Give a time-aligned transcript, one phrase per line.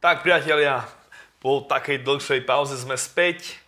[0.00, 0.88] Tak priatelia,
[1.44, 3.60] po takej dlhšej pauze sme späť.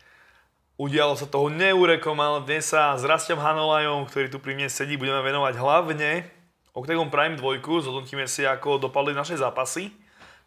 [0.81, 4.97] Udialo sa toho neurekom, ale dnes sa s Rastom Hanolajom, ktorý tu pri mne sedí,
[4.97, 6.25] budeme venovať hlavne
[6.73, 7.85] Octagon Prime 2.
[7.85, 9.93] Zhodnotíme si, ako dopadli naše zápasy.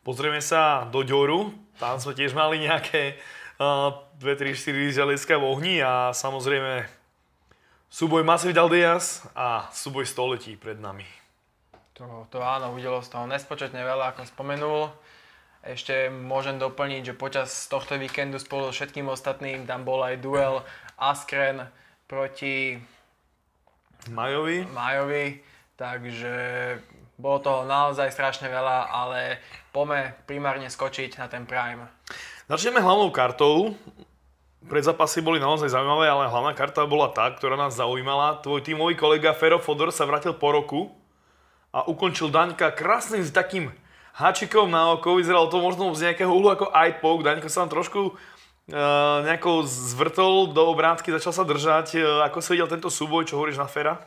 [0.01, 3.21] Pozrieme sa do Ďoru, tam sme tiež mali nejaké
[3.61, 6.89] uh, 2, 3, 4 železka v ohni a samozrejme
[7.93, 11.05] súboj Masvidal Diaz a súboj století pred nami.
[12.01, 14.89] To, to áno, udialo z toho nespočetne veľa, ako spomenul.
[15.65, 20.61] Ešte môžem doplniť, že počas tohto víkendu spolu so všetkým ostatným tam bol aj duel
[20.93, 21.65] Askren
[22.05, 22.77] proti
[24.13, 24.69] Majovi.
[24.69, 25.41] Majovi,
[25.73, 26.33] takže
[27.17, 29.41] bolo toho naozaj strašne veľa, ale
[29.73, 31.89] pome primárne skočiť na ten Prime.
[32.45, 33.73] Začneme hlavnou kartou.
[34.69, 38.37] Predzapasy boli naozaj zaujímavé, ale hlavná karta bola tá, ktorá nás zaujímala.
[38.45, 40.93] Tvoj tímový kolega Fero Fodor sa vrátil po roku
[41.73, 43.73] a ukončil Daňka krásnym s takým
[44.15, 45.19] háčikom na oko.
[45.19, 47.27] Vyzeralo to možno z nejakého uhlu ako eye poke.
[47.27, 51.99] Daňko sa tam trošku uh, nejako zvrtol do obrátky, začal sa držať.
[51.99, 53.99] Uh, ako si videl tento súboj, čo hovoríš na Fera?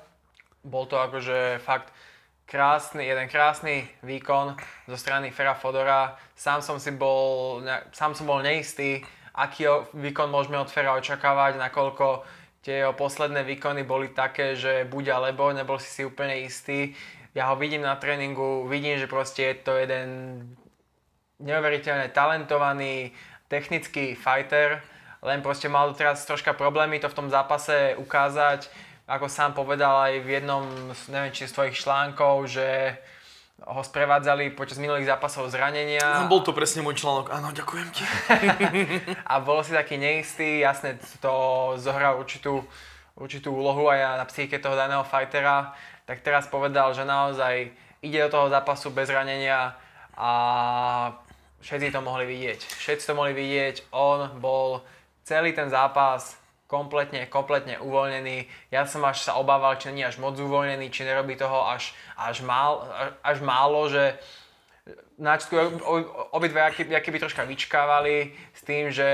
[0.65, 1.93] Bol to akože fakt
[2.49, 4.57] krásny, jeden krásny výkon
[4.89, 6.17] zo strany Fera Fodora.
[6.33, 7.61] Sám som si bol,
[7.93, 9.05] sám som bol neistý,
[9.37, 12.25] aký výkon môžeme od Fera očakávať, nakoľko
[12.65, 16.97] tie jeho posledné výkony boli také, že buď alebo, nebol si si úplne istý
[17.39, 20.11] ja ho vidím na tréningu, vidím, že proste je to jeden
[21.39, 23.15] neuveriteľne talentovaný,
[23.47, 24.83] technický fighter,
[25.23, 28.67] len proste mal teraz troška problémy to v tom zápase ukázať,
[29.07, 30.67] ako sám povedal aj v jednom,
[31.15, 32.99] neviem či z tvojich článkov, že
[33.63, 36.23] ho sprevádzali počas minulých zápasov zranenia.
[36.23, 38.03] No, bol to presne môj článok, áno, ďakujem ti.
[39.31, 41.35] a bol si taký neistý, jasne to
[41.79, 42.63] zohral určitú,
[43.19, 45.75] určitú úlohu aj na psychike toho daného fightera
[46.09, 47.69] tak teraz povedal, že naozaj
[48.01, 49.77] ide do toho zápasu bez ranenia
[50.17, 50.31] a
[51.61, 52.65] všetci to mohli vidieť.
[52.65, 54.81] Všetci to mohli vidieť, on bol
[55.29, 58.49] celý ten zápas kompletne, kompletne uvoľnený.
[58.73, 62.41] Ja som až sa obával, či nie až moc uvoľnený, či nerobí toho až, až,
[62.41, 62.89] mál,
[63.21, 64.17] až málo, že
[65.21, 65.61] náčku
[66.33, 66.65] obidve
[66.97, 69.09] aký by troška vyčkávali s tým, že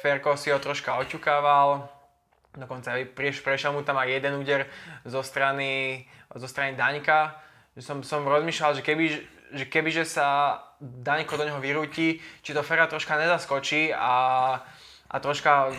[0.00, 1.88] Ferko si ho troška oťukával.
[2.52, 4.68] Dokonca prešiel mu tam aj jeden úder
[5.08, 6.04] zo strany
[6.34, 7.36] zo strany Daňka,
[7.76, 9.04] že som, som rozmýšľal, že keby,
[9.52, 14.14] že keby že sa Daňko do neho vyrúti, či to Fera troška nezaskočí a,
[15.08, 15.70] a troška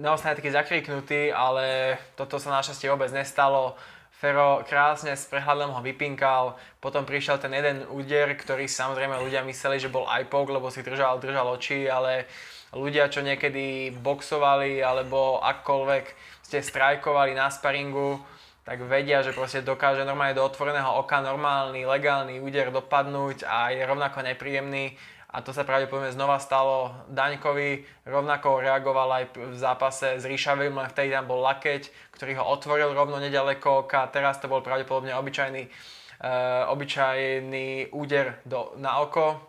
[0.00, 3.76] neostane taký zakriknutý, ale toto sa našťastie vôbec nestalo.
[4.16, 9.76] Fero krásne s prehľadom ho vypinkal, potom prišiel ten jeden úder, ktorý samozrejme ľudia mysleli,
[9.76, 12.24] že bol iPoke, lebo si držal, držal oči, ale
[12.72, 16.04] ľudia, čo niekedy boxovali alebo akkoľvek
[16.48, 18.24] ste strajkovali na sparingu,
[18.66, 23.86] tak vedia, že proste dokáže normálne do otvoreného oka normálny, legálny úder dopadnúť a je
[23.86, 24.98] rovnako nepríjemný.
[25.30, 30.90] A to sa pravdepodobne znova stalo Daňkovi, rovnako reagoval aj v zápase s Ríšavým, len
[30.90, 35.62] vtedy tam bol lakeť, ktorý ho otvoril rovno nedaleko oka, teraz to bol pravdepodobne obyčajný,
[35.68, 39.44] uh, obyčajný úder do, na oko,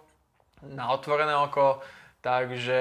[0.62, 1.80] na otvorené oko,
[2.20, 2.80] takže...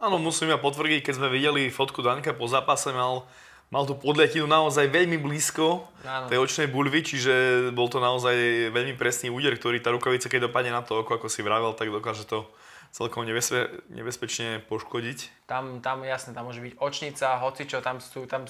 [0.00, 3.28] Áno, musím ja potvrdiť, keď sme videli fotku Daňka po zápase, mal
[3.68, 6.26] mal tú podletinu naozaj veľmi blízko Áno.
[6.32, 7.34] tej očnej bulvy, čiže
[7.76, 8.34] bol to naozaj
[8.72, 11.92] veľmi presný úder, ktorý tá rukavica, keď dopadne na to oko, ako si vravel, tak
[11.92, 12.48] dokáže to
[12.88, 15.44] celkom nebezpe- nebezpečne poškodiť.
[15.44, 18.48] Tam, tam jasne, tam môže byť očnica, hocičo, tam sú tam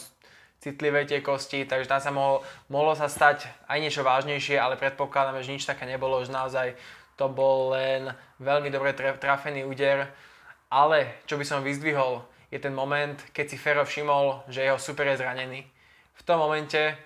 [0.63, 5.43] citlivé tie kosti, takže tam sa mohlo, mohlo sa stať aj niečo vážnejšie, ale predpokladáme,
[5.43, 6.75] že nič také nebolo, že naozaj
[7.19, 10.07] to bol len veľmi dobre trafený úder.
[10.69, 15.07] Ale čo by som vyzdvihol, je ten moment, keď si Fero všimol, že jeho super
[15.13, 15.61] je zranený.
[16.17, 16.97] V tom momente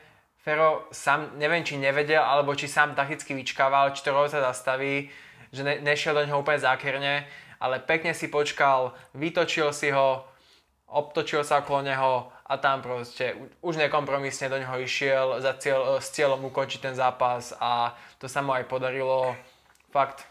[0.43, 5.11] Fero sám, neviem či nevedel, alebo či sám takticky vyčkával, či to sa zastaví,
[5.55, 7.27] že ne, nešiel do neho úplne zákerne,
[7.63, 10.27] ale pekne si počkal, vytočil si ho,
[10.91, 16.11] obtočil sa okolo neho a tam proste už nekompromisne do neho išiel za cieľ, s
[16.11, 19.39] cieľom ukončiť ten zápas a to sa mu aj podarilo.
[19.95, 20.27] Fakt,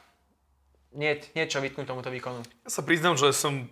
[0.91, 2.43] nie, niečo vytknúť tomuto výkonu.
[2.67, 3.71] Ja sa priznám, že som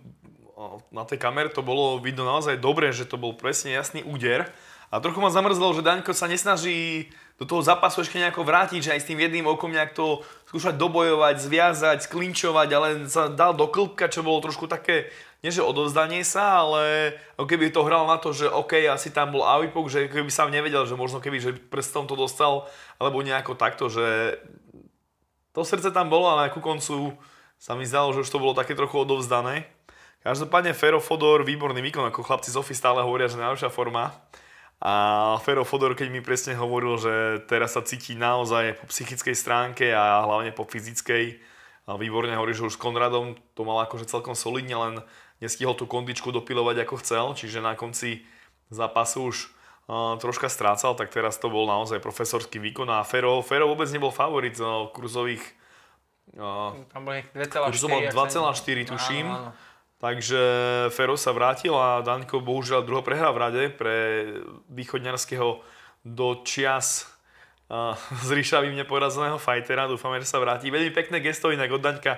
[0.92, 4.48] na tej kamere to bolo vidno naozaj dobre, že to bol presne jasný úder.
[4.90, 8.92] A trochu ma zamrzlo, že Daňko sa nesnaží do toho zápasu ešte nejako vrátiť, že
[8.98, 13.70] aj s tým jedným okom nejak to skúšať dobojovať, zviazať, sklinčovať, ale sa dal do
[13.70, 15.08] klbka, čo bolo trošku také,
[15.46, 19.46] nie že odovzdanie sa, ale keby to hral na to, že OK, asi tam bol
[19.46, 22.66] avipok, že keby sám nevedel, že možno keby že prstom to dostal,
[22.98, 24.36] alebo nejako takto, že
[25.54, 27.14] to srdce tam bolo, ale ku koncu
[27.60, 29.68] sa mi zdalo, že už to bolo také trochu odovzdané.
[30.20, 34.12] Každopádne Fero Fodor, výborný výkon, ako chlapci z Office stále hovoria, že najlepšia forma.
[34.80, 34.92] A
[35.40, 40.24] Fero Fodor, keď mi presne hovoril, že teraz sa cíti naozaj po psychickej stránke a
[40.28, 41.40] hlavne po fyzickej
[41.96, 44.94] výborne hovorí, že už s Konradom to mal akože celkom solidne, len
[45.40, 48.24] nestihol tú kondičku dopilovať ako chcel, čiže na konci
[48.68, 49.36] zápasu už
[50.20, 54.54] troška strácal, tak teraz to bol naozaj profesorský výkon a Fero, Fero vôbec nebol favorit
[54.62, 55.42] uh, kurzových
[56.38, 59.26] uh, tam bol 2,4 2,4 tuším.
[59.26, 59.69] Áno, áno.
[60.00, 60.40] Takže
[60.96, 64.24] Fero sa vrátil a Danko bohužiaľ druho prehrá v rade pre
[64.72, 65.60] východňarského
[66.08, 67.04] do čias
[67.68, 67.92] uh,
[68.26, 69.84] z ríšavým neporazeného fightera.
[69.84, 70.72] Dúfame, že sa vráti.
[70.72, 72.16] Veľmi pekné gesto inak od Daňka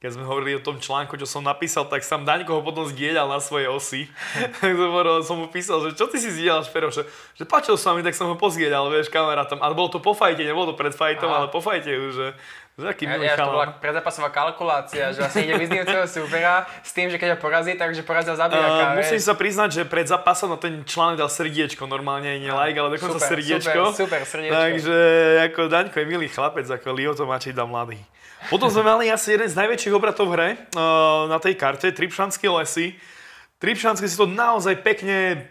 [0.00, 3.28] keď sme hovorili o tom článku, čo som napísal, tak sám Daňko ho potom zdieľal
[3.28, 4.08] na svojej osi.
[4.64, 4.72] tak
[5.28, 7.04] som mu písal, že čo ty si zdieľal Špero, že,
[7.36, 9.60] že páčil sa mi, tak som ho pozdielal, vieš, kamarátom.
[9.60, 11.44] Ale bolo to po fajte, nebolo to pred fajtom, Aha.
[11.44, 12.28] ale po fajte už, že,
[12.80, 16.90] že aký ja, ja, to bola predzápasová kalkulácia, že vlastne ide vyznieť svojho supera s
[16.96, 18.96] tým, že keď ho porazí, takže porazil zabijaka.
[18.96, 22.80] Uh, musím sa priznať, že pred zápasom na ten článok dal srdiečko, normálne nie like,
[22.80, 23.80] ale dokonca super, srdiečko.
[23.92, 24.56] Super, super, srdiečko.
[24.56, 24.98] Takže
[25.52, 28.00] ako Daňko je milý chlapec, ako Lio Tomáček dá mladý.
[28.48, 32.48] Potom sme mali asi jeden z najväčších obratov v hre uh, na tej karte, Tripšanské
[32.48, 32.96] lesy.
[33.60, 35.44] Tripšanské si to naozaj pekne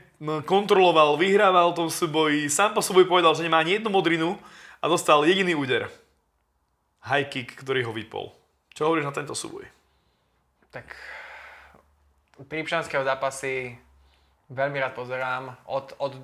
[0.44, 4.36] kontroloval, vyhrával tom súboji, sám po súboji povedal, že nemá ani jednu modrinu
[4.84, 5.88] a dostal jediný úder.
[7.08, 8.36] High kick, ktorý ho vypol.
[8.76, 9.64] Čo hovoríš na tento súboj?
[10.74, 10.96] Tak
[12.40, 13.76] Tripšanského zápasy
[14.52, 15.56] veľmi rád pozerám.
[15.68, 16.16] Od, od,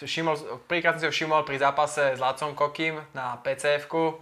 [0.00, 4.20] všimol, prvýkrát som si ho všimol pri zápase s Lacom Kokým na PCF-ku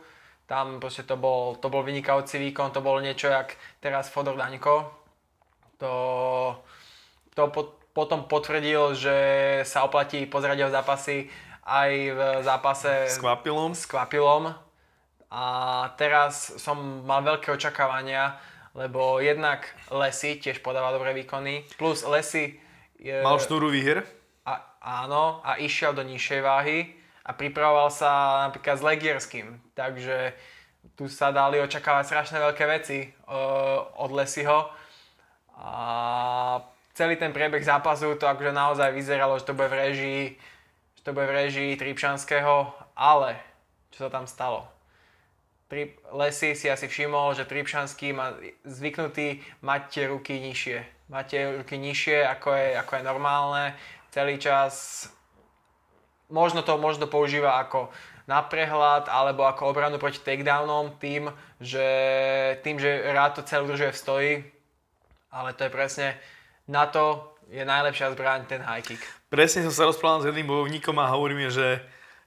[0.53, 4.85] tam proste to bol, to bol vynikajúci výkon, to bolo niečo jak teraz Fodor Daňko.
[5.81, 5.93] To,
[7.33, 9.17] to po, potom potvrdil, že
[9.65, 11.33] sa oplatí pozerať jeho zápasy
[11.65, 13.73] aj v zápase s Kvapilom.
[13.73, 14.53] S Kvapilom.
[15.33, 15.45] A
[15.97, 18.37] teraz som mal veľké očakávania,
[18.77, 22.61] lebo jednak Lesy tiež podáva dobré výkony, plus Lesy...
[23.01, 24.05] Je, mal šnúru výher?
[24.45, 26.79] A, áno, a išiel do nižšej váhy
[27.25, 29.57] a pripravoval sa napríklad s Legierským.
[29.73, 30.37] Takže
[31.01, 34.69] tu sa dali očakávať strašne veľké veci uh, od Lesiho.
[35.57, 36.61] A
[36.93, 40.23] celý ten priebeh zápasu to akože naozaj vyzeralo, že to bude v režii,
[41.01, 43.41] že to bude v režii Tripšanského, ale
[43.95, 44.69] čo sa tam stalo?
[45.73, 51.09] Trip, Lesi si asi všimol, že Tripšanský má zvyknutý mať ruky nižšie.
[51.09, 53.65] Máte ruky nižšie, ako je, ako je normálne.
[54.13, 55.09] Celý čas
[56.29, 57.89] možno to možno používa ako
[58.29, 61.89] na prehľad alebo ako obranu proti takedownom tým, že,
[62.61, 64.33] tým, že rád to celé udržuje v stoji.
[65.33, 66.21] Ale to je presne
[66.69, 69.01] na to je najlepšia zbraň ten high kick.
[69.33, 71.81] Presne som sa rozprával s jedným bojovníkom a hovorí mi, že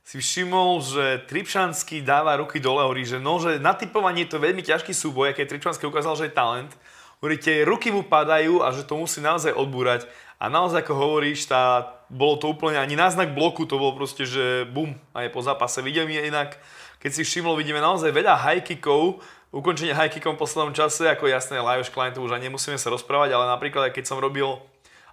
[0.05, 4.43] si všimol, že Tripšanský dáva ruky dole, hovorí, že no, že na typovanie je to
[4.43, 6.69] veľmi ťažký súboj, keď Tripšanský ukázal, že je talent.
[7.17, 10.05] Hovorí, tie ruky mu padajú a že to musí naozaj odbúrať.
[10.37, 14.69] A naozaj, ako hovoríš, tá, bolo to úplne ani náznak bloku, to bolo proste, že
[14.69, 15.81] bum, aj po zápase.
[15.81, 16.53] Vidím je inak,
[17.01, 21.25] keď si všimol, vidíme naozaj veľa high kickov, ukončenie high kickom v poslednom čase, ako
[21.33, 24.61] jasné, Lajos Klein, to už ani nemusíme sa rozprávať, ale napríklad, keď som robil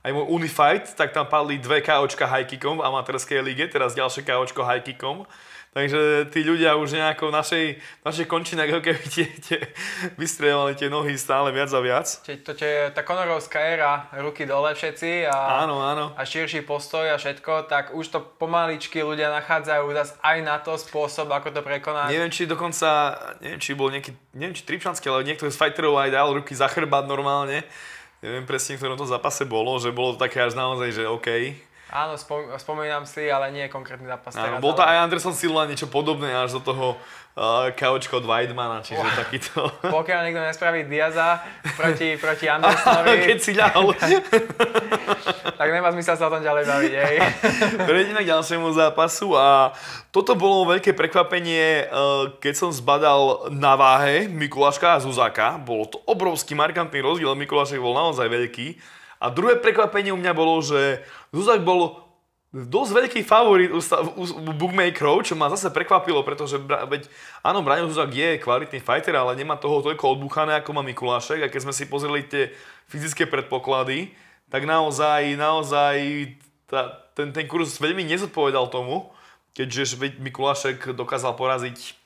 [0.03, 4.27] aj môj Unifight, tak tam padli dve KOčka high kickom v amatérskej lige, teraz ďalšie
[4.27, 5.27] KOčko high kickom.
[5.73, 7.65] Takže tí ľudia už nejako v našej,
[8.05, 9.59] našej končine, ako keby tie, tie
[10.21, 12.05] vystrieľali tie nohy stále viac a viac.
[12.05, 16.13] Čiže to je tá konorovská éra, ruky dole všetci a, áno, áno.
[16.13, 20.77] a širší postoj a všetko, tak už to pomaličky ľudia nachádzajú zase aj na to
[20.77, 22.13] spôsob, ako to prekonať.
[22.13, 26.13] Neviem, či dokonca, neviem, či bol nejaký, neviem, či Tripšanský, ale niekto z fighterov aj
[26.13, 27.65] dal ruky za chrbát normálne.
[28.23, 31.29] Neviem presne, v ktorom to zápase bolo, že bolo to také až naozaj, že OK,
[31.93, 34.59] Áno, spom- spomínam si, ale nie je konkrétny zápas Áno, teraz.
[34.65, 34.97] Bol to ale...
[34.97, 36.97] aj Anderson Silva niečo podobné až do toho
[37.37, 39.17] uh, kaučko od Weidmana, čiže oh.
[39.17, 39.69] takýto.
[39.97, 41.41] Pokiaľ niekto nespraví Diaza
[41.77, 43.29] proti, proti Andersonovi.
[43.29, 43.97] Keď si ľahol.
[45.61, 47.17] tak nemá zmysel sa o tom ďalej baviť, hej.
[47.89, 49.73] Prejdeme k ďalšiemu zápasu a
[50.13, 55.57] toto bolo veľké prekvapenie, uh, keď som zbadal na váhe Mikuláška a Zuzáka.
[55.63, 59.01] Bolo to obrovský markantný rozdiel, Mikulášek bol naozaj veľký.
[59.23, 60.99] A druhé prekvapenie u mňa bolo, že
[61.31, 62.02] Zuzak bol
[62.53, 67.09] dosť veľký favorit u, u, u bookmakerov, čo ma zase prekvapilo, pretože veď,
[67.41, 71.43] áno, Braňo Zuzak je kvalitný fighter, ale nemá toho toľko odbuchané, ako má Mikulášek.
[71.43, 72.53] A keď sme si pozreli tie
[72.93, 74.13] fyzické predpoklady,
[74.53, 75.97] tak naozaj, naozaj
[76.69, 79.09] tá, ten, ten kurz veľmi nezodpovedal tomu,
[79.57, 81.99] keďže Mikulášek dokázal poraziť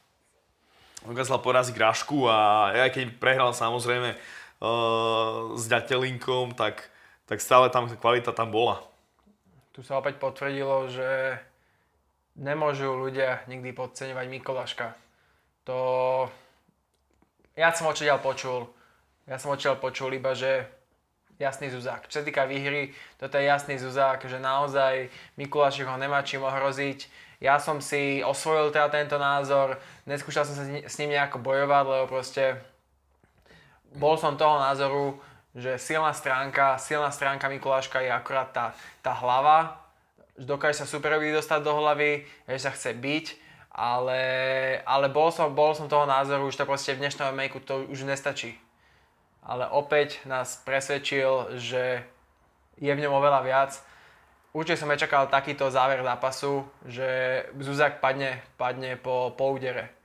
[1.06, 6.90] dokázal poraziť Rašku a aj keď prehral samozrejme uh, s Ďatelinkom, tak
[7.26, 8.86] tak stále tam kvalita tam bola.
[9.76, 11.36] Tu sa opäť potvrdilo, že
[12.40, 14.96] nemôžu ľudia nikdy podceňovať Mikuláška.
[15.68, 15.76] To...
[17.52, 18.72] Ja som očiaľ počul.
[19.28, 20.64] Ja som očiaľ počul iba, že
[21.36, 22.08] jasný Zuzák.
[22.08, 27.28] Čo sa týka výhry, toto je jasný Zuzák, že naozaj Mikulášik ho nemá čím ohroziť.
[27.44, 29.76] Ja som si osvojil teda tento názor,
[30.08, 32.64] neskúšal som sa s ním nejako bojovať, lebo proste
[33.92, 35.20] bol som toho názoru,
[35.56, 38.66] že silná stránka, silná stránka Mikuláška je akorát tá,
[39.00, 39.80] tá hlava,
[40.36, 43.26] dokáže sa superovi dostať do hlavy, že sa chce byť,
[43.72, 44.20] ale,
[44.84, 48.04] ale bol, som, bol som toho názoru, že to proste v dnešnom make to už
[48.04, 48.60] nestačí.
[49.40, 52.04] Ale opäť nás presvedčil, že
[52.76, 53.72] je v ňom oveľa viac.
[54.52, 57.08] Určite som nečakal takýto záver zápasu, že
[57.60, 59.95] Zuzak padne, padne po, po údere.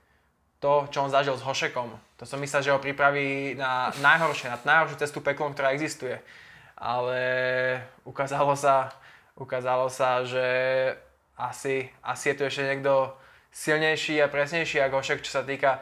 [0.62, 1.90] To, čo on zažil s Hošekom,
[2.22, 6.22] to som myslel, že ho pripraví na najhoršie, na najhoršiu cestu peklom, ktorá existuje.
[6.78, 7.18] Ale
[8.06, 8.94] ukázalo sa,
[9.34, 10.46] ukázalo sa, že
[11.34, 13.10] asi, asi je tu ešte niekto
[13.50, 15.82] silnejší a presnejší ako Hošek, čo sa týka,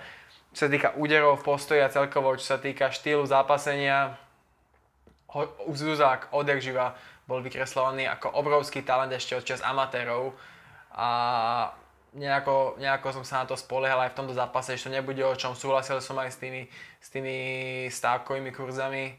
[0.56, 4.16] čo sa týka úderov v postoji a celkovo, čo sa týka štýlu zápasenia.
[5.76, 6.96] Zuzák odjak živa
[7.30, 10.34] bol vykreslovaný ako obrovský talent ešte od čas amatérov
[10.96, 11.10] a
[12.13, 15.36] nejako, nejako som sa na to spoliehal aj v tomto zápase, že to nebude o
[15.38, 15.54] čom.
[15.54, 16.66] Súhlasil som aj s tými,
[16.98, 17.36] s tými
[17.89, 19.13] stávkovými kurzami,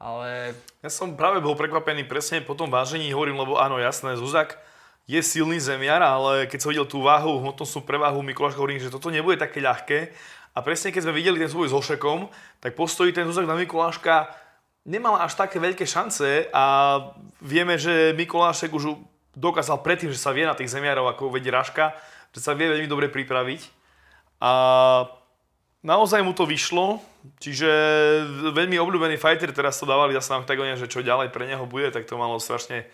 [0.00, 0.56] ale...
[0.80, 4.56] Ja som práve bol prekvapený presne po tom vážení, hovorím, lebo áno, jasné, Zuzak
[5.10, 9.10] je silný zemiar, ale keď som videl tú váhu, hmotnostnú prevahu Mikuláša, hovorím, že toto
[9.10, 10.14] nebude také ľahké.
[10.54, 12.30] A presne keď sme videli ten svoj s Hošekom,
[12.62, 14.30] tak postojí ten Zuzak na Mikuláška
[14.86, 16.64] nemal až také veľké šance a
[17.42, 18.96] vieme, že Mikulášek už
[19.36, 21.94] dokázal predtým, že sa vie na tých zemiarov, ako vedie Raška,
[22.34, 23.62] že sa vie veľmi dobre pripraviť.
[24.40, 24.52] A
[25.84, 27.00] naozaj mu to vyšlo,
[27.40, 27.68] čiže
[28.56, 31.92] veľmi obľúbený fighter, teraz to dávali zase na octagone, že čo ďalej pre neho bude,
[31.92, 32.88] tak to malo strašne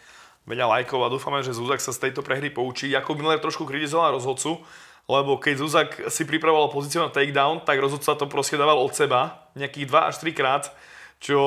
[0.46, 2.90] veľa lajkov a dúfame, že Zuzak sa z tejto prehry poučí.
[2.90, 4.62] Jako Miller trošku kritizoval rozhodcu,
[5.10, 9.50] lebo keď Zuzak si pripravoval pozíciu na takedown, tak rozhodca to proste dával od seba,
[9.58, 10.64] nejakých 2 až 3 krát,
[11.18, 11.38] čo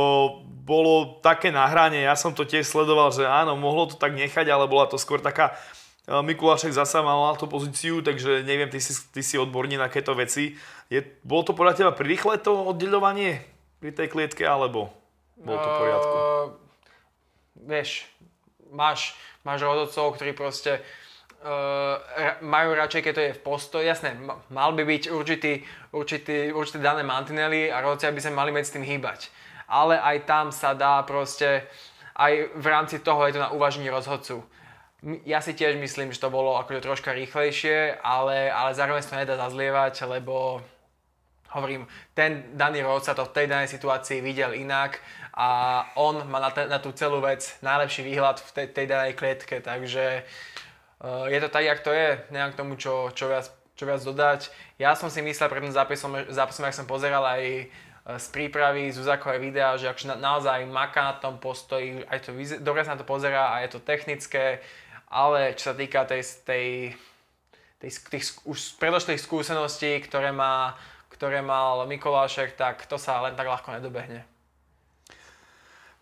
[0.43, 2.03] bolo také na hrane.
[2.03, 5.24] Ja som to tiež sledoval, že áno, mohlo to tak nechať, ale bola to skôr
[5.24, 5.55] taká
[6.10, 10.58] Mikulášek zasa mal tú pozíciu, takže neviem, ty si, ty si odborný na takéto veci.
[10.89, 13.46] Je, bolo to podľa teba rýchle to oddeľovanie
[13.78, 14.89] pri tej klietke, alebo
[15.38, 16.16] bolo to v poriadku?
[16.18, 16.46] Uh,
[17.70, 18.10] vieš,
[18.74, 19.13] máš,
[19.46, 20.82] máš rodocov, ktorí proste
[21.46, 22.01] uh,
[22.42, 23.86] majú radšej, keď to je v postoji.
[23.86, 24.18] Jasné,
[24.50, 25.62] mal by byť určitý,
[25.94, 29.30] určitý, určité dané mantinely a rodci by sa mali medzi tým hýbať.
[29.70, 31.70] Ale aj tam sa dá proste,
[32.18, 34.42] aj v rámci toho je to na uvažení rozhodcu
[35.24, 39.22] ja si tiež myslím, že to bolo akože troška rýchlejšie, ale, ale zároveň sa to
[39.24, 40.60] nedá zazlievať, lebo
[41.56, 45.01] hovorím, ten daný rod sa to v tej danej situácii videl inak
[45.34, 49.13] a on má na, te, na tú celú vec najlepší výhľad v tej, tej danej
[49.18, 50.27] klietke, takže
[51.01, 54.01] uh, je to tak, jak to je, neviem k tomu, čo, čo, viac, čo viac
[54.03, 54.51] dodať.
[54.77, 57.65] Ja som si myslel pred tým zápasom, zápasom, ak som pozeral aj e,
[58.20, 62.86] z prípravy Zuzakové videa, že akže na, naozaj maká na tom postoji, aj to, dobre
[62.86, 64.62] sa na to pozera a je to technické,
[65.10, 66.66] ale čo sa týka tej, tej,
[67.82, 70.78] tej, tých už predošlých skúseností, ktoré, má,
[71.10, 74.24] ktoré mal Mikolášek, tak to sa len tak ľahko nedobehne.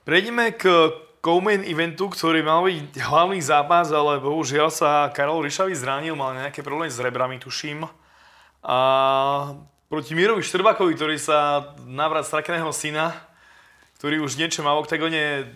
[0.03, 0.91] Prejdeme k
[1.27, 6.63] co-main eventu, ktorý mal byť hlavný zápas, ale bohužiaľ sa Karol Ryšavý zranil, mal nejaké
[6.63, 7.83] problémy s rebrami, tuším.
[8.63, 8.77] A
[9.91, 13.11] proti Mirovi Štrbakovi, ktorý sa navrat strakeného syna,
[13.99, 15.51] ktorý už niečo má v oktagone,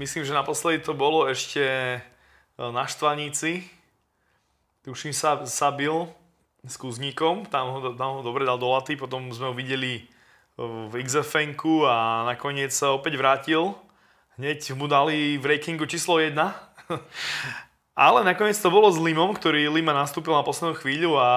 [0.00, 2.00] myslím, že naposledy to bolo ešte
[2.68, 3.64] na Štvaníci.
[4.84, 6.12] Tuším sa, sa bil
[6.60, 10.04] s Kuzníkom, tam ho, tam ho dobre dal do laty, potom sme ho videli
[10.60, 11.56] v xfn
[11.88, 13.72] a nakoniec sa opäť vrátil.
[14.36, 16.36] Hneď mu dali v rankingu číslo 1.
[17.96, 21.28] Ale nakoniec to bolo s Limom, ktorý Lima nastúpil na poslednú chvíľu a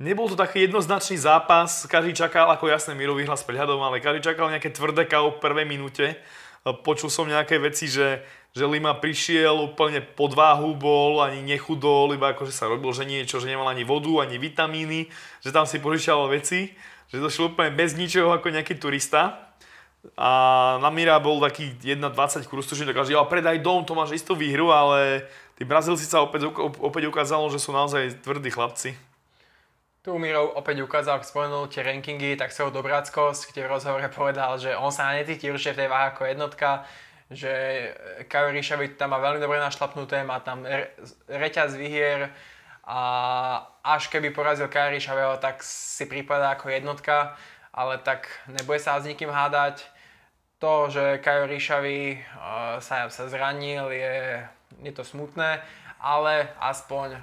[0.00, 1.84] nebol to taký jednoznačný zápas.
[1.84, 5.68] Každý čakal, ako jasne Miro vyhlas prehľadom, ale každý čakal nejaké tvrdé KO v prvej
[5.68, 6.16] minúte.
[6.60, 12.50] Počul som nejaké veci, že že Lima prišiel, úplne podváhu bol, ani nechudol, iba akože
[12.50, 15.06] sa robil, že niečo, že nemal ani vodu, ani vitamíny,
[15.38, 16.74] že tam si požičal veci,
[17.14, 19.54] že došiel úplne bez ničoho ako nejaký turista.
[20.16, 20.30] A
[20.80, 24.72] na Mira bol taký 1,20 kurz, že dokáže, ale predaj dom, to máš istú výhru,
[24.72, 25.28] ale
[25.60, 26.50] tí Brazílci sa opäť,
[26.80, 28.96] opäť ukázalo, že sú naozaj tvrdí chlapci.
[30.00, 34.56] Tu Mirov opäť ukázal, ak spomenul tie rankingy, tak ho Dobráckosť, kde v rozhovore povedal,
[34.56, 36.88] že on sa necíti určite v tej váhe ako jednotka,
[37.28, 37.52] že
[38.24, 40.96] Kajo Ríšavi tam má veľmi dobre našlapnuté, má tam re,
[41.28, 42.32] reťaz vyhier
[42.88, 43.00] a
[43.84, 47.36] až keby porazil Ríšaveho, tak si prípada ako jednotka,
[47.68, 49.84] ale tak nebude sa s nikým hádať.
[50.64, 54.48] To, že Kajo Ríšavi uh, sa, sa zranil, je,
[54.80, 55.60] je to smutné,
[56.00, 57.20] ale aspoň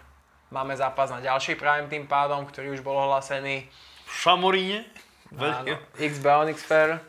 [0.51, 3.68] máme zápas na ďalší prime tým pádom, ktorý už bol ohlasený.
[4.08, 4.88] V Šamoríne?
[5.36, 7.04] Áno, X-Bound X-Fair.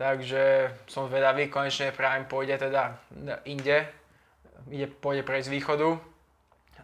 [0.00, 2.96] Takže som zvedavý, konečne Prime pôjde teda
[3.44, 3.84] inde,
[4.72, 5.88] ide, pôjde prejsť z východu,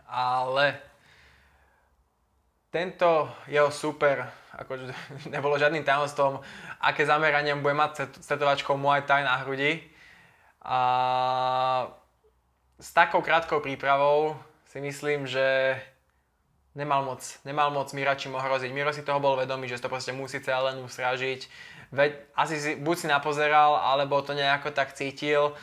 [0.04, 0.76] ale
[2.68, 4.20] tento jeho super,
[4.60, 4.92] ako
[5.32, 6.44] nebolo žiadnym tajomstvom,
[6.84, 9.80] aké zameranie bude mať stetovačkou Muay Thai na hrudi.
[10.60, 10.78] A
[12.76, 14.36] s takou krátkou prípravou
[14.68, 15.72] si myslím, že
[16.76, 18.70] nemal moc, nemal moc Miračím ohroziť.
[18.70, 21.48] Miro si toho bol vedomý, že to proste musí celé len usražiť.
[21.90, 25.56] Veď asi si, buď si napozeral, alebo to nejako tak cítil,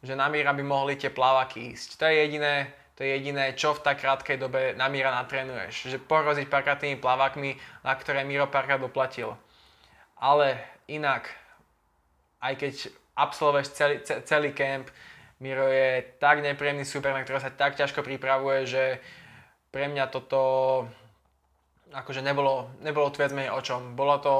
[0.00, 1.98] že na Mira by mohli tie plávaky ísť.
[1.98, 5.90] To je jediné, to je jediné, čo v tak krátkej dobe na Mira natrenuješ.
[5.90, 9.34] Že pohroziť párkrát tými plavakmi, na ktoré Miro párkrát doplatil.
[10.16, 11.26] Ale inak,
[12.38, 12.74] aj keď
[13.18, 14.86] absolvuješ celý, celý kemp,
[15.40, 18.84] Miro je tak nepríjemný super, na ktorého sa tak ťažko pripravuje, že
[19.70, 20.40] pre mňa toto
[21.90, 23.98] akože nebolo, nebolo tu viac menej o čom.
[23.98, 24.34] Bolo to,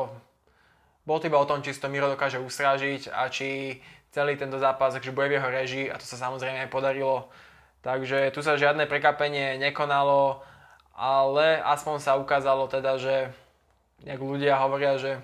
[1.06, 3.78] bolo to iba o tom, či si to Miro dokáže usrážiť a či
[4.10, 7.30] celý tento zápas, takže bude v jeho režii a to sa samozrejme aj podarilo.
[7.80, 10.42] Takže tu sa žiadne prekapenie nekonalo,
[10.94, 13.32] ale aspoň sa ukázalo teda, že
[14.04, 15.16] jak ľudia hovoria, že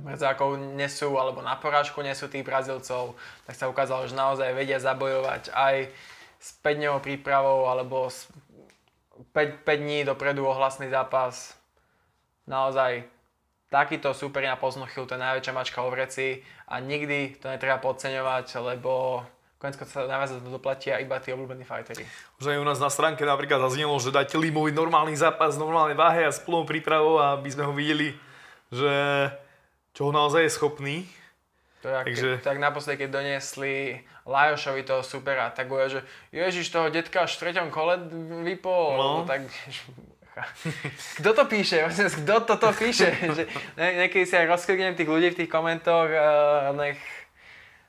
[0.00, 5.52] mrzákov nesú, alebo na porážku nesú tých Brazílcov, tak sa ukázalo, že naozaj vedia zabojovať
[5.52, 5.88] aj
[6.40, 8.08] s 5 prípravou, alebo
[9.32, 11.56] 5, 5 dní dopredu ohlasný zápas.
[12.46, 13.04] Naozaj
[13.70, 18.46] takýto super na poznochil, to je najväčšia mačka o vreci a nikdy to netreba podceňovať,
[18.66, 19.22] lebo
[19.62, 22.02] konec sa najviac doplatia iba tí obľúbení fightery.
[22.42, 26.26] Už aj u nás na stránke napríklad zaznelo, že dajte Limovi normálny zápas, normálne váhe
[26.26, 28.16] a s plnou prípravou, aby sme ho videli,
[28.72, 28.90] že
[29.94, 30.96] čo ho naozaj je schopný.
[31.80, 32.30] To je, Takže...
[32.44, 37.40] tak naposledy, keď doniesli Lajošovi toho supera, tak bude, že Ježiš, toho detka až v
[37.48, 37.96] treťom kole
[38.44, 39.10] vypol, no.
[39.24, 39.48] tak
[41.20, 41.88] kto to píše?
[42.20, 43.12] Kto toto píše?
[43.36, 43.44] že
[43.76, 47.00] ne, niekedy si aj rozkliknem tých ľudí v tých komentoch, uh, nech,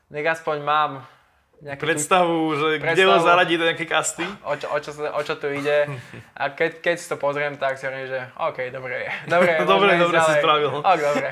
[0.08, 0.90] nech aspoň mám
[1.62, 4.26] nejakú predstavu, že predstavu, kde ho zaradiť do nejaké kasty.
[4.42, 5.86] O čo, o, čo, o čo tu ide.
[6.34, 9.10] A keď, keď si to pozriem, tak si hovorím, že OK, dobre je.
[9.30, 10.82] Dobre, dobre, dobre si spravil.
[10.82, 11.28] Ok, dobre.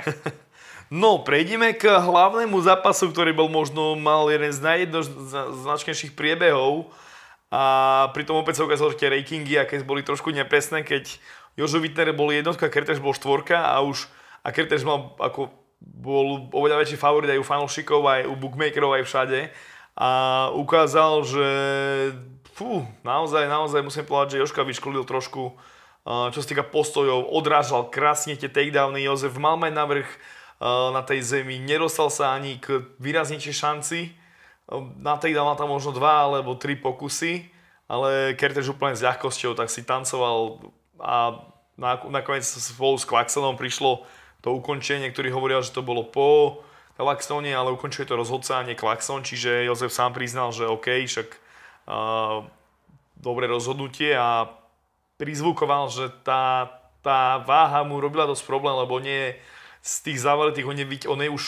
[0.90, 6.90] No, prejdeme k hlavnému zápasu, ktorý bol možno mal jeden z najjednoznačnejších priebehov.
[7.50, 11.18] A pritom opäť sa ukázalo, že tie rankingy, aké boli trošku nepresné, keď
[11.54, 14.10] Jožo Wittner bol jednotka, Kerteš bol štvorka a už
[14.42, 15.50] a Kerteš mal ako
[15.80, 19.40] bol oveľa väčší favorit aj u fanúšikov, aj u bookmakerov, aj všade
[19.96, 20.10] a
[20.54, 21.48] ukázal, že
[22.56, 25.56] fú, naozaj, naozaj musím povedať, že Joška vyškolil trošku,
[26.04, 30.08] čo sa týka postojov, odrážal krásne tie takedowny, Jozef mal mať navrh
[30.60, 33.98] na tej zemi, nedostal sa ani k výraznejšej šanci,
[35.00, 37.48] na takedown mal tam možno dva alebo tri pokusy,
[37.90, 40.62] ale Kertež úplne s ľahkosťou tak si tancoval
[41.00, 41.42] a
[42.12, 44.06] nakoniec spolu s Klaxonom prišlo
[44.44, 46.60] to ukončenie, ktorý hovoril, že to bolo po
[47.00, 51.28] Klaxone, ale ukončuje to rozhodca a nie Klaxon, čiže Jozef sám priznal, že OK, však
[51.88, 52.44] uh,
[53.16, 54.52] dobré rozhodnutie a
[55.16, 56.68] prizvukoval, že tá,
[57.00, 59.32] tá váha mu robila dosť problém, lebo nie
[59.80, 60.76] z tých závaletých, on
[61.10, 61.44] on je už,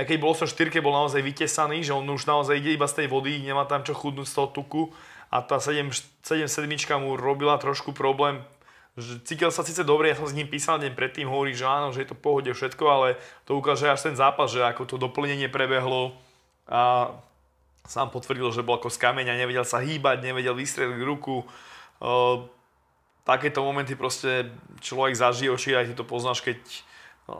[0.00, 3.04] aj keď bol som štyrke, bol naozaj vytesaný, že on už naozaj ide iba z
[3.04, 4.82] tej vody, nemá tam čo chudnúť z toho tuku
[5.28, 5.92] a tá 7,
[6.24, 8.40] 7 sedmička mu robila trošku problém
[9.00, 12.06] cítil sa síce dobre, ja som s ním písal deň predtým, hovorí, že áno, že
[12.06, 13.08] je to v pohode všetko, ale
[13.42, 16.14] to ukáže až ten zápas, že ako to doplnenie prebehlo
[16.70, 17.10] a
[17.84, 21.42] sám potvrdil, že bol ako z kameňa, nevedel sa hýbať, nevedel vystreliť ruku.
[21.98, 22.46] Uh,
[23.26, 26.58] takéto momenty proste človek zažije, či aj ty to poznáš, keď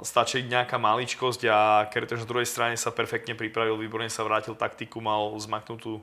[0.01, 1.59] stačí nejaká maličkosť a
[1.92, 6.01] Kertež na druhej strane sa perfektne pripravil, výborne sa vrátil taktiku, mal zmaknutú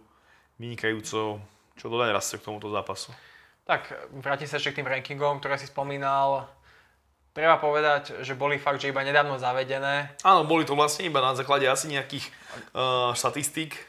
[0.62, 1.42] vynikajúco.
[1.74, 3.10] Čo dodať raz k tomuto zápasu?
[3.66, 6.46] Tak, vrátim sa ešte k tým rankingom, ktoré si spomínal.
[7.32, 10.14] Treba povedať, že boli fakt, že iba nedávno zavedené.
[10.22, 12.28] Áno, boli to vlastne iba na základe asi nejakých
[12.76, 13.80] uh, štatistík.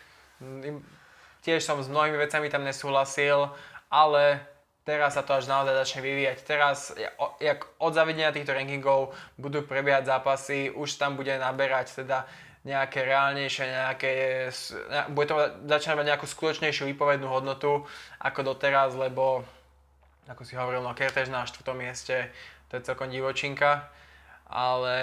[1.42, 3.50] Tiež som s mnohými vecami tam nesúhlasil,
[3.90, 4.40] ale
[4.82, 6.38] teraz sa to až naozaj začne vyvíjať.
[6.42, 6.94] Teraz,
[7.38, 12.26] jak od zavedenia týchto rankingov budú prebiehať zápasy, už tam bude naberať teda
[12.62, 14.10] nejaké reálnejšie, nejaké,
[15.10, 15.34] bude to
[15.66, 17.82] začínať mať nejakú skutočnejšiu výpovednú hodnotu
[18.22, 19.42] ako doteraz, lebo
[20.30, 22.30] ako si hovoril, no Kertež na štvrtom mieste,
[22.70, 23.90] to je celkom divočinka,
[24.46, 24.94] ale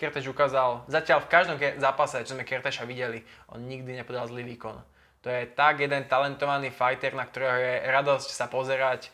[0.00, 3.20] Kertež ukázal, zatiaľ v každom zápase, čo sme Kerteša videli,
[3.52, 4.80] on nikdy nepodal zlý výkon.
[5.20, 9.12] To je tak jeden talentovaný fighter, na ktorého je radosť sa pozerať.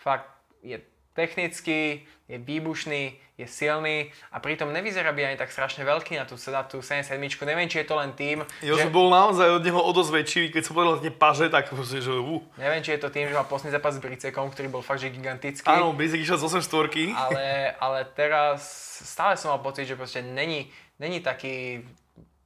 [0.00, 0.32] Fakt
[0.64, 0.80] je
[1.12, 6.40] technický, je výbušný, je silný a pritom nevyzerá byť ani tak strašne veľký na tú,
[6.48, 7.20] na tú 77.
[7.44, 8.88] Neviem, či je to len tým, Jo, že...
[8.88, 12.16] bol naozaj od neho o dosť väčší, keď som povedal tie paže, tak proste, že
[12.16, 12.40] uh.
[12.56, 15.12] Neviem, či je to tým, že má posledný zápas s Bricekom, ktorý bol fakt, že
[15.12, 15.68] gigantický.
[15.68, 17.12] Áno, Bricek išiel z 8 štvorky.
[17.12, 18.64] Ale, ale teraz
[19.04, 21.84] stále som mal pocit, že proste není, není taký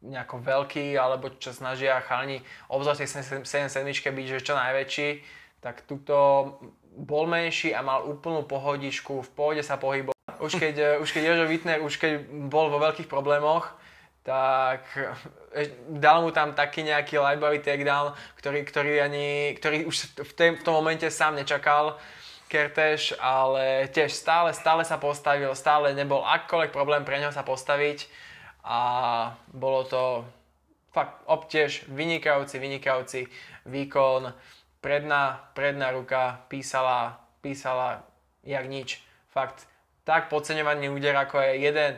[0.02, 3.10] nejako veľký, alebo čo snažia chalani, obzvlášť tej
[3.44, 5.08] 77 byť, že čo najväčší,
[5.64, 6.16] tak túto
[6.96, 10.16] bol menší a mal úplnú pohodičku, v pohode sa pohyboval.
[10.40, 12.12] Už keď, už keď Jožo Wittner, už keď
[12.48, 13.68] bol vo veľkých problémoch,
[14.26, 14.82] tak
[15.54, 20.52] eh, dal mu tam taký nejaký liveový takedown, ktorý, ktorý, ani, ktorý už v, tém,
[20.58, 21.96] v tom momente sám nečakal.
[22.46, 28.06] Kerteš, ale tiež stále, stále sa postavil, stále nebol akkoľvek problém pre neho sa postaviť
[28.66, 28.80] a
[29.54, 30.02] bolo to
[30.90, 33.20] fakt obtiež vynikajúci, vynikajúci
[33.62, 34.34] výkon
[34.82, 38.02] predná, predná ruka písala, písala
[38.42, 38.98] jak nič.
[39.30, 39.70] Fakt,
[40.02, 41.92] tak podceňovaný úder, ako je jeden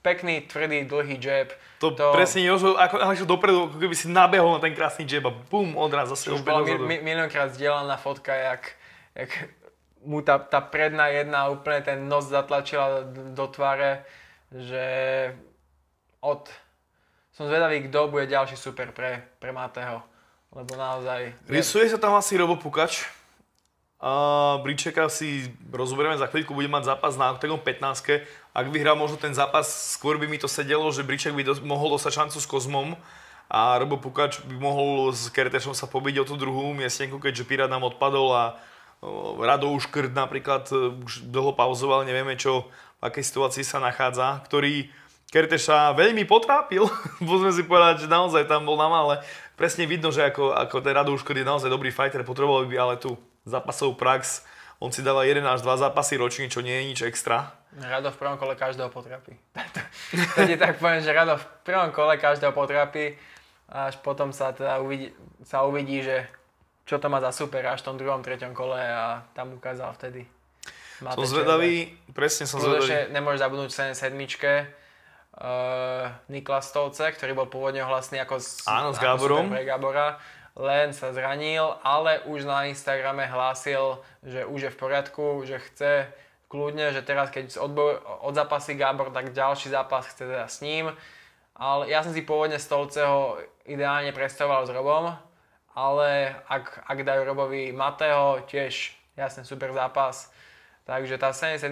[0.00, 1.52] pekný, tvrdý, dlhý jab.
[1.84, 5.28] To, to presne Jožo, ako, ako dopredu, ako keby si nabehol na ten krásny jab
[5.28, 8.72] a bum, odraz zase už bola mi, mi, miliónkrát zdieľaná fotka, jak,
[9.12, 9.30] jak
[10.00, 13.04] mu tá, tá predná jedna úplne ten nos zatlačila
[13.36, 14.08] do tváre,
[14.48, 14.84] že
[16.20, 16.48] od...
[17.32, 20.04] Som zvedavý, kto bude ďalší super pre, pre Matého.
[20.52, 21.32] Lebo naozaj...
[21.46, 23.06] Rysuje sa tam asi Robo Pukač.
[24.00, 28.24] A Bričeka si rozoberieme za chvíľku, bude mať zápas na Octagon 15.
[28.56, 31.92] Ak vyhrá možno ten zápas, skôr by mi to sedelo, že Briček by dos- mohol
[32.00, 32.96] dostať šancu s Kozmom
[33.52, 37.68] a Robo Pukač by mohol s Keretešom sa pobiť o tú druhú miestnenku, keďže Pirát
[37.68, 38.44] nám odpadol a
[39.40, 42.68] Rado Uškrt napríklad e, už dlho pauzoval, nevieme čo,
[43.00, 44.92] v akej situácii sa nachádza, ktorý
[45.30, 46.90] Kerteša veľmi potrápil,
[47.22, 49.22] môžeme si povedať, že naozaj tam bol na malé
[49.60, 53.20] presne vidno, že ako, ako ten Radouško je naozaj dobrý fighter, potreboval by ale tú
[53.44, 54.48] zápasovú prax.
[54.80, 57.52] On si dáva 1 až 2 zápasy ročne, čo nie je nič extra.
[57.76, 59.36] Rado v prvom kole každého potrapí.
[60.34, 63.20] to ti tak poviem, že Rado v prvom kole každého potrapí
[63.68, 65.12] a až potom sa teda uvidí,
[65.44, 66.24] sa uvidí, že
[66.88, 70.24] čo to má za super až v tom druhom, treťom kole a tam ukázal vtedy.
[71.04, 73.12] Máte som zvedavý, presne som zvedavý.
[73.12, 74.16] nemôžeš zabudnúť 7
[75.40, 79.48] uh, Niklas Stolce, ktorý bol pôvodne hlasný ako, s, Áno, s Gáborom.
[79.48, 80.20] pre Gábora,
[80.54, 85.92] len sa zranil, ale už na Instagrame hlásil, že už je v poriadku, že chce
[86.50, 88.02] kľudne, že teraz keď odboj,
[88.34, 90.92] zápasy Gábor, tak ďalší zápas chce teda s ním.
[91.54, 93.36] Ale ja som si pôvodne Stolceho
[93.68, 95.12] ideálne predstavoval s Robom,
[95.76, 100.32] ale ak, ak dajú Robovi Mateo, tiež jasne super zápas.
[100.88, 101.70] Takže tá 77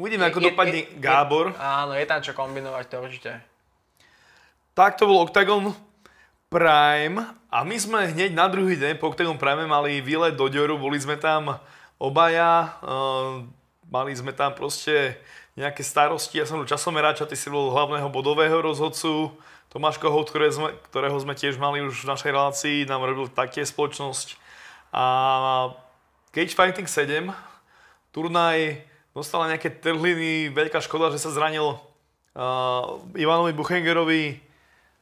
[0.00, 1.52] Uvidíme, ako je, dopadne je, Gábor.
[1.52, 3.32] Je, áno, je tam čo kombinovať, to určite.
[4.72, 5.76] Tak to bol Octagon
[6.48, 7.20] Prime
[7.52, 10.96] a my sme hneď na druhý deň po Octagon Prime mali výlet do Dioru, boli
[10.96, 11.60] sme tam
[12.00, 13.44] obaja, uh,
[13.92, 15.20] mali sme tam proste
[15.58, 19.36] nejaké starosti, ja som bol časomeráč a ty si bol hlavného bodového rozhodcu,
[19.70, 24.34] Tomáš ktoré sme, ktorého sme tiež mali už v našej relácii, nám robil také spoločnosť.
[24.90, 25.04] A
[26.34, 27.30] Cage Fighting 7,
[28.10, 34.38] turnaj dostala nejaké trhliny, veľká škoda, že sa zranil uh, Ivanovi Buchengerovi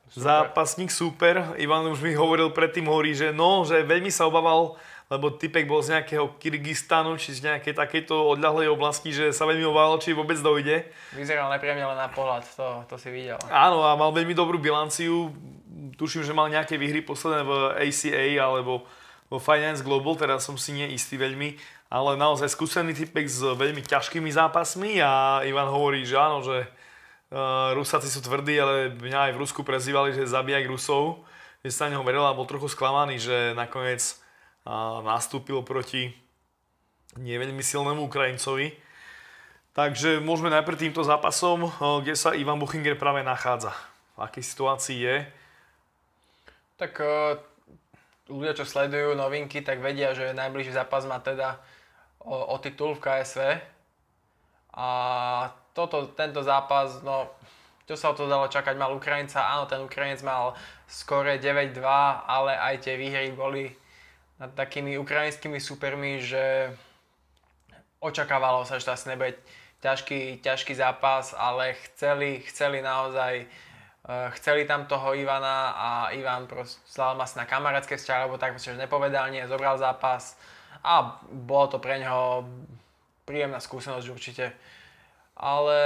[0.09, 0.23] super.
[0.25, 1.57] zápasník super.
[1.61, 5.81] Ivan už mi hovoril predtým, hovorí, že no, že veľmi sa obával, lebo typek bol
[5.81, 10.37] z nejakého Kyrgyzstanu, či z nejakej takejto odľahlej oblasti, že sa veľmi obával, či vôbec
[10.41, 10.85] dojde.
[11.17, 13.41] Vyzeral nepríjemne len na pohľad, to, to si videl.
[13.49, 15.33] Áno, a mal veľmi dobrú bilanciu.
[15.97, 17.53] Tuším, že mal nejaké výhry posledné v
[17.89, 18.85] ACA alebo
[19.29, 21.57] vo Finance Global, teraz som si neistý veľmi
[21.89, 26.69] ale naozaj skúsený typek s veľmi ťažkými zápasmi a Ivan hovorí, že áno, že
[27.33, 31.25] uh, Rusáci sú tvrdí, ale mňa aj v Rusku prezývali, že zabíjak Rusov,
[31.65, 34.05] že sa neho veril a bol trochu sklamaný, že nakoniec
[35.01, 36.13] nastúpil proti
[37.17, 38.77] neveľmi silnému Ukrajincovi.
[39.73, 43.73] Takže môžeme najprv týmto zápasom, uh, kde sa Ivan Buchinger práve nachádza.
[44.13, 45.17] V akej situácii je?
[46.77, 47.41] Tak uh,
[48.29, 51.57] ľudia, čo sledujú novinky, tak vedia, že najbližší zápas má teda
[52.23, 53.41] o, o titul v KSV.
[54.79, 54.89] A
[55.75, 57.31] toto, tento zápas, no,
[57.89, 60.53] čo sa o to dalo čakať, mal Ukrajinca, áno, ten Ukrajinec mal
[60.85, 61.81] skore 9-2,
[62.27, 63.73] ale aj tie výhry boli
[64.39, 66.71] nad takými ukrajinskými supermi, že
[67.99, 69.35] očakávalo sa, že to asi nebude
[69.83, 76.79] ťažký, ťažký zápas, ale chceli, chceli naozaj uh, chceli tam toho Ivana a Ivan proste
[76.99, 80.39] mal na kamarátske vzťahy, alebo tak proste, že nepovedal nie, zobral zápas,
[80.89, 82.49] a bolo to pre neho
[83.29, 84.57] príjemná skúsenosť určite.
[85.37, 85.81] Ale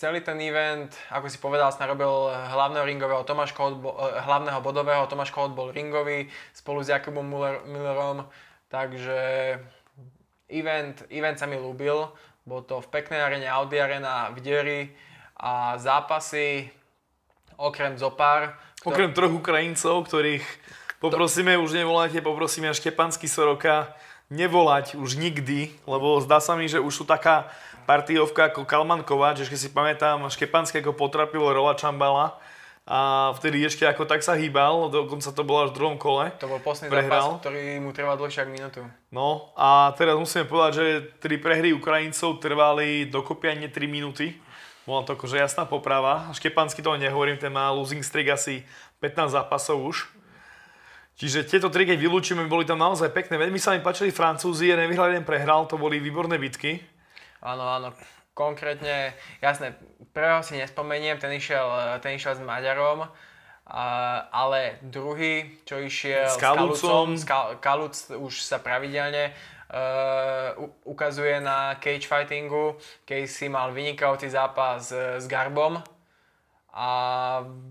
[0.00, 5.04] celý ten event, ako si povedal, som robil hlavného ringového Tomáš Kohut, eh, hlavného bodového,
[5.04, 8.24] Tomáš Kohut bol ringový spolu s Jakubom Müller, Millerom,
[8.72, 9.20] takže
[10.48, 12.08] event, event sa mi ľúbil,
[12.48, 14.82] bol to v peknej arene Audi Arena v Dieri
[15.36, 16.72] a zápasy
[17.60, 18.56] okrem Zopár.
[18.80, 20.42] Okrem troch Ukrajincov, ktorých
[21.00, 23.96] Poprosíme, už nevolajte, poprosíme Štepansky Soroka
[24.28, 27.48] nevolať už nikdy, lebo zdá sa mi, že už sú taká
[27.88, 32.36] partiovka ako Kalman Kováč, keď si pamätám, Štepanský ako potrapil Rola Čambala
[32.84, 36.36] a vtedy ešte ako tak sa hýbal, dokonca to bolo až v druhom kole.
[36.36, 38.80] To bol posledný zápas, ktorý mu trval dlhšie ako minútu.
[39.08, 40.84] No a teraz musíme povedať, že
[41.16, 44.36] tri prehry Ukrajincov trvali dokopy ani 3 minúty.
[44.84, 46.28] Bola to akože jasná poprava.
[46.36, 48.68] Štepansky to nehovorím, ten má losing streak asi
[49.00, 50.19] 15 zápasov už.
[51.20, 53.36] Čiže tieto tri, keď vylúčime, boli tam naozaj pekné.
[53.36, 56.80] Veľmi sa mi páčili Francúzi, jeden vyhral, jeden prehral, to boli výborné bitky.
[57.44, 57.92] Áno, áno
[58.40, 59.12] konkrétne,
[59.44, 59.76] jasné,
[60.16, 63.04] prvého si nespomeniem, ten išiel, ten išiel s Maďarom,
[64.32, 67.28] ale druhý, čo išiel s Kalucom, s
[67.60, 70.56] Kaluc už sa pravidelne uh,
[70.88, 72.80] ukazuje na cage fightingu.
[73.28, 75.78] si mal vynikajúci zápas s Garbom
[76.72, 76.90] a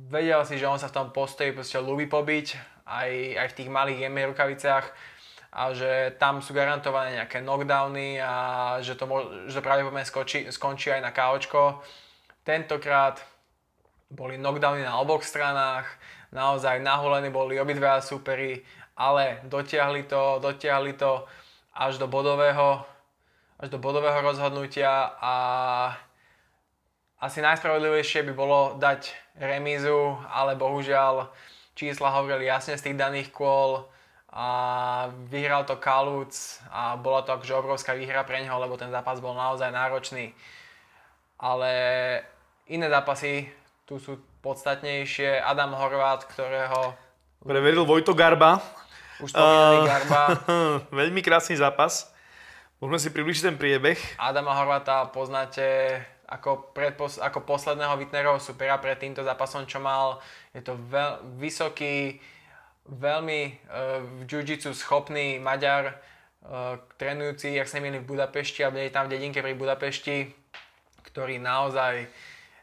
[0.08, 3.70] vedel si, že on sa v tom postoji proste ľúbi pobiť, aj, aj v tých
[3.70, 4.86] malých jemných rukaviciach
[5.50, 8.34] a že tam sú garantované nejaké knockdowny a
[8.82, 9.06] že to,
[9.50, 11.82] že to pravdepodobne skončí, skončí aj na KOčko.
[12.46, 13.22] Tentokrát
[14.10, 15.90] boli knockdowny na oboch stranách,
[16.30, 18.62] naozaj nahulení boli obidva súperi,
[18.98, 21.26] ale dotiahli to, dotiahli to
[21.74, 22.86] až do bodového,
[23.58, 25.34] až do bodového rozhodnutia a
[27.20, 31.28] asi najspravodlivejšie by bolo dať remízu, ale bohužiaľ
[31.80, 33.88] čísla hovorili jasne z tých daných kôl,
[34.30, 34.48] a
[35.26, 39.34] vyhral to Kaluc a bola to akože obrovská výhra pre neho, lebo ten zápas bol
[39.34, 40.38] naozaj náročný.
[41.42, 41.72] Ale
[42.70, 43.50] iné zápasy
[43.90, 45.42] tu sú podstatnejšie.
[45.42, 46.94] Adam Horvát, ktorého...
[47.42, 48.62] Preveril Vojto Garba.
[49.18, 50.22] Už spomínaný uh, Garba.
[51.02, 52.14] Veľmi krásny zápas.
[52.78, 53.98] Môžeme si približiť ten priebeh.
[54.22, 60.22] Adama Horváta poznáte ako, predpos- ako posledného Wittnerov supera pred týmto zápasom, čo mal.
[60.54, 62.22] Je to veľ- vysoký,
[62.86, 65.98] veľmi uh, v jiu schopný Maďar,
[66.46, 70.30] uh, trénujúci, jak sa milí v Budapešti, alebo je tam v dedinke pri Budapešti,
[71.10, 72.06] ktorý naozaj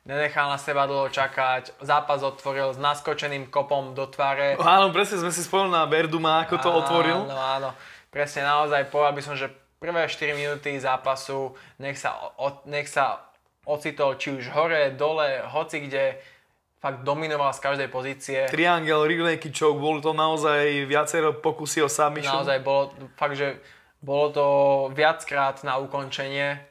[0.06, 4.54] nenechal na seba dlho čakať, zápas otvoril s naskočeným kopom do tváre.
[4.62, 7.18] Áno, presne sme si spomínali na Berduma, ako to áno, otvoril.
[7.26, 7.70] Áno, áno,
[8.14, 9.50] presne naozaj povedal by som, že
[9.82, 13.25] prvé 4 minúty zápasu nech sa, o, nech sa
[13.66, 16.16] ocitol či už hore, dole, hoci kde,
[16.78, 18.38] fakt dominoval z každej pozície.
[18.46, 22.30] Triangel, rear choke, bolo to naozaj viacero pokusy o submission.
[22.30, 23.58] Naozaj bolo, fakt, že
[23.98, 24.46] bolo to
[24.94, 26.62] viackrát na ukončenie,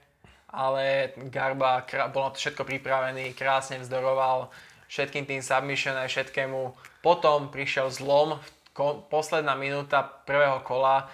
[0.56, 1.84] ale Garba,
[2.16, 4.48] bolo to všetko pripravený, krásne vzdoroval
[4.88, 6.72] všetkým tým submission aj všetkému.
[7.04, 8.40] Potom prišiel zlom,
[9.12, 11.12] posledná minúta prvého kola,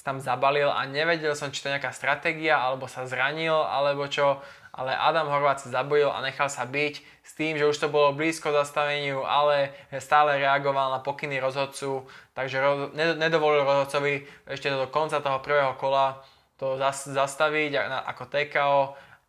[0.00, 4.40] tam zabalil a nevedel som, či to je nejaká stratégia, alebo sa zranil, alebo čo,
[4.70, 6.94] ale Adam Horvát sa zabojil a nechal sa byť
[7.26, 12.62] s tým, že už to bolo blízko zastaveniu, ale stále reagoval na pokyny rozhodcu, takže
[12.94, 16.22] nedovolil rozhodcovi ešte do konca toho prvého kola
[16.60, 16.76] to
[17.08, 17.72] zastaviť
[18.06, 18.80] ako TKO,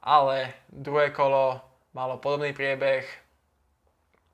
[0.03, 1.63] ale druhé kolo
[1.95, 3.07] malo podobný priebeh,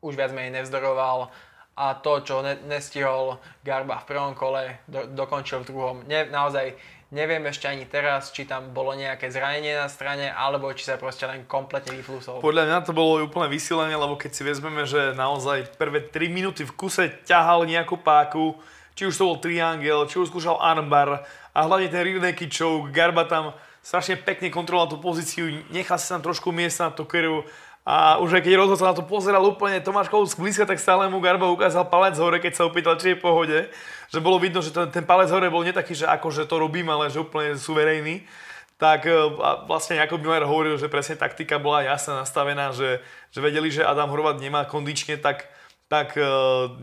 [0.02, 1.30] už viac menej nevzdoroval
[1.78, 5.96] a to, čo ne, nestihol Garba v prvom kole, do, dokončil v druhom.
[6.10, 6.74] Ne, naozaj
[7.14, 11.24] neviem ešte ani teraz, či tam bolo nejaké zranenie na strane, alebo či sa proste
[11.30, 12.42] len kompletne vyflusol.
[12.42, 16.66] Podľa mňa to bolo úplne vysilenie, lebo keď si vezmeme, že naozaj prvé 3 minúty
[16.66, 18.58] v kuse ťahal nejakú páku,
[18.98, 22.90] či už to bol triangel, či už skúšal armbar a hlavne ten rear naked choke,
[22.90, 23.54] Garba tam
[23.86, 27.48] strašne pekne kontroloval tú pozíciu, nechal si tam trošku miesta na to krv,
[27.88, 31.24] a už aj keď rozhodca na to pozeral úplne Tomáš Kolus blízka, tak stále mu
[31.24, 33.72] Garba ukázal palec hore, keď sa opýtal, či je v pohode.
[34.12, 37.08] Že bolo vidno, že ten, ten palec hore bol netaký, že akože to robím, ale
[37.08, 38.28] že úplne suverejný.
[38.76, 43.00] Tak e, a vlastne Jakob Miller hovoril, že presne taktika bola jasne nastavená, že,
[43.32, 45.48] že vedeli, že Adam Horvat nemá kondične tak,
[45.88, 46.28] tak e,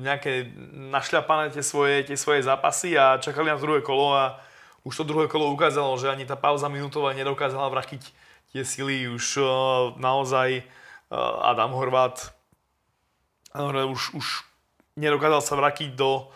[0.00, 0.56] nejaké
[0.88, 4.40] našľapané tie svoje, tie svoje zápasy a čakali na druhé kolo a
[4.88, 8.08] už to druhé kolo ukázalo, že ani tá pauza minútová nedokázala vrachyť
[8.56, 9.44] tie sily už e,
[10.00, 10.64] naozaj
[11.42, 12.32] Adam Horvát
[13.62, 14.26] už, už
[14.98, 16.30] nedokázal sa vrátiť do,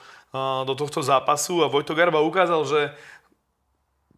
[0.65, 2.81] do tohto zápasu a Vojto Garba ukázal, že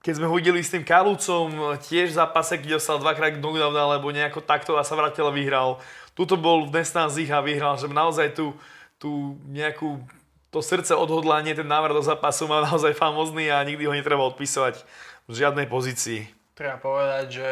[0.01, 4.09] keď sme ho videli s tým Kalucom, tiež v zápase, kde dostal dvakrát knockdown alebo
[4.09, 5.77] nejako takto a sa vrátil a vyhral.
[6.17, 8.57] Tuto bol v Nestánzich a vyhral, že naozaj tu,
[8.97, 10.01] tu nejakú
[10.49, 14.83] to srdce odhodlanie, ten návrat do zápasu má naozaj famozný a nikdy ho netreba odpisovať
[15.29, 16.27] v žiadnej pozícii.
[16.57, 17.51] Treba povedať, že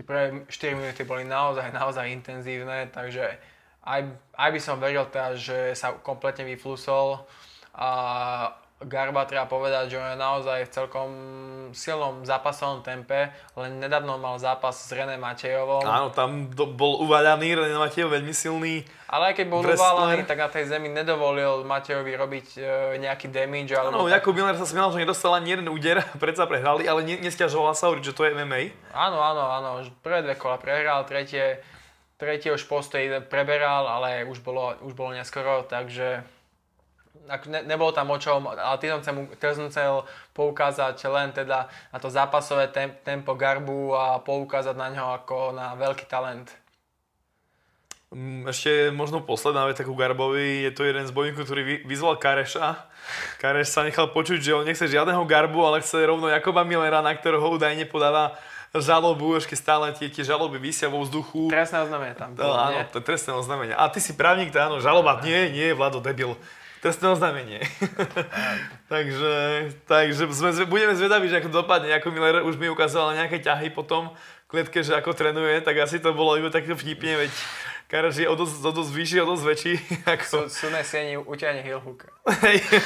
[0.00, 3.36] tie prvé 4 minúty boli naozaj, naozaj intenzívne, takže
[3.84, 4.00] aj,
[4.32, 7.20] aj by som veril teraz, že sa kompletne vyflusol
[7.76, 7.88] a
[8.80, 11.08] Garba treba povedať, že on je naozaj v celkom
[11.76, 15.84] silnom zápasovom tempe, len nedávno mal zápas s René Matejovom.
[15.84, 20.40] Áno, tam do, bol uvaľaný, René Matejov veľmi silný Ale aj keď bol uvaľaný, tak
[20.40, 22.60] na tej zemi nedovolil Matejovi robiť e,
[23.04, 23.76] nejaký damage.
[23.76, 24.16] Áno, tak...
[24.16, 27.92] Jakub Miller sa smial, že nedostal ani jeden úder, predsa prehrali, ale ne, nestiažoval sa,
[28.00, 28.72] že to je MMA.
[28.96, 31.60] Áno, áno, áno, prvé dve kola prehral, tretie
[32.20, 33.00] tretí už postoj
[33.32, 36.20] preberal, ale už bolo, už bolo neskoro, takže
[37.30, 39.92] ak ne, nebolo tam o čom, ale tým som, chcel, som chcel
[40.34, 45.78] poukázať len teda na to zápasové tem, tempo Garbu a poukázať na ňo ako na
[45.78, 46.50] veľký talent.
[48.10, 52.90] Mm, ešte možno posledná vec ku Garbovi, je to jeden z bojníkov, ktorý vyzval Kareša.
[53.38, 57.14] Kareš sa nechal počuť, že on nechce žiadneho Garbu, ale chce rovno Jakoba Millera, na
[57.14, 58.34] ktorého údajne podáva
[58.74, 61.50] žalobu, ešte stále tie, tie žaloby vysia vo vzduchu.
[61.50, 62.34] Trestné oznámenie tam.
[62.34, 63.74] No, áno, to je trestné oznámenie.
[63.74, 65.22] A ty si právnik, to áno, žaloba.
[65.26, 66.38] Nie, nie, Vlado, debil.
[66.80, 67.60] Trestné oznámenie.
[68.92, 69.34] takže,
[69.84, 71.92] takže sme, budeme zvedaví, že ako dopadne.
[71.92, 74.08] Ako Miller už mi ukázal nejaké ťahy potom
[74.48, 77.32] v klietke, že ako trénuje, tak asi to bolo iba takto vtipne, veď
[77.90, 79.74] Karaš je o dosť, o dosť vyšší, o dosť väčší.
[80.14, 80.46] Ako...
[80.46, 82.06] Sú, na sieni utiahne heel hook.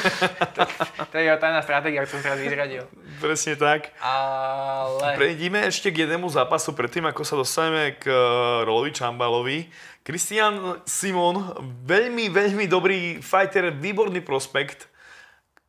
[1.12, 2.88] to je jeho tajná stratégia, ktorú som teraz vyzradil.
[3.20, 3.92] Presne tak.
[4.00, 5.20] Ale...
[5.20, 8.16] Prejdime ešte k jednému zápasu predtým, ako sa dostaneme k eh,
[8.64, 9.68] Rolovi Čambalovi.
[10.04, 11.56] Christian Simon,
[11.88, 14.92] veľmi, veľmi dobrý fighter, výborný prospekt,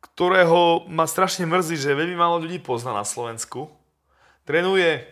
[0.04, 3.72] ktorého ma strašne mrzí, že veľmi málo ľudí pozná na Slovensku.
[4.44, 5.08] Trenuje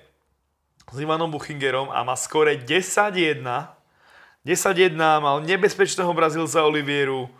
[0.92, 3.40] s Ivanom Buchingerom a má skore 10-1
[4.44, 7.32] 10-1 mal nebezpečného Brazílca Olivieru,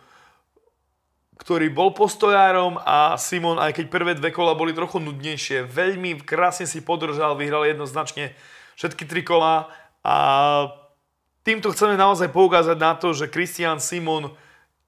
[1.37, 6.65] ktorý bol postojárom a Simon, aj keď prvé dve kola boli trochu nudnejšie, veľmi krásne
[6.65, 8.33] si podržal, vyhral jednoznačne
[8.73, 9.69] všetky tri kola
[10.01, 10.15] a
[11.45, 14.33] týmto chceme naozaj poukázať na to, že Christian Simon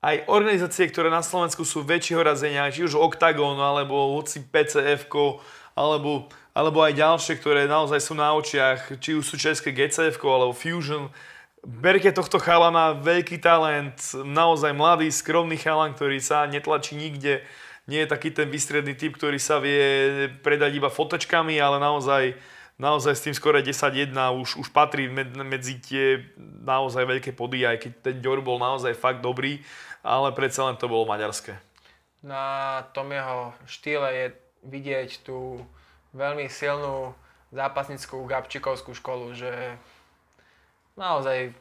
[0.01, 5.05] aj organizácie, ktoré na Slovensku sú väčšieho razenia, či už Octagon, alebo hoci PCF,
[5.77, 6.25] alebo,
[6.57, 11.13] alebo aj ďalšie, ktoré naozaj sú na očiach, či už sú české GCF, alebo Fusion,
[11.67, 17.43] Berte tohto chalana, veľký talent, naozaj mladý, skromný chalan, ktorý sa netlačí nikde.
[17.91, 22.39] Nie je taký ten výstredný typ, ktorý sa vie predať iba fotečkami, ale naozaj,
[22.77, 25.09] naozaj s tým skore 10-1 už, už patrí
[25.43, 26.21] medzi tie
[26.61, 29.61] naozaj veľké pody, aj keď ten Ďor bol naozaj fakt dobrý,
[30.05, 31.57] ale predsa len to bolo maďarské.
[32.21, 34.27] Na tom jeho štýle je
[34.65, 35.61] vidieť tú
[36.13, 37.13] veľmi silnú
[37.53, 39.51] zápasnickú gabčikovskú školu, že
[40.97, 41.53] naozaj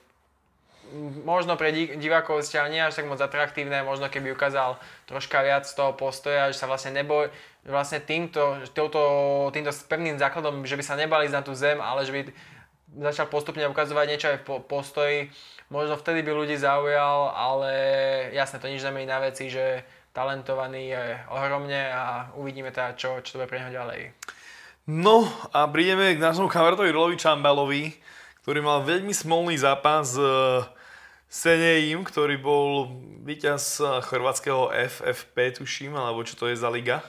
[1.26, 4.78] možno pre divákov zatiaľ nie až tak moc atraktívne, možno keby ukázal
[5.10, 7.30] troška viac toho postoja, že sa vlastne neboj,
[7.66, 9.02] vlastne týmto, týmto,
[9.50, 12.20] týmto pevným základom, že by sa nebali na tú zem, ale že by
[13.10, 15.18] začal postupne ukazovať niečo aj v postoji,
[15.68, 17.72] možno vtedy by ľudí zaujal, ale
[18.32, 19.82] jasne to nič nemení na veci, že
[20.14, 24.16] talentovaný je ohromne a uvidíme teda, čo, čo to bude pre neho ďalej.
[24.86, 27.90] No a prídeme k nášmu kamarátovi Rolovi Čambalovi,
[28.46, 30.62] ktorý mal veľmi smolný zápas s eh,
[31.26, 32.94] Seneim, ktorý bol
[33.26, 37.02] víťaz eh, chorvátskeho FFP, tuším, alebo čo to je za liga.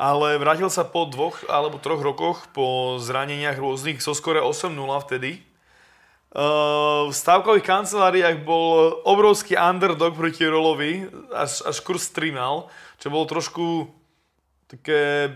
[0.00, 4.72] Ale vrátil sa po dvoch alebo troch rokoch po zraneniach rôznych, so skore 8-0
[5.04, 5.44] vtedy.
[6.30, 12.30] Eh, v stavkových kanceláriách bol obrovský underdog proti Rolovi, až, až kurz 3
[13.02, 13.90] čo bolo trošku
[14.70, 15.34] také,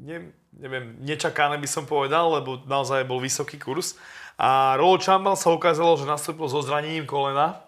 [0.00, 4.00] ne, neviem, nečakané by som povedal, lebo naozaj bol vysoký kurz.
[4.40, 7.60] A Rolo Čambal sa ukázalo, že nastúpil so zranením kolena.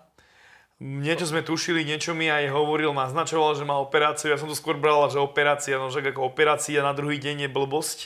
[0.82, 4.34] Niečo sme tušili, niečo mi aj hovoril, naznačoval, že má operáciu.
[4.34, 7.50] Ja som to skôr bral, že operácia, no že ako operácia na druhý deň je
[7.54, 7.98] blbosť.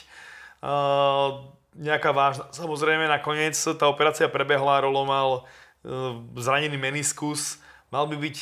[0.61, 2.45] Uh, nejaká vážna.
[2.53, 7.57] Samozrejme, nakoniec tá operácia prebehla, Rolo mal uh, zranený meniskus.
[7.89, 8.37] Mal by byť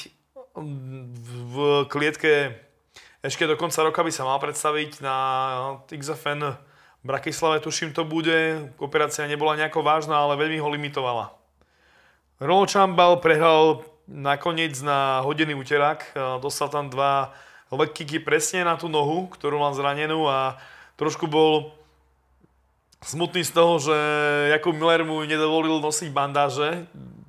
[0.58, 1.56] v
[1.88, 2.68] klietke
[3.26, 5.16] ešte do konca roka by sa mal predstaviť na
[5.90, 6.54] XFN
[7.02, 8.72] v Bratislave, tuším to bude.
[8.78, 11.34] Operácia nebola nejako vážna, ale veľmi ho limitovala.
[12.38, 16.16] Rolo Čambal prehral nakoniec na hodený úterák.
[16.40, 17.36] Dostal tam dva
[17.70, 17.92] leg
[18.24, 20.56] presne na tú nohu, ktorú mal zranenú a
[20.96, 21.76] trošku bol
[23.04, 23.98] smutný z toho, že
[24.56, 26.88] Jakub Miller mu nedovolil nosiť bandáže.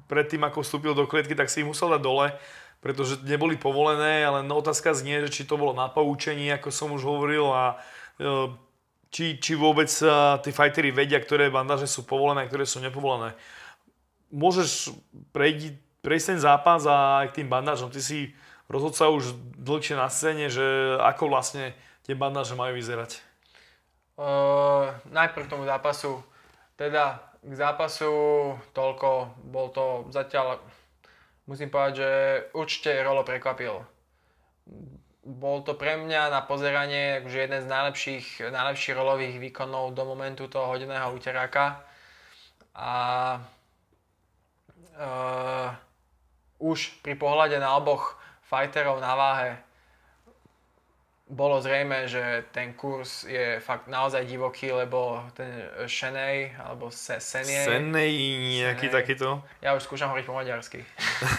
[0.08, 2.32] Predtým, ako vstúpil do klietky, tak si ich musel dať dole
[2.78, 6.94] pretože neboli povolené, ale no, otázka znie, že či to bolo na poučení, ako som
[6.94, 7.74] už hovoril, a
[8.22, 8.54] e,
[9.10, 9.90] či, či vôbec
[10.46, 13.34] tí fightery vedia, ktoré bandáže sú povolené a ktoré sú nepovolené.
[14.30, 14.94] Môžeš
[15.34, 15.74] prejsť,
[16.09, 17.92] prejsť ten zápas a aj k tým bandážom.
[17.92, 18.33] Ty si
[18.73, 21.77] rozhodca už dlhšie na scéne, že ako vlastne
[22.09, 23.21] tie bandáže majú vyzerať.
[24.17, 26.25] Uh, najprv k tomu zápasu.
[26.81, 28.09] Teda k zápasu
[28.73, 30.65] toľko, bol to zatiaľ
[31.44, 32.11] musím povedať, že
[32.56, 33.85] určite Rolo prekvapil.
[35.29, 40.48] Bol to pre mňa na pozeranie že jeden z najlepších, najlepších rolových výkonov do momentu
[40.48, 41.85] toho hodeného úteráka.
[42.73, 42.92] A
[44.96, 45.87] uh,
[46.59, 49.50] už pri pohľade na oboch fighterov na váhe
[51.29, 57.69] bolo zrejme, že ten kurz je fakt naozaj divoký, lebo ten Šenej, alebo se, Senie...
[57.69, 58.13] Senej,
[58.65, 58.96] nejaký Senej.
[58.96, 59.29] takýto.
[59.61, 60.81] Ja už skúšam hovoriť po maďarsky.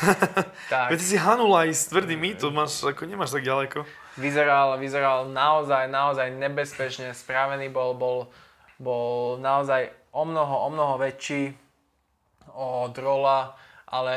[0.73, 3.81] tak, Veď si Hanul aj s tvrdými, to máš, ako nemáš tak ďaleko.
[4.21, 8.29] vyzeral, vyzeral naozaj, naozaj nebezpečne spravený, bol, bol,
[8.77, 11.49] bol naozaj o mnoho, o mnoho väčší
[12.53, 13.57] od Rola,
[13.89, 14.15] ale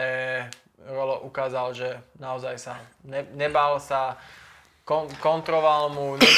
[0.88, 2.74] Rolo ukázal, že naozaj sa
[3.06, 4.18] ne, nebal sa,
[4.82, 6.32] kon, kontroval mu, ne,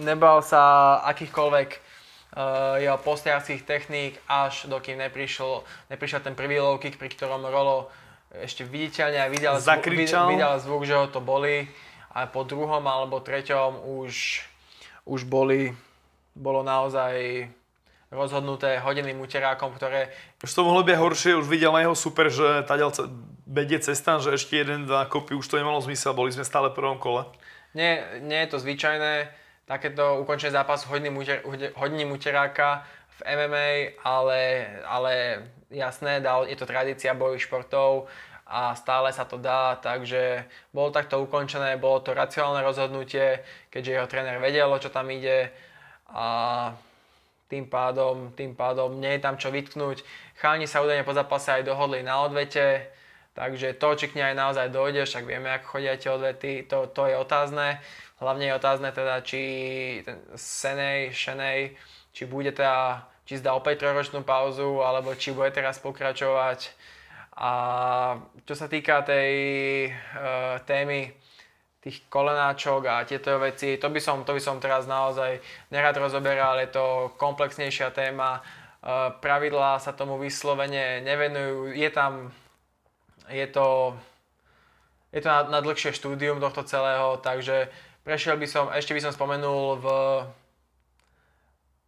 [0.00, 5.60] nebal sa akýchkoľvek uh, jeho postiacich techník, až dokým neprišiel,
[5.92, 7.92] neprišiel ten prvý low kick, pri ktorom Rolo
[8.30, 10.30] ešte viditeľne aj vydal, Zakričal.
[10.30, 11.66] vydal zvuk, že ho to boli.
[12.10, 14.42] A po druhom alebo treťom už,
[15.06, 15.74] už boli,
[16.34, 17.46] bolo naozaj
[18.10, 20.10] rozhodnuté hodeným úterákom, ktoré
[20.42, 23.06] Už to mohlo byť horšie, už videl na jeho super, že ce-
[23.50, 26.78] vedie cesta, že ešte jeden, dva kopy, už to nemalo zmysel, boli sme stále v
[26.78, 27.26] prvom kole.
[27.74, 29.26] Nie, nie je to zvyčajné,
[29.66, 31.42] takéto ukončenie zápasu hodným, úter,
[31.74, 32.86] hodným úteráka
[33.18, 33.68] v MMA,
[34.06, 34.40] ale,
[34.86, 35.12] ale
[35.70, 38.06] jasné, dal, je to tradícia bojových športov
[38.50, 44.10] a stále sa to dá, takže bolo takto ukončené, bolo to racionálne rozhodnutie, keďže jeho
[44.10, 45.50] tréner vedel, čo tam ide
[46.10, 46.26] a
[47.46, 50.02] tým pádom, tým pádom nie je tam čo vytknúť.
[50.38, 52.90] Cháni sa údajne po zápase aj dohodli na odvete,
[53.34, 56.90] takže to, či k nej aj naozaj dojde, však vieme, ako chodia tie odvety, to,
[56.90, 57.78] to je otázne.
[58.20, 59.40] Hlavne je otázne teda, či
[60.04, 61.72] ten Senej, Šenej,
[62.12, 66.68] či bude teda, či zdá opäť trojročnú pauzu, alebo či bude teraz pokračovať.
[67.40, 67.52] A
[68.44, 69.32] čo sa týka tej
[69.88, 71.16] uh, témy
[71.80, 75.40] tých kolenáčok a tieto veci, to by som, to by som teraz naozaj
[75.72, 82.28] nerad rozoberal, je to komplexnejšia téma, uh, pravidlá sa tomu vyslovene nevenujú, je tam,
[83.30, 83.94] je to,
[85.10, 87.70] je to na, na dlhšie štúdium tohto celého, takže
[88.02, 89.86] prešiel by som, ešte by som spomenul v,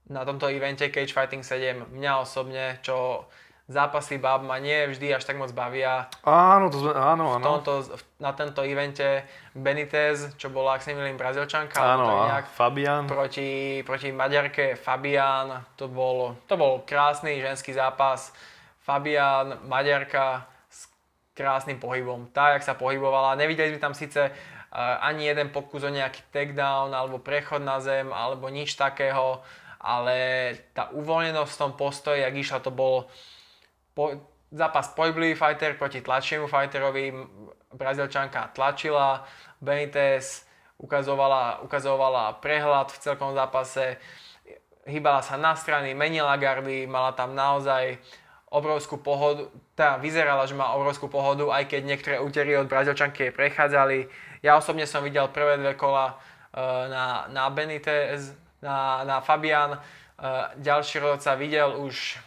[0.08, 3.26] na tomto evente Cage Fighting 7 mňa osobne, čo
[3.70, 6.10] zápasy bab ma nie vždy až tak moc bavia.
[6.26, 7.44] Áno, to sme, áno, V áno.
[7.46, 7.72] tomto,
[8.20, 9.24] na tento evente
[9.54, 13.06] Benitez, čo bola, ak sa nemýlim, Brazílčanka, Áno, a nejak, Fabian.
[13.06, 18.34] proti, proti Maďarke Fabian, to bol, to bol krásny ženský zápas.
[18.82, 20.42] Fabian, Maďarka
[21.42, 22.30] krásnym pohybom.
[22.30, 26.94] Tá, jak sa pohybovala, nevideli sme tam síce uh, ani jeden pokus o nejaký takedown,
[26.94, 29.42] alebo prechod na zem, alebo nič takého,
[29.82, 33.10] ale tá uvoľnenosť v tom postoji, jak išla, to bol
[33.98, 34.14] po,
[34.54, 37.10] zápas pohyblivý fighter proti tlačiemu fighterovi.
[37.72, 39.24] Brazílčanka tlačila,
[39.58, 40.44] Benitez
[40.76, 43.96] ukazovala, ukazovala prehľad v celkom zápase,
[44.84, 47.96] hýbala sa na strany, menila gardy, mala tam naozaj
[48.52, 53.32] obrovskú pohodu, teda vyzerala, že má obrovskú pohodu, aj keď niektoré útery od Brazílčanky jej
[53.32, 54.12] prechádzali.
[54.44, 59.80] Ja osobne som videl prvé dve kola uh, na, na Benitez, na, na Fabian, uh,
[60.60, 62.20] ďalší rodca videl už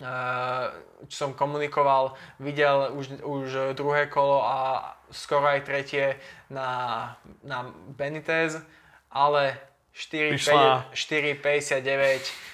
[0.00, 0.72] uh,
[1.06, 6.16] čo som komunikoval, videl už, už druhé kolo a skoro aj tretie
[6.48, 7.12] na,
[7.44, 8.56] na Benitez,
[9.12, 9.58] ale
[9.92, 12.52] 4, Prišla- 4,59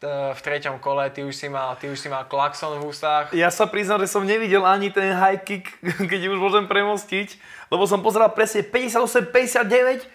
[0.00, 2.88] v, t- v treťom kole, ty už si mal, ty už si mal klakson v
[2.88, 3.28] ústach.
[3.36, 5.68] Ja sa priznám, že som nevidel ani ten high kick,
[6.10, 7.36] keď už môžem premostiť,
[7.68, 10.08] lebo som pozeral presne 58-59,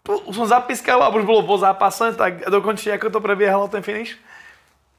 [0.00, 3.84] pu- už som zapískal a už bolo po zápase, tak dokončite, ako to prebiehalo ten
[3.84, 4.16] finish?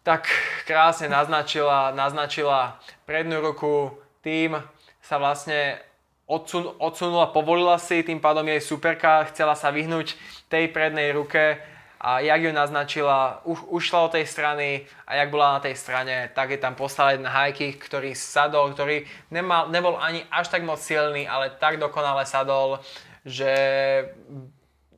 [0.07, 0.31] tak
[0.63, 3.91] krásne naznačila, naznačila prednú ruku,
[4.23, 4.55] tým
[5.03, 5.83] sa vlastne
[6.23, 10.15] odsun, odsunula, povolila si, tým pádom jej superka chcela sa vyhnúť
[10.47, 11.59] tej prednej ruke
[12.01, 16.29] a jak ju naznačila, už, ušla od tej strany a jak bola na tej strane,
[16.33, 20.77] tak je tam poslal jeden kick, ktorý sadol, ktorý nemal, nebol ani až tak moc
[20.77, 22.79] silný, ale tak dokonale sadol,
[23.25, 23.51] že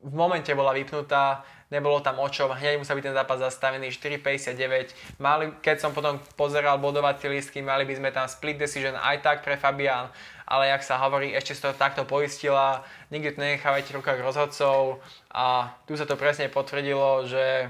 [0.04, 5.22] v momente bola vypnutá, nebolo tam o čom, hneď musel byť ten zápas zastavený, 4,59.
[5.22, 9.38] Mali, keď som potom pozeral bodovacie listky, mali by sme tam split decision aj tak
[9.46, 10.10] pre Fabian,
[10.50, 12.82] ale jak sa hovorí, ešte si to takto poistila,
[13.14, 14.98] nikdy to nenechávajte v rukách rozhodcov
[15.30, 17.70] a tu sa to presne potvrdilo, že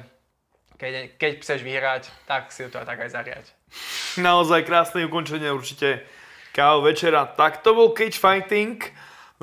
[0.79, 3.45] keď, keď chceš vyhrať, tak si to tak aj zariať.
[4.15, 6.07] Naozaj krásne ukončenie určite
[6.55, 7.27] KO večera.
[7.27, 8.79] Tak to bol Cage Fighting.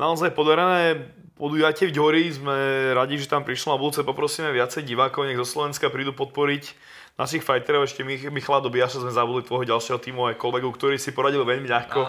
[0.00, 2.24] Naozaj podarené podujatie v Ďori.
[2.32, 2.56] Sme
[2.96, 3.76] radi, že tam prišlo.
[3.76, 6.72] Na budúce poprosíme viacej divákov, nech zo Slovenska prídu podporiť
[7.16, 7.84] našich fighterov.
[7.84, 11.64] Ešte Mich- Michala Dobiaša sme zabudli tvojho ďalšieho tímu aj kolegu, ktorý si poradil veľmi
[11.64, 12.00] ľahko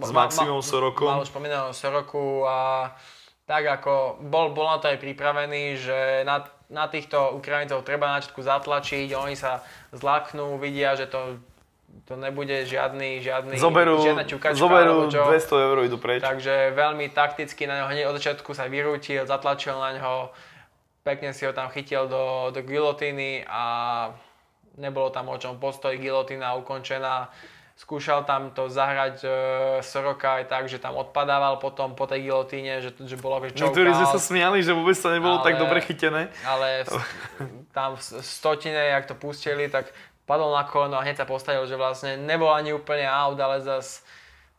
[0.00, 1.08] s ma- Maximom ma- Sorokom.
[1.08, 2.90] Mal už spomínaného Soroku a
[3.44, 8.24] tak ako bol, bol na to aj pripravený, že na, na týchto Ukrajincov treba na
[8.24, 9.60] začiatku zatlačiť, oni sa
[9.92, 11.36] zlaknú, vidia, že to
[12.10, 15.30] to nebude žiadny, žiadny, Zoberú, žiadna ťukačka, zoberú čo.
[15.30, 16.26] 200 eur, idú preč.
[16.26, 20.34] Takže veľmi takticky na neho hneď od začiatku sa vyrútil, zatlačil na neho,
[21.06, 23.62] pekne si ho tam chytil do, do gilotiny a
[24.76, 25.58] nebolo tam o čom.
[25.58, 27.30] Postoj, gilotina ukončená.
[27.74, 29.28] Skúšal tam to zahrať e,
[29.82, 33.90] Soroka aj tak, že tam odpadával potom po tej gilotíne, že, že bolo ako Niektorí
[33.90, 36.30] sme sa smiali, že vôbec to nebolo Ale- tak dobre chytené.
[36.46, 36.94] ale v,
[37.74, 39.90] tam v stotine, jak to pustili, tak
[40.22, 44.06] padol na koleno a hneď sa postavil, že vlastne nebol ani úplne out, ale zas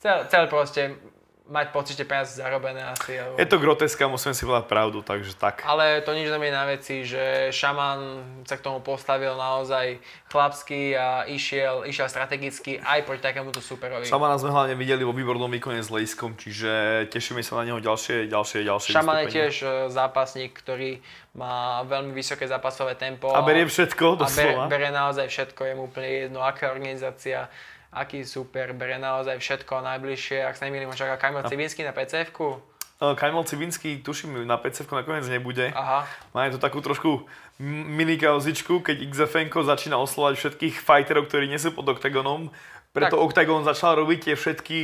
[0.04, 1.00] cel, cel proste
[1.46, 3.22] mať pocit, že peniaze zarobené asi.
[3.22, 3.38] Alebo...
[3.38, 5.62] Je to groteska, musíme si povedať pravdu, takže tak.
[5.62, 11.30] Ale to nič nemie na veci, že Šaman sa k tomu postavil naozaj chlapsky a
[11.30, 14.10] išiel, išiel strategicky aj proti takémuto superovi.
[14.10, 18.26] Šamana sme hlavne videli vo výbornom výkone s Lejskom, čiže tešíme sa na neho ďalšie,
[18.26, 20.98] ďalšie, ďalšie Šaman je tiež e, zápasník, ktorý
[21.38, 23.30] má veľmi vysoké zápasové tempo.
[23.30, 24.66] A berie všetko, a bere, doslova.
[24.66, 27.52] bere naozaj všetko, je mu úplne jedno, aká organizácia,
[27.96, 32.76] aký super, bere naozaj všetko najbližšie, ak sa nemýlim, čaká Kamil Civinsky na PCF-ku.
[32.96, 35.68] Uh, Kajmel Civinský, tuším, na PCF nakoniec nebude.
[35.76, 37.28] Aha, Má tu takú trošku
[37.60, 42.56] mini kauzičku, keď XFNko začína oslovať všetkých fighterov, ktorí nie sú pod oktagonom.
[42.96, 43.24] Preto Tak.
[43.28, 44.78] Octagon začal robiť tie všetky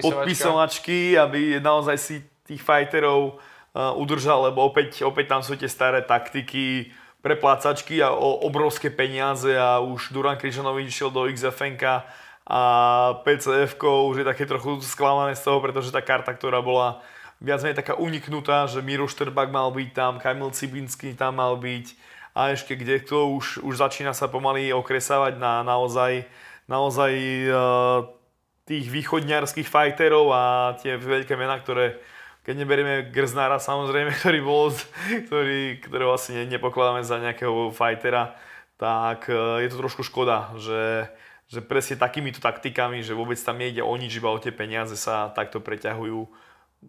[0.00, 6.00] podpisovačky, aby naozaj si tých fighterov uh, udržal, lebo opäť, opäť tam sú tie staré
[6.00, 6.88] taktiky,
[7.20, 12.08] preplácačky a o, obrovské peniaze a už Duran Križanovič išiel do XFNka
[12.48, 12.60] a
[13.28, 17.04] PCF už je také trochu sklamané z toho, pretože tá karta, ktorá bola
[17.44, 21.92] viac menej taká uniknutá, že Miro Šterbak mal byť tam, Kamil Cibinsky tam mal byť
[22.32, 26.24] a ešte kde kto už, už začína sa pomaly okresávať na naozaj,
[26.70, 27.12] naozaj
[27.52, 28.08] uh,
[28.64, 30.42] tých východňarských fighterov a
[30.80, 32.00] tie veľké mená, ktoré
[32.48, 34.72] keď neberieme Grznára samozrejme, ktorý bol,
[35.28, 38.40] ktorý, ktorého asi ne, nepokladáme za nejakého fightera,
[38.80, 41.12] tak uh, je to trošku škoda, že,
[41.48, 45.32] že presne takýmito taktikami, že vôbec tam nejde o nič, iba o tie peniaze sa
[45.32, 46.28] takto preťahujú.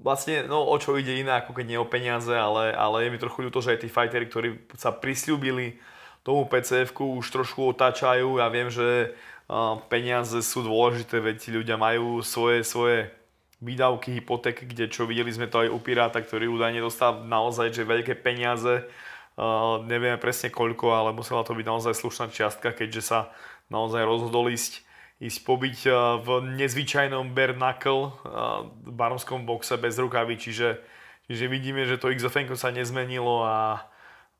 [0.03, 3.17] Vlastne, no o čo ide iné, ako keď nie o peniaze, ale, ale je mi
[3.17, 5.79] trochu ľúto, že aj tí fighteri, ktorí sa prislúbili
[6.21, 8.37] tomu PCF-ku už trošku otáčajú.
[8.37, 9.15] Ja viem, že
[9.49, 13.09] uh, peniaze sú dôležité, veď ľudia majú svoje, svoje
[13.63, 17.87] výdavky, hypotéky, kde čo videli sme to aj u Piráta, ktorý údajne dostal naozaj že
[17.87, 18.85] veľké peniaze.
[19.39, 23.19] Uh, nevieme presne koľko, ale musela to byť naozaj slušná čiastka, keďže sa
[23.69, 24.81] naozaj rozhodol ísť,
[25.21, 28.13] ísť pobiť uh, v nezvyčajnom bare knuckle,
[28.85, 30.81] v barmskom boxe bez rukavy, čiže,
[31.29, 33.85] čiže vidíme, že to XFN sa nezmenilo a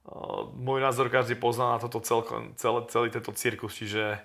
[0.10, 4.20] uh, môj názor každý pozná na toto celko, celé, celý tento cirkus, čiže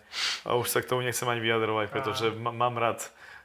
[0.48, 3.04] už sa k tomu nechcem ani vyjadrovať, pretože ma- mám rád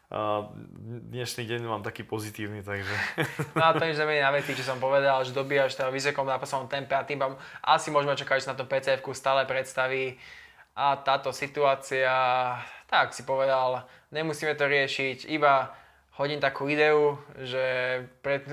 [0.10, 2.90] dnešný deň mám taký pozitívny, takže...
[3.58, 6.66] no a to nič nemení na veci, čo som povedal, že dobíjaš v vysokom nápasovom
[6.66, 7.22] tempe a tým
[7.62, 10.18] asi môžeme čakať, že sa na to PCF-ku stále predstaví
[10.80, 12.08] a táto situácia,
[12.88, 13.84] tak si povedal,
[14.16, 15.76] nemusíme to riešiť, iba
[16.16, 17.64] hodím takú ideu, že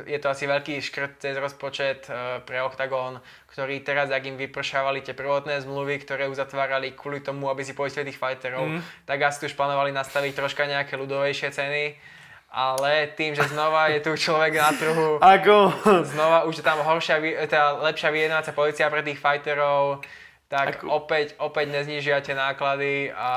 [0.07, 3.18] je to asi veľký škrt cez rozpočet e, pre Octagon,
[3.51, 8.07] ktorý teraz, ak im vypršávali tie prvotné zmluvy, ktoré uzatvárali kvôli tomu, aby si poistili
[8.07, 9.07] tých fighterov, mm.
[9.07, 11.85] tak asi už plánovali nastaviť troška nejaké ľudovejšie ceny.
[12.47, 15.57] Ale tým, že znova je tu človek na trhu, Ako?
[16.14, 17.18] znova už je tam horšia,
[17.51, 20.07] teda lepšia vyjednávacia policia pre tých fighterov,
[20.47, 23.30] tak Ako- opäť, opäť neznižia tie náklady a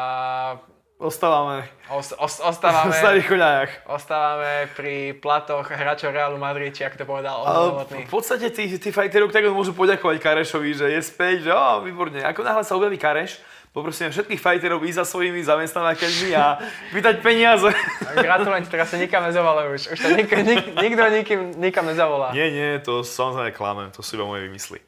[0.99, 1.63] Ostávame
[1.95, 2.11] os,
[2.43, 3.71] ostávame, starých koľajach.
[3.87, 8.03] ostávame pri platoch hráčov Realu Madrid, či ako to povedal samotný.
[8.03, 12.19] v podstate tí, tí fajteri tak môžu poďakovať Karešovi, že je späť, že ó, výborne.
[12.19, 13.39] Ako náhle sa objaví Kareš,
[13.71, 16.59] poprosím všetkých fajterov ísť za svojimi zamestnávateľmi a
[16.91, 17.71] pýtať peniaze.
[18.19, 19.95] Gratulujem teraz sa nikam nezavolá už.
[19.95, 22.35] Už to nik, nik, nikto nikým, nikam nezavolá.
[22.35, 24.83] nie, nie, to samozrejme klamem, to sú iba moje vymysly.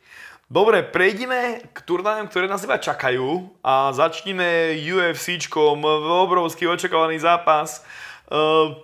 [0.52, 5.80] Dobre, prejdime k turnajom, ktoré nás iba čakajú a začneme UFCčkom,
[6.28, 7.88] obrovský očakávaný zápas.
[8.28, 8.76] Uh,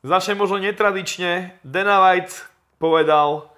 [0.00, 1.52] začne možno netradične.
[1.60, 2.32] Dana White
[2.80, 3.52] povedal,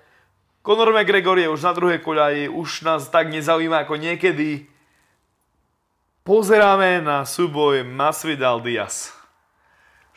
[0.67, 4.67] Conor McGregor je už na druhej koľaji, už nás tak nezaujíma ako niekedy.
[6.27, 9.15] Pozeráme na súboj Masvidal Diaz.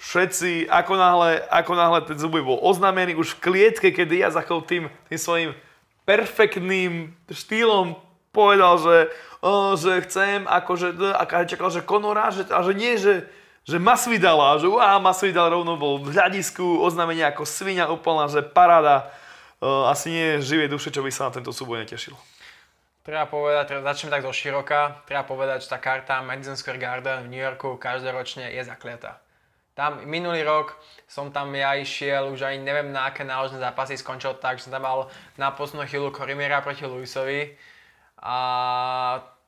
[0.01, 4.65] Všetci, ako náhle, ako náhle ten súboj bol oznamený už v klietke, keď Diaz ako
[4.65, 5.51] tým, tým svojim
[6.07, 7.99] perfektným štýlom
[8.31, 8.97] povedal, že,
[9.43, 13.27] o, že chcem, akože, a čakal, že Conora, že, a že nie, že,
[13.67, 19.11] že Masvidala, že uá, Masvidal rovno bol v hľadisku, oznámenie ako svinia úplná, že paráda.
[19.59, 22.15] O, asi nie je duše, čo by sa na tento súboj netešil.
[23.03, 27.31] Treba povedať, začneme tak zo široka, treba povedať, že tá karta Madison Square Garden v
[27.35, 29.19] New Yorku každoročne je zakliatá.
[29.77, 30.73] Tam minulý rok
[31.05, 34.73] som tam ja išiel, už ani neviem na aké náložné zápasy skončil tak, že som
[34.73, 35.05] tam mal
[35.37, 37.53] na poslednú chvíľu Korimiera proti Luisovi.
[38.17, 38.35] A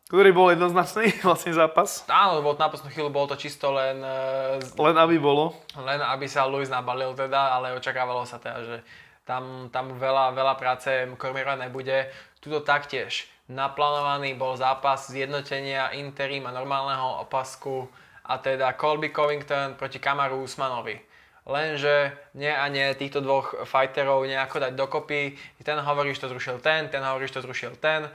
[0.05, 2.05] Ktorý bol jednoznačný vlastne zápas.
[2.05, 5.57] Áno, bol, na poslednú chvíľu bolo to čisto len, e, Len aby bolo.
[5.81, 8.77] len aby sa Luis nabalil teda, ale očakávalo sa teda, že
[9.25, 12.05] tam, tam veľa, veľa práce Kormira nebude.
[12.37, 17.89] Tuto taktiež naplánovaný bol zápas zjednotenia Interim a normálneho opasku
[18.29, 21.01] a teda Colby Covington proti Kamaru Usmanovi.
[21.49, 25.33] Lenže nie a nie týchto dvoch fighterov nejako dať dokopy.
[25.65, 28.05] Ten hovorí, že to zrušil ten, ten hovorí, že to zrušil ten.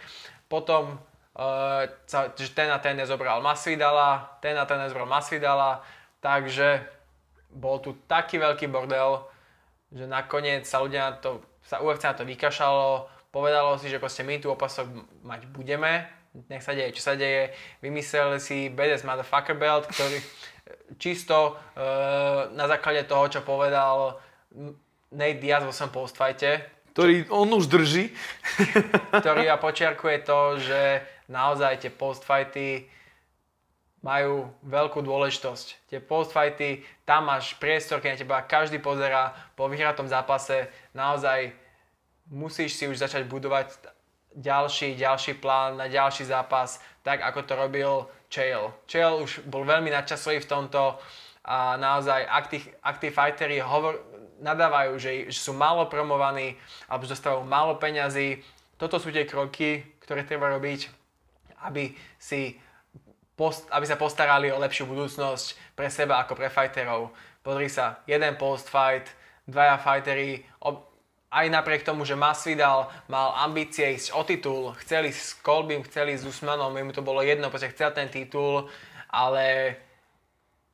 [0.47, 1.03] Potom
[1.35, 1.83] uh,
[2.39, 5.83] že ten a ten nezobral Masvidala, ten a ten nezobral Masvidala.
[6.23, 6.87] Takže
[7.51, 9.27] bol tu taký veľký bordel,
[9.91, 14.23] že nakoniec sa ľudia na to, sa UFC na to vykašalo, povedalo si, že proste
[14.23, 14.87] my tu opasok
[15.27, 16.07] mať budeme,
[16.51, 17.55] nech sa deje, čo sa deje.
[17.79, 20.19] Vymysleli si BDS Motherfucker Belt, ktorý
[20.99, 24.19] čisto uh, na základe toho, čo povedal
[25.15, 28.15] Nate Diaz vo svojom postfajte, ktorý on už drží.
[29.19, 32.87] ktorý a počiarkuje to, že naozaj tie postfighty
[33.99, 35.91] majú veľkú dôležitosť.
[35.91, 41.51] Tie postfighty, tam máš priestor, keď na teba každý pozera po vyhratom zápase, naozaj
[42.31, 43.75] musíš si už začať budovať
[44.35, 47.91] ďalší, ďalší plán na ďalší zápas, tak ako to robil
[48.31, 48.75] Chael.
[48.91, 50.99] Chael už bol veľmi nadčasový v tomto
[51.45, 54.03] a naozaj, ak tí, ak tí fightery hovor,
[54.43, 56.59] nadávajú, že, že sú málo promovaní
[56.91, 58.43] alebo že dostávajú málo peňazí,
[58.75, 60.91] toto sú tie kroky, ktoré treba robiť,
[61.63, 62.59] aby si
[63.39, 67.15] post, aby sa postarali o lepšiu budúcnosť pre seba ako pre fighterov.
[67.45, 69.07] Pozri sa, jeden post-fight,
[69.47, 70.43] dvaja fightery,
[71.35, 76.23] aj napriek tomu, že Masvidal mal ambície ísť o titul, chceli s Kolbym, chceli s
[76.23, 78.71] Usmanom, mu to bolo jedno, pretože chcel ten titul,
[79.11, 79.75] ale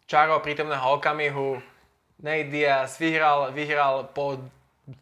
[0.05, 1.57] čaro prítomného okamihu,
[2.21, 4.37] Nate Diaz vyhral, vyhral po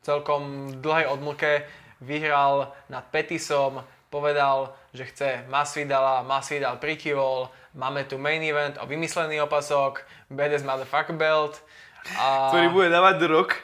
[0.07, 1.67] celkom dlhej odmlke,
[1.99, 3.83] vyhral nad Petisom,
[4.15, 11.19] povedal, že chce Masvidala, Masvidal prikyvol, máme tu main event o vymyslený opasok, BDS Motherfucker
[11.19, 11.59] Belt.
[12.15, 13.59] A, ktorý bude dávať rok.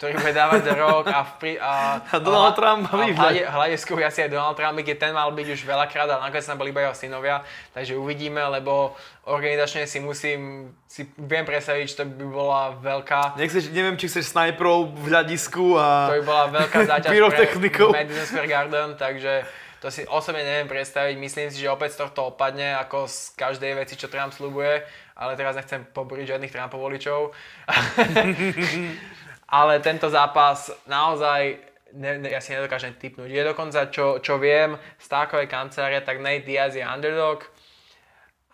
[0.00, 4.24] Ktorý bude dávať rok a, v, a, a Donald a, Trump a v hľade, asi
[4.24, 6.96] aj Donald Trump, keď ten mal byť už veľakrát, ale nakoniec tam boli iba jeho
[6.96, 7.44] synovia,
[7.76, 8.96] takže uvidíme, lebo
[9.28, 13.36] organizačne si musím, si viem predstaviť, že to by bola veľká...
[13.36, 16.08] Nechceš, neviem, či chceš snajprov v hľadisku a...
[16.08, 19.44] To by bola veľká záťaž pre Madison Square Garden, takže
[19.80, 21.16] to si osobne neviem predstaviť.
[21.16, 24.84] Myslím si, že opäť z tohto opadne, ako z každej veci, čo Trump slúbuje.
[25.16, 27.32] Ale teraz nechcem poboriť žiadnych Trumpov voličov.
[29.50, 31.58] ale tento zápas naozaj
[31.92, 33.30] ne, ne, ja si nedokážem typnúť.
[33.30, 37.42] Je dokonca, čo, čo viem, z takovej kancelárie, tak Nate Diaz je underdog.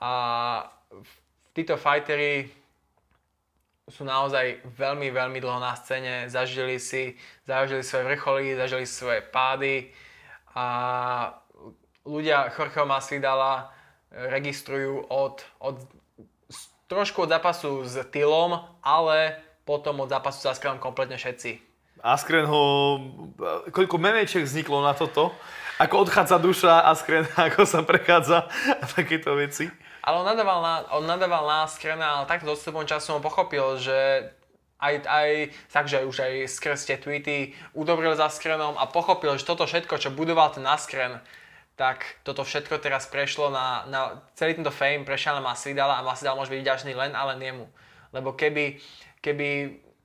[0.01, 0.13] A
[1.53, 2.49] títo fightery
[3.87, 7.15] sú naozaj veľmi, veľmi dlho na scéne, zažili si,
[7.47, 9.95] zažili svoje vrcholy, zažili svoje pády
[10.57, 10.67] a
[12.03, 13.71] ľudia Jorgeho Masvidala
[14.11, 15.77] registrujú od, od
[16.91, 21.59] trošku od zápasu s Tylom, ale potom od zápasu s Askrenom kompletne všetci.
[22.07, 22.63] Askren ho...
[23.75, 25.35] Koľko memečiek vzniklo na toto?
[25.83, 28.47] Ako odchádza duša Askren, ako sa prechádza
[28.81, 29.69] a takéto veci.
[30.07, 34.31] Ale on nadával na, on nadával na Askrena, ale takto dostupom času on pochopil, že
[34.79, 35.31] aj, aj
[35.73, 40.15] takže už aj skrz tie tweety udobril za skrenom a pochopil, že toto všetko, čo
[40.15, 41.19] budoval ten Askren,
[41.75, 44.01] tak toto všetko teraz prešlo na, na
[44.39, 47.67] celý tento fame prešiel na Masvidala a Masvidal môže byť vďačný len a len jemu.
[48.15, 48.81] Lebo keby,
[49.27, 49.47] keby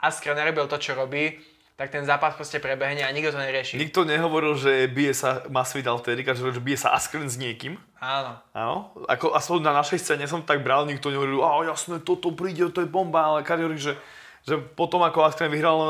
[0.01, 1.37] Askren nerobil to, čo robí,
[1.77, 3.77] tak ten zápas proste prebehne a nikto to nerieši.
[3.77, 7.77] Nikto nehovoril, že bije sa Masvidal vtedy, každý že bije sa Askren s niekým.
[8.01, 8.41] Áno.
[8.57, 8.93] Áno.
[9.05, 12.81] Ako, aspoň na našej scéne som tak bral, nikto nehovoril, a jasné, toto príde, to
[12.81, 13.93] je bomba, ale každý hovorí, že
[14.41, 15.89] že potom ako Askren vyhral e,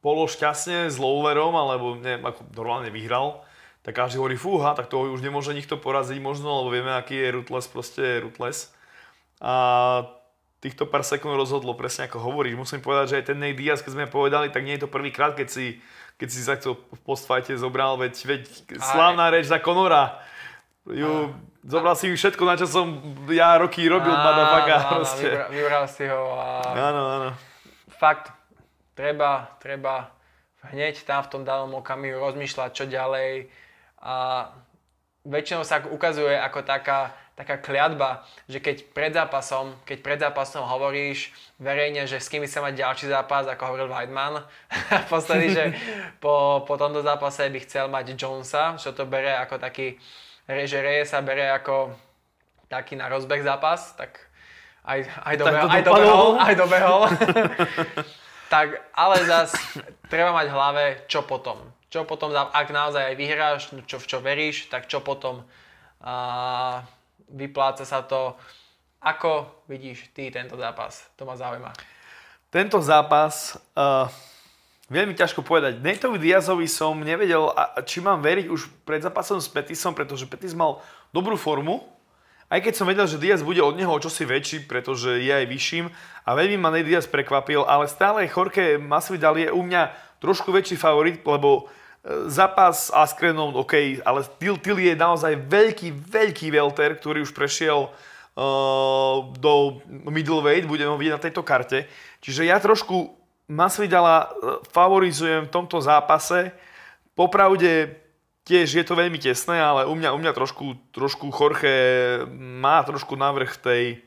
[0.00, 3.44] polo šťastne s Lowlerom, alebo neviem, ako normálne vyhral,
[3.84, 7.34] tak každý hovorí, fúha, tak to už nemôže nikto poraziť možno, lebo vieme, aký je
[7.36, 8.72] Rutles, proste je Rutles.
[9.38, 9.54] A
[10.60, 12.56] týchto pár sekúnd rozhodlo, presne ako hovoríš.
[12.56, 15.36] Musím povedať, že aj ten Nate Diaz, keď sme povedali, tak nie je to prvýkrát,
[15.36, 15.78] keď si,
[16.16, 18.42] keď si sa to v postfajte zobral, veď, veď
[18.80, 20.20] slávna reč za Konora.
[20.86, 21.34] Ju,
[21.66, 22.86] zobral si všetko, na čo som
[23.26, 25.28] ja roky robil, madafaka, proste.
[25.34, 26.48] Vybral, vybral si ho a...
[26.72, 27.28] Áno, áno.
[27.98, 28.30] Fakt,
[28.94, 30.14] treba, treba
[30.70, 33.50] hneď tam v tom danom okamihu rozmýšľať, čo ďalej.
[34.02, 34.46] A
[35.26, 41.36] väčšinou sa ukazuje ako taká, taká kliatba, že keď pred zápasom, keď pred zápasom hovoríš
[41.60, 44.40] verejne, že s kým by sa mať ďalší zápas, ako hovoril Weidman,
[45.04, 45.64] v podstate, že
[46.24, 50.00] po, po tomto zápase by chcel mať Jonesa, čo to bere ako taký,
[50.48, 51.92] že Reje sa bere ako
[52.72, 54.16] taký na rozbeh zápas, tak
[54.88, 57.00] aj, aj, dobehol, aj, dobehol, aj dobehol.
[58.48, 59.52] tak, ale zas
[60.08, 61.60] treba mať v hlave, čo potom.
[61.92, 65.44] Čo potom, ak naozaj aj vyhráš, čo, v čo veríš, tak čo potom.
[66.00, 66.95] a
[67.30, 68.34] vypláca sa to.
[69.02, 71.06] Ako vidíš ty tento zápas?
[71.14, 71.70] To ma zaujíma.
[72.50, 74.08] Tento zápas, uh,
[74.90, 75.82] veľmi ťažko povedať.
[75.82, 77.50] Natovi Diazovi som nevedel,
[77.86, 81.82] či mám veriť už pred zápasom s Petisom, pretože Petis mal dobrú formu,
[82.46, 85.50] aj keď som vedel, že Diaz bude od neho o čosi väčší, pretože je aj
[85.50, 85.90] vyšším
[86.22, 89.90] a veľmi ma Nate Diaz prekvapil, ale stále Jorge Masvidal je u mňa
[90.22, 91.66] trošku väčší favorit, lebo
[92.30, 99.16] zápas Askrenom, OK, ale Till, Till je naozaj veľký, veľký welter, ktorý už prešiel uh,
[99.34, 101.90] do middleweight, budeme ho vidieť na tejto karte.
[102.22, 106.50] Čiže ja trošku Masvidala e, favorizujem v tomto zápase.
[107.14, 107.94] Popravde
[108.42, 113.14] tiež je to veľmi tesné, ale u mňa, u mňa trošku, trošku Jorge má trošku
[113.14, 114.02] navrh tej,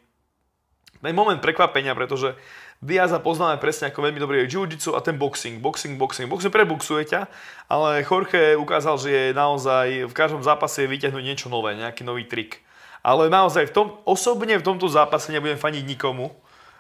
[0.99, 2.35] ten moment prekvapenia, pretože
[2.80, 6.32] Diaza poznáme presne ako veľmi dobrý jiu-jitsu a ten boxing, boxing, boxing.
[6.32, 7.27] Boxing prebuxuje ťa,
[7.67, 12.63] ale Jorge ukázal, že je naozaj v každom zápase vyťahnuť niečo nové, nejaký nový trik.
[13.03, 16.32] Ale naozaj v tom, osobne v tomto zápase nebudem faniť nikomu,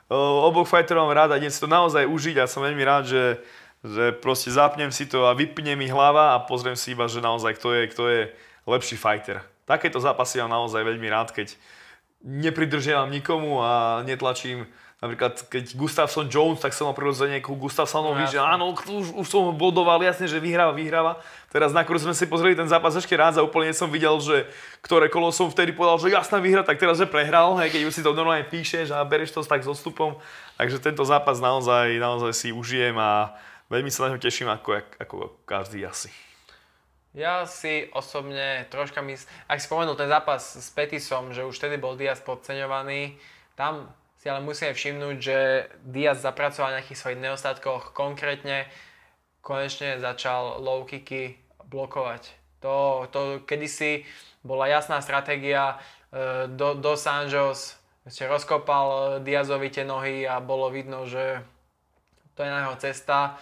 [0.09, 3.23] oboch fighterov mám rád a idem si to naozaj užiť a som veľmi rád, že,
[3.83, 7.59] že proste zapnem si to a vypne mi hlava a pozriem si iba, že naozaj
[7.59, 8.21] kto je, kto je
[8.71, 9.43] lepší fighter.
[9.67, 11.59] Takéto zápasy mám naozaj veľmi rád, keď
[12.23, 14.63] nepridržiavam nikomu a netlačím
[14.99, 19.27] Napríklad, keď Gustafson Jones, tak som mal prirodzene ku Gustafsonovi, no, že áno, už, už
[19.31, 21.23] som ho bodoval, jasne, že vyhráva, vyhráva.
[21.47, 24.43] Teraz na sme si pozreli ten zápas ešte raz a úplne som videl, že
[24.83, 27.95] ktoré kolo som vtedy povedal, že jasná výhra, tak teraz, že prehral, hej, keď už
[27.95, 30.19] si to normálne píšeš a bereš to tak s odstupom.
[30.59, 33.39] Takže tento zápas naozaj, naozaj si užijem a
[33.71, 35.15] veľmi sa na ňo teším ako, ako
[35.47, 36.11] každý asi.
[37.15, 41.95] Ja si osobne troška myslím, ak spomenul ten zápas s Petisom, že už vtedy bol
[41.95, 43.15] Diaz podceňovaný,
[43.55, 43.87] tam
[44.19, 45.37] si ale musíme všimnúť, že
[45.79, 48.67] Diaz zapracoval na nejakých svojich nedostatkoch, konkrétne
[49.39, 52.35] konečne začal low kicky blokovať.
[52.59, 54.03] To, to kedysi
[54.43, 55.79] bola jasná stratégia,
[56.11, 61.39] e, do, do Sanjos ste rozkopal e, Diazovi tie nohy a bolo vidno, že
[62.35, 63.39] to je na jeho cesta,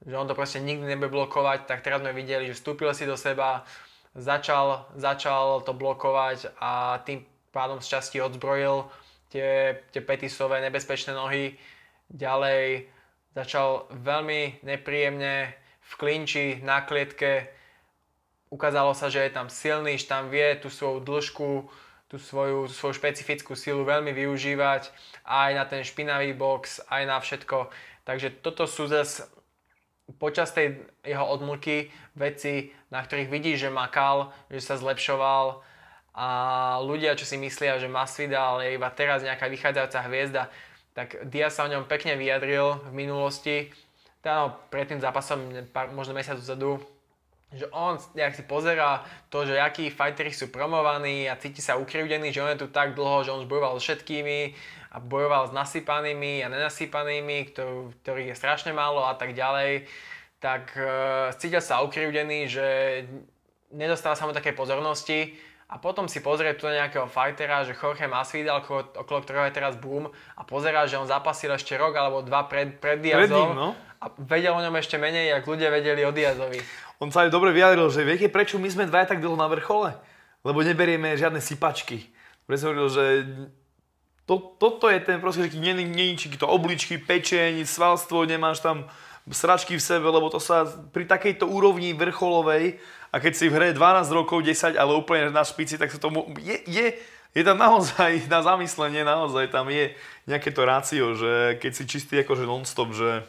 [0.00, 3.20] že on to proste nikdy nebude blokovať, tak teraz sme videli, že vstúpil si do
[3.20, 3.68] seba,
[4.16, 8.88] začal, začal to blokovať a tým pádom z časti odzbrojil
[9.34, 11.58] tie, tie petisové nebezpečné nohy.
[12.06, 12.86] Ďalej
[13.34, 15.50] začal veľmi nepríjemne
[15.82, 17.50] v klinči, na klietke.
[18.54, 21.50] Ukázalo sa, že je tam silný, že tam vie tú svoju dĺžku,
[22.06, 24.94] tú svoju, svoju špecifickú silu veľmi využívať
[25.26, 27.74] aj na ten špinavý box, aj na všetko.
[28.06, 29.26] Takže toto sú zase
[30.22, 35.64] počas tej jeho odmlky veci, na ktorých vidí, že makal, že sa zlepšoval,
[36.14, 36.28] a
[36.78, 40.42] ľudia, čo si myslia, že Masvidal je iba teraz nejaká vychádzajúca hviezda,
[40.94, 43.74] tak Diaz sa o ňom pekne vyjadril v minulosti,
[44.22, 46.78] teda no, pred tým zápasom, pár, možno mesiac dozadu,
[47.50, 52.30] že on, jak si pozera to, že akí fighteri sú promovaní a cíti sa ukrivdený,
[52.30, 54.54] že on je tu tak dlho, že on už bojoval s všetkými
[54.94, 57.54] a bojoval s nasypanými a nenasypanými,
[58.02, 59.86] ktorých je strašne málo a tak ďalej,
[60.38, 62.66] tak uh, cítil sa ukrivdený, že
[63.74, 65.34] nedostal sa mu také pozornosti
[65.64, 68.60] a potom si pozrie tu nejakého fightera, že Jorge Masvidal,
[68.94, 72.76] okolo ktorého je teraz boom a pozerá, že on zapasil ešte rok alebo dva pred,
[72.76, 73.68] pred Diazom no?
[73.98, 76.60] a vedel o ňom ešte menej, ako ľudia vedeli o Diazovi.
[77.00, 79.96] On sa aj dobre vyjadril, že viete, prečo my sme dvaja tak dlho na vrchole?
[80.44, 82.12] Lebo neberieme žiadne sypačky.
[82.44, 83.04] Preto hovoril, že
[84.28, 88.88] to, toto je ten proste, že není to obličky, pečeň, svalstvo, nemáš tam
[89.32, 92.76] sračky v sebe, lebo to sa pri takejto úrovni vrcholovej
[93.08, 96.28] a keď si v hre 12 rokov, 10, ale úplne na špici, tak sa tomu...
[96.42, 96.86] Je, je,
[97.32, 99.96] je tam naozaj na zamyslenie, naozaj tam je
[100.28, 103.24] nejaké to rácio, že keď si čistý akože non-stop, že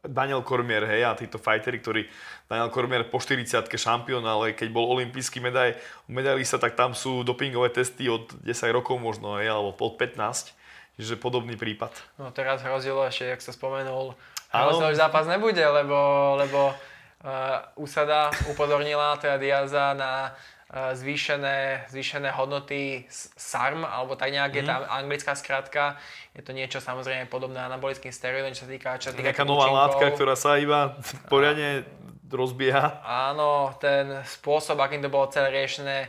[0.00, 2.02] Daniel Cormier, hej, a títo fightery, ktorí
[2.48, 5.76] Daniel Cormier po 40 šampión, ale keď bol olimpijský medaj,
[6.08, 10.56] medalista, tak tam sú dopingové testy od 10 rokov možno, hej, alebo pod 15.
[11.00, 11.96] Čiže podobný prípad.
[12.20, 14.12] No teraz hrozilo ešte, jak sa spomenul,
[14.52, 15.98] hrozilo, že zápas nebude, lebo,
[16.36, 16.76] lebo
[17.20, 23.04] Uh, Usada upozornila teda Diaza na uh, zvýšené, zvýšené hodnoty
[23.36, 24.56] SARM, alebo tak nejak mm.
[24.56, 24.88] je mhm.
[24.88, 26.00] anglická skratka.
[26.32, 29.68] Je to niečo samozrejme podobné anabolickým steroidom, čo sa týka čo sa týka Nejaká nová
[29.68, 30.96] látka, ktorá sa iba
[31.28, 31.84] poriadne
[32.32, 33.04] rozbieha.
[33.04, 36.08] Áno, ten spôsob, akým to bolo celé riešené,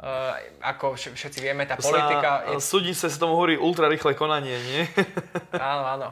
[0.00, 0.32] Uh,
[0.64, 2.48] ako všetci vieme, tá politika...
[2.48, 2.64] Sa, je...
[2.64, 4.82] Súdni sa tomu hovorí ultra rýchle konanie, nie?
[5.60, 6.08] áno, áno.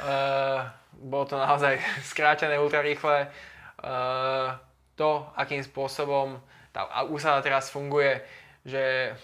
[0.00, 0.60] Uh,
[1.00, 1.80] bolo to naozaj
[2.12, 3.32] skrátené ultra rýchle.
[3.80, 4.48] Eh,
[4.94, 6.36] to, akým spôsobom
[6.70, 8.20] tá úsada teraz funguje,
[8.68, 9.16] že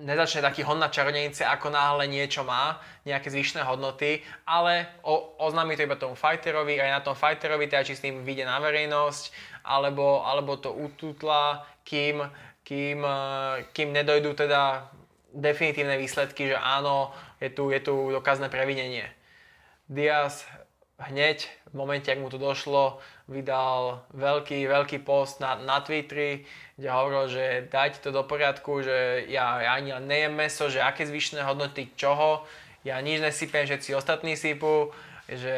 [0.00, 5.78] nezačne taký hon na čarodejnice, ako náhle niečo má, nejaké zvyšné hodnoty, ale o, oznámi
[5.78, 9.30] to iba tomu fighterovi, aj na tom fighterovi, teda či s tým vyjde na verejnosť,
[9.62, 12.26] alebo, alebo to ututla, kým
[12.64, 14.88] kým, eh, kým nedojdú teda
[15.34, 19.04] definitívne výsledky, že áno, je tu, je tu dokázne previnenie.
[19.90, 20.48] Diaz
[20.98, 26.46] hneď v momente, ak mu to došlo, vydal veľký, veľký post na, na Twitteri,
[26.78, 30.78] kde hovoril, že dajte to do poriadku, že ja, ja ani len nejem meso, že
[30.78, 32.46] aké zvyšné hodnoty čoho,
[32.86, 34.94] ja nič nesypem, všetci ostatní sypú,
[35.24, 35.56] že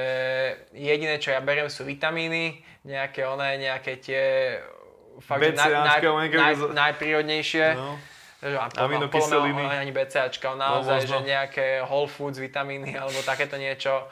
[0.73, 4.25] jediné, čo ja beriem, sú vitamíny, nejaké oné, nejaké tie
[5.21, 6.01] fakt, naj, naj,
[6.33, 7.67] naj, najprírodnejšie.
[7.77, 7.97] No.
[8.77, 9.65] Aminokyseliny.
[9.65, 14.07] Ani BCAčka, naozaj, no, že nejaké whole foods, vitamíny alebo takéto niečo.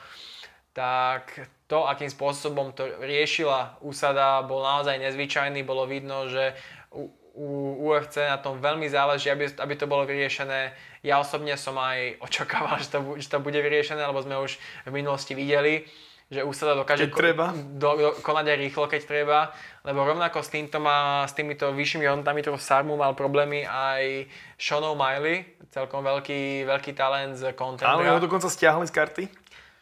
[0.75, 1.39] Tak
[1.71, 5.63] to, akým spôsobom to riešila úsada, bol naozaj nezvyčajný.
[5.63, 6.57] Bolo vidno, že
[6.91, 7.47] u, u
[7.85, 10.75] UFC na tom veľmi záleží, aby, aby to bolo vyriešené
[11.05, 14.57] ja osobne som aj očakával, že to, že to bude vyriešené, lebo sme už
[14.89, 15.85] v minulosti videli,
[16.33, 17.53] že úsada dokáže ko- treba.
[17.53, 19.39] Do, do, konať aj rýchlo, keď treba,
[19.85, 24.83] lebo rovnako s, týmto má, s týmito vyššími hodnotami toho Sarmu mal problémy aj Sean
[24.83, 28.01] O'Malley, celkom veľký, veľký talent z Contendera.
[28.01, 29.25] Áno, ho dokonca stiahli z karty.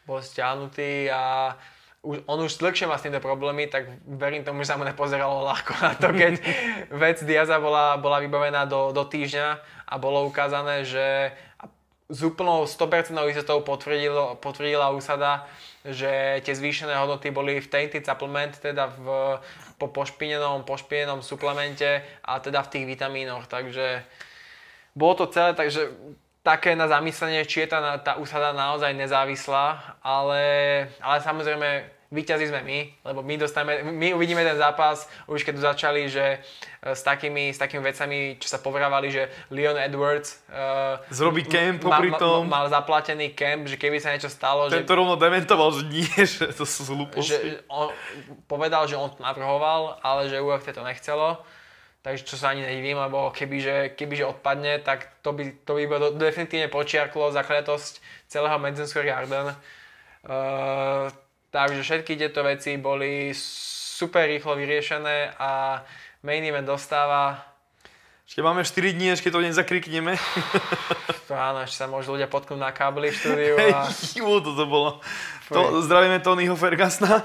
[0.03, 1.55] Bol stiahnutý a
[2.03, 5.47] už, on už dlhšie má s týmto problémy, tak verím tomu, že sa mu nepozeralo
[5.47, 6.33] ľahko na to, keď
[7.03, 9.47] vec Diaza bola, bola vybavená do, do týždňa
[9.87, 11.31] a bolo ukázané, že
[12.11, 15.47] s úplnou 100% istotou potvrdila, potvrdila úsada,
[15.83, 19.05] že tie zvýšené hodnoty boli v tainted supplement, teda v,
[19.75, 23.51] po pošpinenom, pošpinenom suplemente a teda v tých vitamínoch.
[23.51, 24.07] Takže
[24.95, 25.91] bolo to celé, takže
[26.43, 30.43] také na zamyslenie, či je tá, tá úsada naozaj nezávislá, ale,
[30.99, 31.69] ale samozrejme
[32.13, 36.93] Výťazí sme my, lebo my, dostaneme, my uvidíme ten zápas, už keď začali, že e,
[36.93, 42.13] s takými, s takými vecami, čo sa povrávali, že Leon Edwards uh, Zrobí camp popri
[42.13, 42.45] tom.
[42.45, 44.69] Mal, mal zaplatený camp, že keby sa niečo stalo.
[44.69, 47.33] Tento že, rovno dementoval, že nie, že to sú hlúposti.
[47.33, 47.89] Že on
[48.45, 51.41] povedal, že on to navrhoval, ale že UFC to nechcelo.
[52.05, 56.13] Takže čo sa ani nedivím, lebo kebyže, kebyže odpadne, tak to by, to by bolo
[56.13, 59.47] definitívne počiarklo zakletosť celého Madison Square Garden.
[60.27, 61.07] Uh,
[61.53, 65.85] Takže všetky tieto veci boli super rýchlo vyriešené a
[66.25, 67.53] main event dostáva
[68.23, 70.17] ešte máme 4 dní, ešte to nezakrikneme.
[71.31, 73.55] To áno, ešte sa môžu ľudia potknúť na kábli v štúdiu.
[73.55, 73.87] A...
[73.87, 74.99] Hej, to bolo.
[75.47, 77.23] To, zdravíme Tonyho Fergasna.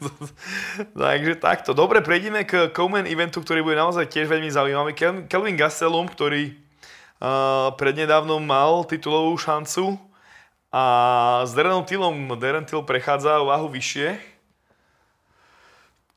[1.00, 1.72] Takže takto.
[1.72, 4.92] Dobre, prejdeme k Coleman eventu, ktorý bude naozaj tiež veľmi zaujímavý.
[5.32, 9.96] Kelvin Gastelum, ktorý uh, prednedávnom mal titulovú šancu
[10.70, 10.82] a
[11.46, 14.18] s Derenom Tillom, Deren Till prechádza váhu vyššie.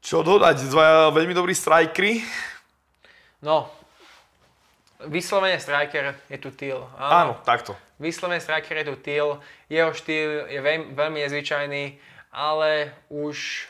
[0.03, 0.69] Čo dodať?
[0.69, 2.21] Dvaja veľmi dobrí strikery.
[3.41, 3.71] No,
[5.09, 6.79] vyslovene striker je tu Till.
[6.95, 7.73] Áno, Áno takto.
[7.97, 9.41] Vyslovene striker je tu Till.
[9.67, 11.83] Jeho štýl je veľmi, veľmi nezvyčajný,
[12.31, 13.69] ale už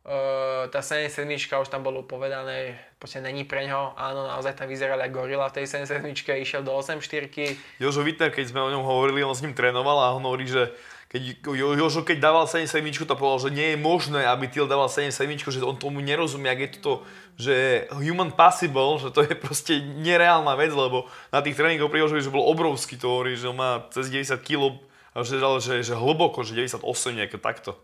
[0.00, 1.28] Uh, tá 77
[1.60, 3.96] už tam bolo povedané, proste není pre ňo.
[3.96, 6.04] Áno, naozaj tam vyzeral ako gorila v tej 77
[6.36, 7.80] išiel do 8-4.
[7.80, 10.68] Jožo Wittner, keď sme o ňom hovorili, on s ním trénoval a on hovorí, že
[11.10, 15.26] keď Jožo keď dával 77 to povedal, že nie je možné, aby Till dával 77
[15.50, 16.94] že on tomu nerozumie, ak je to,
[17.34, 17.54] že
[17.98, 22.30] human possible, že to je proste nereálna vec, lebo na tých tréningoch pri Jožovi, že
[22.30, 24.78] bol obrovský, to hovorí, že on má cez 90 kg,
[25.26, 26.84] že, že, že hlboko, že 98
[27.18, 27.74] nejaké takto.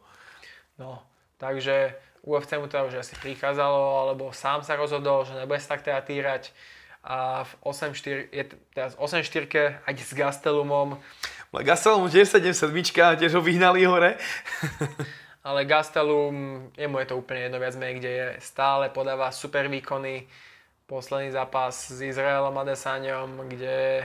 [0.79, 1.03] No,
[1.43, 5.87] takže UFC mu to už asi prikázalo, alebo sám sa rozhodol, že nebude sa tak
[5.87, 6.51] teda týrať.
[7.07, 10.99] A v 8-4, je teraz 8-4 aj s Gastelumom.
[11.55, 14.19] Gastelum tiež 7-7, tiež ho vyhnali hore.
[15.47, 18.29] Ale Gastelum, jemu je to úplne jedno viac menej, kde je.
[18.43, 20.27] Stále podáva super výkony.
[20.91, 24.03] Posledný zápas s Izraelom Adesaňom, kde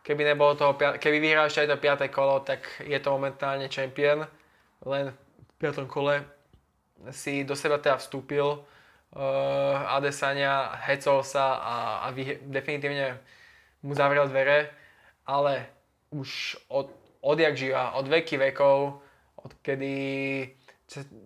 [0.00, 2.08] keby, nebolo toho, keby vyhral ešte aj to 5.
[2.08, 4.24] kolo, tak je to momentálne champion.
[4.88, 5.84] Len v 5.
[5.84, 6.24] kole
[7.10, 13.18] si do seba teda vstúpil uh, Adesania, hecol sa a, a vy, definitívne
[13.84, 14.72] mu zavrel dvere,
[15.28, 15.68] ale
[16.14, 16.88] už od,
[17.20, 19.02] odjak živa, od veky vekov,
[19.36, 19.94] odkedy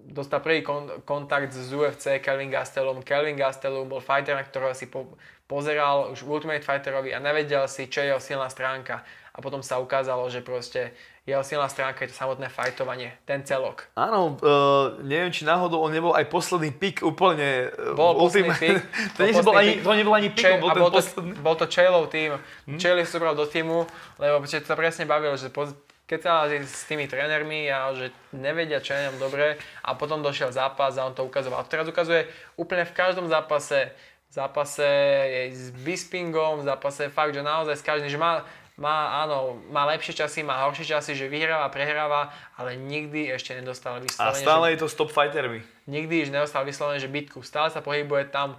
[0.09, 3.03] dostal prvý kon, kontakt z UFC Kelvin Gastelum.
[3.03, 5.19] Kelvin Gastelum bol fighter, na ktorého si po,
[5.51, 9.03] pozeral už Ultimate Fighterovi a nevedel si, čo je jeho silná stránka.
[9.35, 10.95] A potom sa ukázalo, že proste
[11.29, 13.85] jeho silná stránka je to samotné fajtovanie, ten celok.
[13.93, 17.69] Áno, uh, neviem, či náhodou on nebol aj posledný pik úplne...
[17.77, 18.81] Uh, bol posledný pik.
[19.13, 21.37] to, bol ani, to nebol ani pik, bol bol posledný.
[21.37, 22.41] To, bol to Chailov tým.
[22.65, 22.81] Hmm?
[22.81, 23.85] Chail si zobral do týmu,
[24.17, 25.77] lebo to presne bavilo, že poz,
[26.09, 30.97] keď sa s tými trénermi a že nevedia, čo je dobre a potom došiel zápas
[30.97, 31.61] a on to ukazoval.
[31.61, 32.25] A teraz ukazuje
[32.57, 33.93] úplne v každom zápase,
[34.29, 34.89] v zápase
[35.29, 38.49] je s Bispingom, v zápase fakt, že naozaj s každým, že má
[38.79, 43.99] má, áno, má lepšie časy, má horšie časy, že vyhráva, prehráva, ale nikdy ešte nedostal
[43.99, 44.33] vyslovene.
[44.33, 45.67] A stále že, je to stop fightermi.
[45.91, 47.43] Nikdy už nedostal vyslovene, že bitku.
[47.43, 48.55] Stále sa pohybuje tam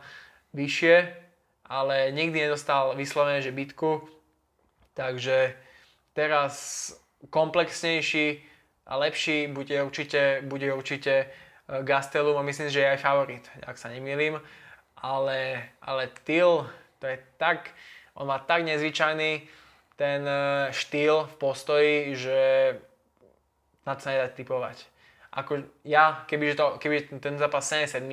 [0.51, 1.27] vyššie
[1.69, 4.09] ale nikdy nedostal vyslovene, že bitku.
[4.97, 5.53] Takže
[6.17, 6.89] teraz
[7.29, 8.41] komplexnejší
[8.89, 11.25] a lepší bude určite, bude určite e,
[11.85, 14.41] Gastelum a myslím, že je aj favorit, ak sa nemýlim.
[14.97, 16.65] Ale, ale Till,
[16.99, 17.69] to je tak,
[18.17, 19.47] on má tak nezvyčajný
[19.99, 22.39] ten e, štýl v postoji, že
[23.83, 24.87] na to sa nedá typovať.
[25.35, 28.07] Ako ja, keby, to, keby ten zápas 7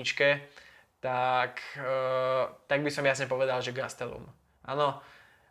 [1.00, 4.26] tak, uh, tak by som jasne povedal, že Gastelum.
[4.66, 4.98] Áno,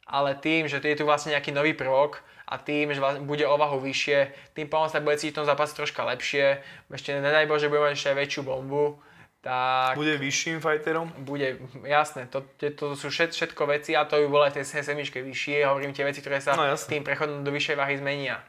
[0.06, 3.80] ale tým, že je tu vlastne nejaký nový prvok a tým, že bude o vahu
[3.82, 6.62] vyššie, tým pádom sa bude cítiť v tom zápase troška lepšie,
[6.92, 9.00] ešte nedaj Bože, bude mať ešte väčšiu bombu,
[9.46, 9.94] tak...
[9.94, 11.14] Bude vyšším fighterom?
[11.22, 15.22] Bude, jasné, to, to, sú všet, všetko veci a to by bolo aj tej semičke
[15.22, 18.42] vyššie, hovorím tie veci, ktoré sa no, tým prechodom do vyššej váhy zmenia.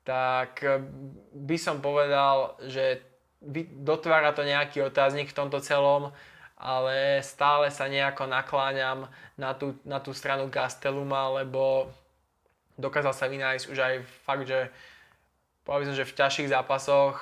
[0.00, 0.80] Tak eh,
[1.36, 3.04] by som povedal, že
[3.84, 6.08] dotvára to nejaký otáznik v tomto celom,
[6.56, 11.92] ale stále sa nejako nakláňam na tú, na tú stranu Gasteluma, lebo
[12.80, 14.72] dokázal sa vynájsť už aj fakt, že
[15.68, 17.16] povedal som, že v ťažších zápasoch,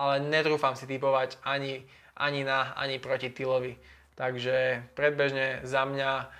[0.00, 1.84] ale netrúfam si typovať ani,
[2.22, 3.74] ani na, ani proti Tilovi.
[4.14, 6.30] Takže predbežne za mňa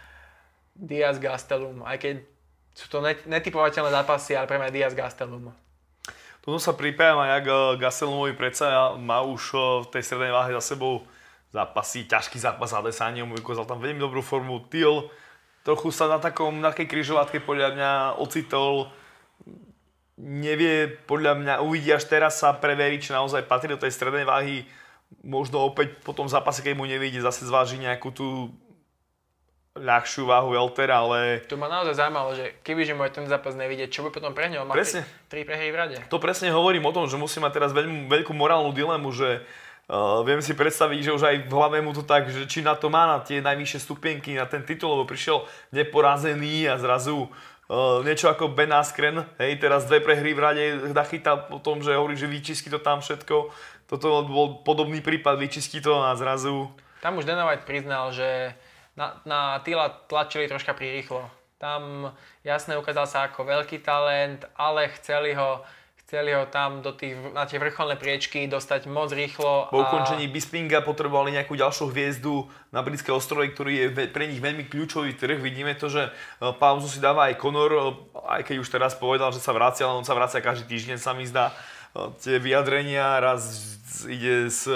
[0.78, 2.14] Diaz Gastelum, aj keď
[2.72, 5.52] sú to netypovateľné zápasy, ale pre mňa Diaz Gastelum.
[6.42, 10.74] Toto sa pripájam aj k Gastelumovi, predsa má už eh, v tej strednej váhe za
[10.74, 11.06] sebou
[11.52, 14.64] zápasy, ťažký zápas s Adesaniom, ukázal tam veľmi dobrú formu.
[14.72, 15.12] Till
[15.62, 18.88] trochu sa na takom, na takej križovatke podľa mňa ocitol,
[20.18, 24.64] nevie, podľa mňa uvidí až teraz sa preverí, či naozaj patrí do tej strednej váhy.
[25.20, 28.48] Možno opäť po tom zápase, keď mu nevidí, zase zváži nejakú tú
[29.72, 31.44] ľahšiu váhu Welter, ale...
[31.48, 34.52] To ma naozaj zaujímalo, že keby že môj ten zápas nevidieť, čo by potom pre
[34.52, 34.68] neho?
[34.68, 35.08] Presne.
[35.32, 35.96] Tri prehry v rade.
[36.12, 39.44] To presne hovorím o tom, že musí mať teraz veľmi, veľkú morálnu dilemu, že
[39.90, 42.78] Uh, viem si predstaviť, že už aj v hlave mu to tak, že či na
[42.78, 45.42] to má na tie najvyššie stupienky, na ten titul, lebo prišiel
[45.74, 51.50] neporazený a zrazu uh, niečo ako Ben Askren, hej, teraz dve prehry v rade nachytal
[51.50, 53.50] po tom, že hovorí, že vyčistí to tam všetko.
[53.92, 56.72] Toto bol podobný prípad, vyčistí to a zrazu...
[57.04, 58.56] Tam už White priznal, že
[58.96, 61.28] na, na Tila tlačili troška prirýchlo.
[61.60, 62.08] Tam
[62.40, 65.60] jasne ukázal sa ako veľký talent, ale chceli ho
[66.12, 69.72] chceli ho tam do tých, na tie vrcholné priečky dostať moc rýchlo.
[69.72, 69.88] Po a...
[69.88, 75.16] ukončení Bispinga potrebovali nejakú ďalšiu hviezdu na britské ostrove, ktorý je pre nich veľmi kľúčový
[75.16, 75.40] trh.
[75.40, 77.80] Vidíme to, že e, pauzu si dáva aj Conor, e,
[78.28, 81.16] aj keď už teraz povedal, že sa vracia, ale on sa vracia každý týždeň, sa
[81.16, 81.56] mi zdá.
[81.92, 83.76] E, tie vyjadrenia, raz
[84.08, 84.66] ide s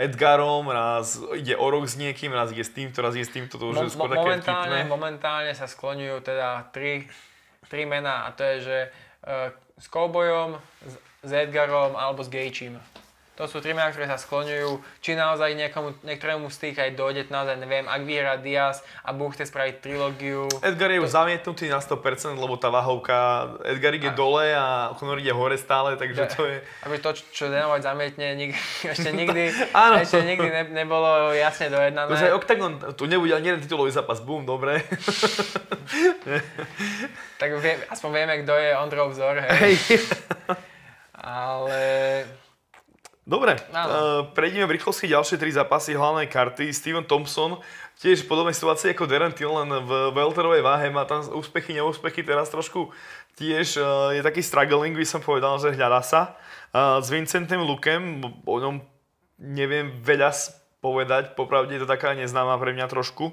[0.00, 3.60] Edgarom, raz ide o rok s niekým, raz ide s týmto, raz ide s týmto,
[3.60, 4.88] to už je skôr momentálne, vtipné.
[4.88, 7.04] Momentálne sa skloňujú teda tri,
[7.68, 8.78] tri mená a to je, že
[9.26, 10.56] uh, s Cowboyom,
[11.20, 12.80] s Edgarom alebo s Gejčím.
[13.40, 15.00] To sú tri mená, ktoré sa skloňujú.
[15.00, 17.88] Či naozaj niekomu, niektorému z tých aj dojde, naozaj neviem.
[17.88, 20.44] Ak vyhrá Diaz a Búh chce spraviť trilógiu...
[20.60, 21.08] Edgar je to...
[21.08, 23.48] už zamietnutý na 100%, lebo tá váhovka...
[23.64, 24.16] Edgar ide a...
[24.16, 26.60] dole a Conor ide hore stále, takže to je...
[26.84, 28.52] Aby to, čo Denovať zamietne, nik,
[28.92, 29.56] ešte nikdy,
[30.04, 32.12] ešte nikdy ne, nebolo jasne dojednané.
[32.12, 34.84] To je Octagon, tu nebude ani jeden titulový zápas, bum, dobre.
[37.40, 39.80] tak vie, aspoň vieme, kto je Ondrov vzor, hej.
[41.16, 41.80] Ale
[43.30, 46.74] Dobre, uh, prejdeme v rýchlosti ďalšie tri zápasy hlavnej karty.
[46.74, 47.62] Steven Thompson,
[48.02, 52.50] tiež podobnej situácii ako Darren Till, len v welterovej váhe, má tam úspechy, neúspechy, teraz
[52.50, 52.90] trošku
[53.38, 56.34] tiež uh, je taký struggling, by som povedal, že hľadá sa.
[56.74, 58.82] Uh, s Vincentem Lukem, o ňom
[59.38, 60.34] neviem veľa
[60.82, 63.30] povedať, popravde je to taká neznáma pre mňa trošku.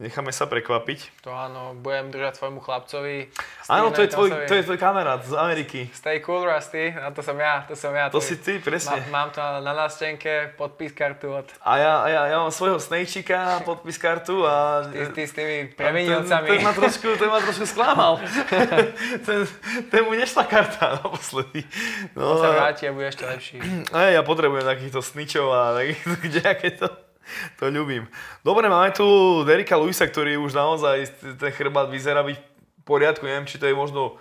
[0.00, 1.20] Necháme sa prekvapiť.
[1.28, 3.28] To áno, budem držať svojmu chlapcovi.
[3.68, 5.92] Áno, to je, tvoj, to je tvoj kamarát z Ameriky.
[5.92, 6.88] Stay cool, Rusty.
[6.96, 8.08] A to som ja, to som ja.
[8.08, 8.96] To si ty, presne.
[9.12, 11.44] Má, mám to na, na nástenke, podpis kartu od...
[11.60, 14.88] A ja, a ja, ja mám svojho Snejčika, podpis kartu a...
[14.88, 16.48] Ty, ty s tými previnilcami.
[16.48, 18.24] Ten, ten, ma trošku, ten ma trošku sklamal.
[19.28, 19.44] ten,
[19.92, 21.68] ten mu nešla karta naposledy.
[22.16, 23.60] No, On sa vráti a bude ešte lepší.
[23.92, 26.88] A ja potrebujem takýchto sničov a takýchto, kde to
[27.58, 28.06] to ľubím.
[28.42, 29.06] Dobre, máme tu
[29.46, 31.08] Derika Luisa, ktorý už naozaj,
[31.38, 33.26] ten chrbát vyzerá byť v poriadku.
[33.26, 34.18] Neviem, či to je možno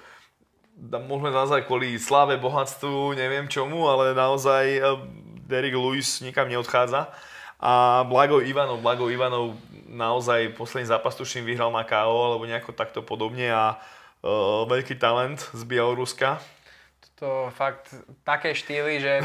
[0.79, 4.83] môžeme nazvať kvôli sláve, bohatstvu, neviem čomu, ale naozaj eh,
[5.43, 7.11] Derek Lewis nikam neodchádza.
[7.59, 9.59] A Blago Ivanov, Blago Ivanov
[9.91, 15.43] naozaj posledný zápas tuším vyhral na KO alebo nejako takto podobne a uh, veľký talent
[15.51, 16.39] z Bieloruska.
[17.19, 17.91] to fakt
[18.23, 19.19] také štýly, že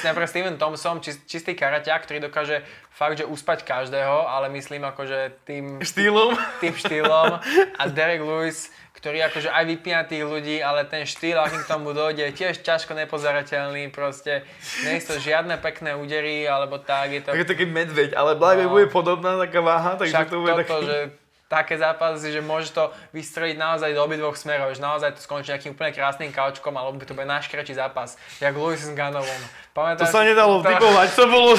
[0.00, 2.64] najprv Steven Thompson, čist, čistý karaťák, ktorý dokáže
[2.96, 6.32] fakt, že uspať každého, ale myslím akože tým štýlom,
[6.64, 7.44] tým štýlom.
[7.76, 11.92] A Derek Lewis, ktorý akože aj vypína tých ľudí, ale ten štýl, akým k tomu
[11.92, 14.48] dojde, je tiež ťažko nepozerateľný, proste
[14.88, 17.36] nie sú to žiadne pekné údery, alebo tak, je to...
[17.36, 20.80] Tak je taký medveď, ale Black no, bude podobná taká váha, takže to bude taký...
[20.88, 20.98] že
[21.46, 25.78] také zápasy, že môže to vystreliť naozaj do obidvoch smerov, že naozaj to skončí nejakým
[25.78, 29.42] úplne krásnym kaučkom, alebo by to bol naškračí zápas, jak Lewis s Ganovom.
[29.70, 30.66] Pamätáš, to sa nedalo to...
[30.66, 31.50] typovať, to bolo,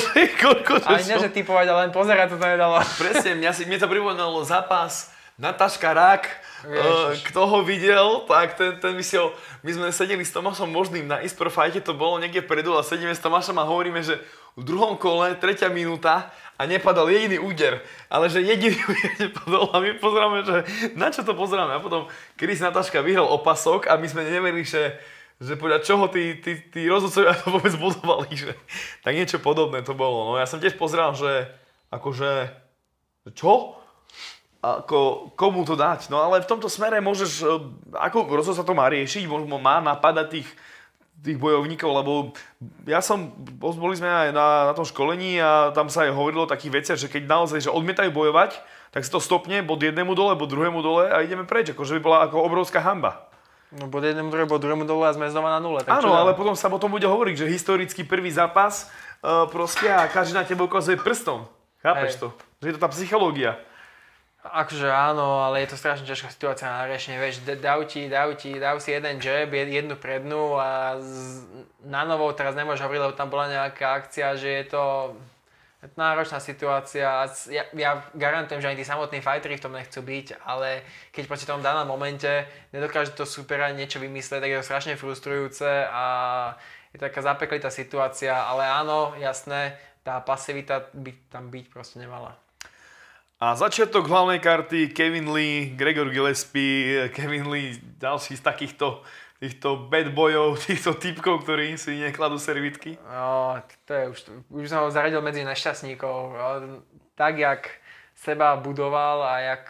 [0.43, 2.83] koľko to Ani že typovať, ale len pozerať to to nedalo.
[3.01, 6.23] Presne, mňa si, mne to pripomínalo zápas Nataška Rák,
[6.65, 9.31] uh, kto ho videl, tak ten, ten myslel,
[9.61, 13.13] my sme sedeli s Tomášom Možným na Ispro Fajte, to bolo niekde predu a sedíme
[13.13, 14.17] s Tomášom a hovoríme, že
[14.57, 19.77] v druhom kole, tretia minúta a nepadal jediný úder, ale že jediný úder nepadol a
[19.77, 20.55] my pozeráme, že
[20.97, 24.97] na čo to pozeráme a potom Chris Nataška vyhral opasok a my sme neverili, že
[25.37, 28.57] že podľa čoho tí, tí, tí rozhodcovia to vôbec budovali, že
[29.05, 30.33] tak niečo podobné to bolo.
[30.33, 31.45] No ja som tiež pozeral, že
[31.93, 32.49] akože,
[33.37, 33.77] čo?
[34.61, 36.09] ako, komu to dať.
[36.09, 37.45] No ale v tomto smere môžeš, e,
[37.93, 40.49] ako rozhodca to má riešiť, má napadať tých,
[41.23, 42.11] tých bojovníkov, lebo
[42.85, 46.51] ja som, boli sme aj na, na tom školení a tam sa aj hovorilo o
[46.51, 48.57] takých veciach, že keď naozaj že odmietajú bojovať,
[48.93, 52.01] tak si to stopne, bod jednému dole, bod druhému dole a ideme preč, akože by
[52.01, 53.27] bola ako obrovská hamba.
[53.73, 55.83] No bod jednému dole, bod druhému dole a sme znova na nule.
[55.89, 58.87] Áno, ale potom sa potom bude hovoriť, že historický prvý zápas
[59.19, 61.43] uh, proste a každý na teba ukazuje prstom.
[61.83, 62.19] Chápeš Hej.
[62.23, 62.27] to?
[62.63, 63.51] Že je to tá psychológia.
[64.53, 67.19] Akože áno, ale je to strašne ťažká situácia na riešenie.
[67.19, 71.43] Vieš, dajú ti, dajú ti, dajú si jeden jab, jednu prednú a z,
[71.83, 74.83] na novo teraz nemôžeš hovoriť, lebo tam bola nejaká akcia, že je to
[75.95, 77.29] náročná situácia.
[77.51, 80.81] Ja, ja garantujem, že ani tí samotní fighteri v tom nechcú byť, ale
[81.13, 84.97] keď proste v tom danom momente nedokáže to supera niečo vymyslieť, tak je to strašne
[84.97, 86.05] frustrujúce a
[86.91, 92.46] je to taká zapeklitá situácia, ale áno, jasné, tá pasivita by tam byť proste nemala.
[93.37, 99.05] A začiatok hlavnej karty Kevin Lee, Gregor Gillespie, Kevin Lee, ďalší z takýchto
[99.37, 102.97] týchto bad boyov, týchto typkov, ktorí si nekladú servitky?
[103.05, 104.19] No, to je už,
[104.49, 106.33] už som ho zaradil medzi nešťastníkov.
[107.13, 107.61] Tak, jak
[108.17, 109.63] seba budoval a jak,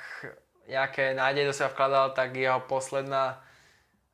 [0.72, 3.44] jaké nádej do seba vkladal, tak jeho posledná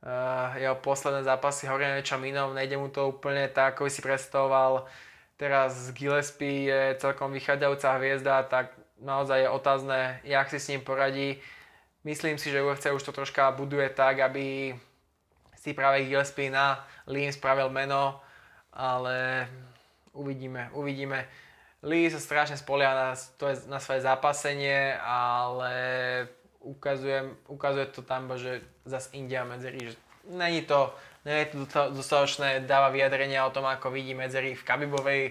[0.01, 4.89] uh, jeho posledné zápasy hovoria niečom inom, nejde mu to úplne tak, ako si predstavoval.
[5.37, 8.73] Teraz Gillespie je celkom vychádzajúca hviezda, tak
[9.03, 11.37] naozaj je otázne, jak si s ním poradí.
[12.03, 14.75] Myslím si, že UFC už to troška buduje tak, aby
[15.55, 18.19] si práve Gillespie na Lee spravil meno,
[18.73, 19.47] ale
[20.11, 21.27] uvidíme, uvidíme.
[21.83, 25.73] Lee sa strašne spolia na, to je, na svoje zápasenie, ale
[26.63, 29.95] ukazuje, ukazuje to tam, že zase India medzerí, že
[30.31, 30.95] není to,
[31.27, 35.21] nie je to dostatočné, dáva vyjadrenia o tom, ako vidí medzery v Kabibovej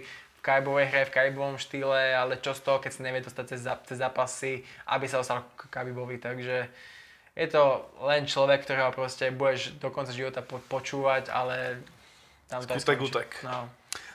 [0.43, 3.97] kajbovej hre, v kajbovom štýle, ale čo z toho, keď si nevie dostať cez, cez
[4.03, 6.67] zápasy, aby sa dostal k Kabibovi, takže
[7.33, 11.81] je to len človek, ktorého proste budeš do konca života po, počúvať, ale
[12.51, 13.31] tam to Skutek, utek.
[13.47, 13.71] No.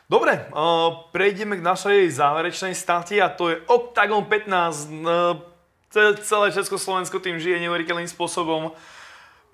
[0.08, 5.04] Dobre, uh, prejdeme k našej záverečnej stati a to je Octagon 15.
[5.04, 5.42] Uh,
[6.22, 8.76] celé Československo tým žije neuveriteľným spôsobom.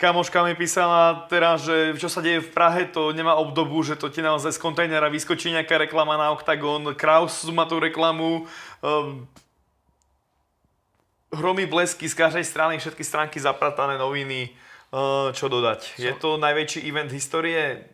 [0.04, 4.12] Kamoška mi písala teraz, že čo sa deje v Prahe, to nemá obdobu, že to
[4.12, 8.44] ti naozaj z kontajnera vyskočí nejaká reklama na Octagon, Kraus má tú reklamu,
[8.84, 9.24] um,
[11.32, 14.52] hromy blesky z každej strany, všetky stránky zapratané noviny,
[14.92, 15.96] uh, čo dodať.
[15.96, 17.88] Je to najväčší event histórie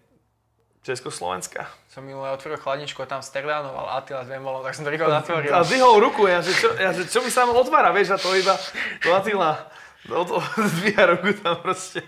[0.82, 1.70] Československa.
[1.94, 5.54] Som minulé otvoril chladničku a tam sterdánoval Attila s Vemolom, tak som to rýchlo zatvoril.
[5.54, 8.34] A vyhol ruku, ja, že čo, ja, že čo mi sa otvára, vieš, a to
[8.34, 8.58] iba
[8.98, 9.70] to Attila
[10.08, 12.00] No to zdvíha ruku tam proste.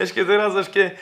[0.00, 0.96] Ešte teraz, ešte,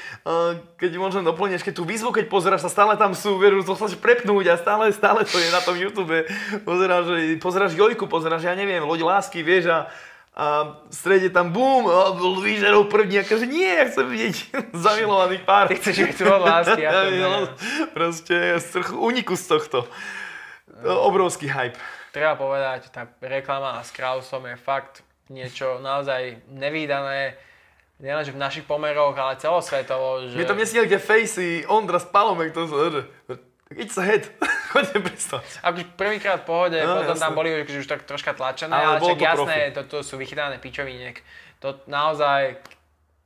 [0.74, 3.94] keď môžem doplniť, ešte tú výzvu, keď pozeráš, sa stále tam sú, veru, to chceš
[4.02, 6.26] prepnúť a stále, stále to je na tom YouTube.
[6.66, 9.86] Pozeráš, pozeráš Jojku, pozeráš, ja neviem, Loď lásky, vieš, a,
[10.34, 10.46] a
[10.90, 11.86] v strede tam bum,
[12.42, 14.34] výžerov první, akože nie, ja chcem vidieť
[14.84, 15.70] zamilovaný pár.
[15.70, 17.30] Ty chceš vidieť svoj lásky, ja to no,
[17.94, 19.86] Proste, ja trochu uniku z tohto.
[20.82, 21.78] Obrovský hype.
[22.10, 27.40] Treba povedať, tá reklama s Krausom je fakt niečo naozaj nevýdané,
[27.98, 30.28] nielenže v našich pomeroch, ale celosvetovo.
[30.28, 30.36] Že...
[30.36, 33.08] Mne to nesnil, kde Facey, Ondra s Palomek, to že
[33.72, 34.28] It's a head.
[34.72, 35.64] Chodte predstaviť.
[35.64, 37.24] Akože prvýkrát v pohode, no, potom jasné.
[37.24, 40.60] tam boli už, už tak troška tlačené, ale, ale však to jasné, toto sú vychytané
[40.60, 41.16] pičoviniek.
[41.64, 42.60] To naozaj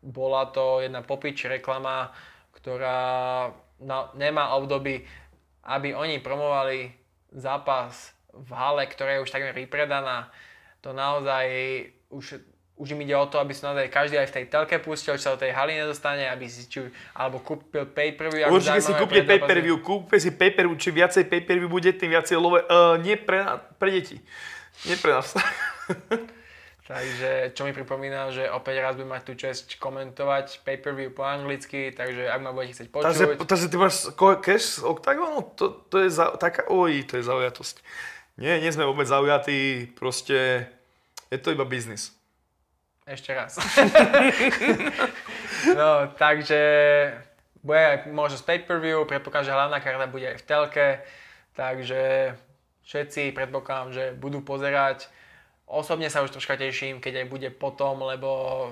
[0.06, 2.14] bola to jedna popič reklama,
[2.54, 3.50] ktorá
[3.82, 5.02] no, nemá obdoby,
[5.66, 6.94] aby oni promovali
[7.34, 10.30] zápas v hale, ktorá je už takmer vypredaná.
[10.84, 11.46] To naozaj
[12.10, 12.40] už
[12.76, 15.24] už im ide o to, aby sa naozaj každý aj v tej telke pustil, či
[15.24, 16.84] sa do tej haly nedostane, aby si či,
[17.16, 18.44] alebo kúpil pay-per-view.
[18.52, 22.60] Určite si kúpte pay-per-view, kúpte si pay-per-view, či viacej pay-per-view bude, tým viacej love.
[22.68, 23.48] Uh, nie pre,
[23.80, 24.20] pre deti.
[24.84, 25.32] Nie pre nás.
[26.90, 31.96] takže čo mi pripomína, že opäť raz budem mať tú čest komentovať pay-per-view po anglicky,
[31.96, 33.06] takže ak ma budete chcieť počuť.
[33.08, 33.94] Takže, takže ty máš
[34.44, 35.48] cash z Octagonu?
[35.56, 37.80] To, to je za, taká, oj, to je zaujatosť.
[38.36, 40.68] Nie, nie sme vôbec zaujatí, proste
[41.30, 42.14] je to iba biznis.
[43.06, 43.54] Ešte raz.
[45.78, 46.60] no, takže
[47.62, 50.88] bude aj možnosť pay-per-view, predpokladám, že hlavná karta bude aj v telke,
[51.54, 52.34] takže
[52.82, 55.06] všetci predpokladám, že budú pozerať.
[55.66, 58.70] Osobne sa už troška teším, keď aj bude potom, lebo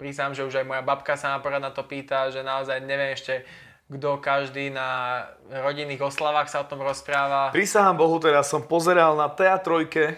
[0.00, 3.44] prísam, že už aj moja babka sa na to pýta, že naozaj neviem ešte,
[3.92, 7.52] kto každý na rodinných oslavách sa o tom rozpráva.
[7.52, 10.16] Prísahám Bohu, teraz som pozeral na teatrojke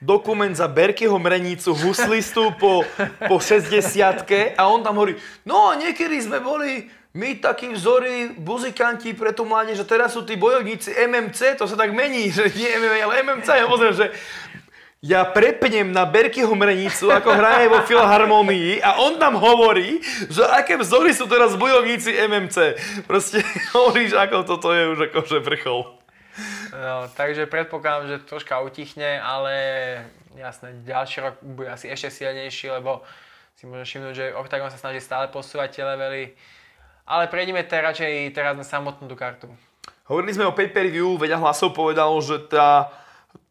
[0.00, 2.84] dokument za Berkeho Mrenicu, huslistu po,
[3.28, 5.16] po 60 a on tam hovorí,
[5.48, 10.20] no a niekedy sme boli my takí vzory, muzikanti pre tú mládež, že teraz sú
[10.28, 14.06] tí bojovníci MMC, to sa tak mení, že nie MMA, ale MMC, ja pozriem, že
[15.00, 20.76] ja prepnem na Berkyho Mrenicu, ako hraje vo Filharmonii a on tam hovorí, že aké
[20.76, 22.76] vzory sú teraz bojovníci MMC.
[23.08, 23.40] Proste
[23.76, 26.05] hovoríš, ako toto je už akože vrchol.
[26.76, 29.54] No, takže predpokladám, že troška utichne, ale
[30.36, 33.00] jasné, ďalší rok bude asi ešte silnejší, lebo
[33.56, 36.36] si môžem všimnúť, že Octagon sa snaží stále posúvať tie levely.
[37.08, 39.48] Ale prejdeme teraz radšej teraz na samotnú tú kartu.
[40.04, 42.92] Hovorili sme o pay-per-view, Veďa Hlasov povedal, že tá,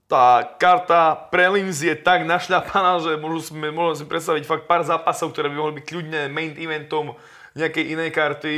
[0.05, 5.33] tá karta prelims je tak našľapaná, že môžu sme, môžeme si predstaviť fakt pár zápasov,
[5.33, 7.17] ktoré by mohli byť kľudne main eventom
[7.57, 8.55] nejakej inej karty.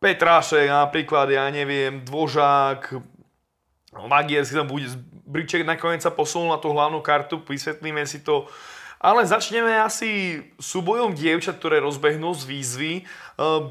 [0.00, 3.13] Petrášek napríklad, ja neviem, Dvožák,
[4.02, 4.90] Magier si tam bude,
[5.24, 8.50] Briček nakoniec sa posunul na tú hlavnú kartu, vysvetlíme si to.
[9.04, 12.92] Ale začneme asi súbojom dievčat, ktoré rozbehnú z výzvy.
[12.96, 13.02] E,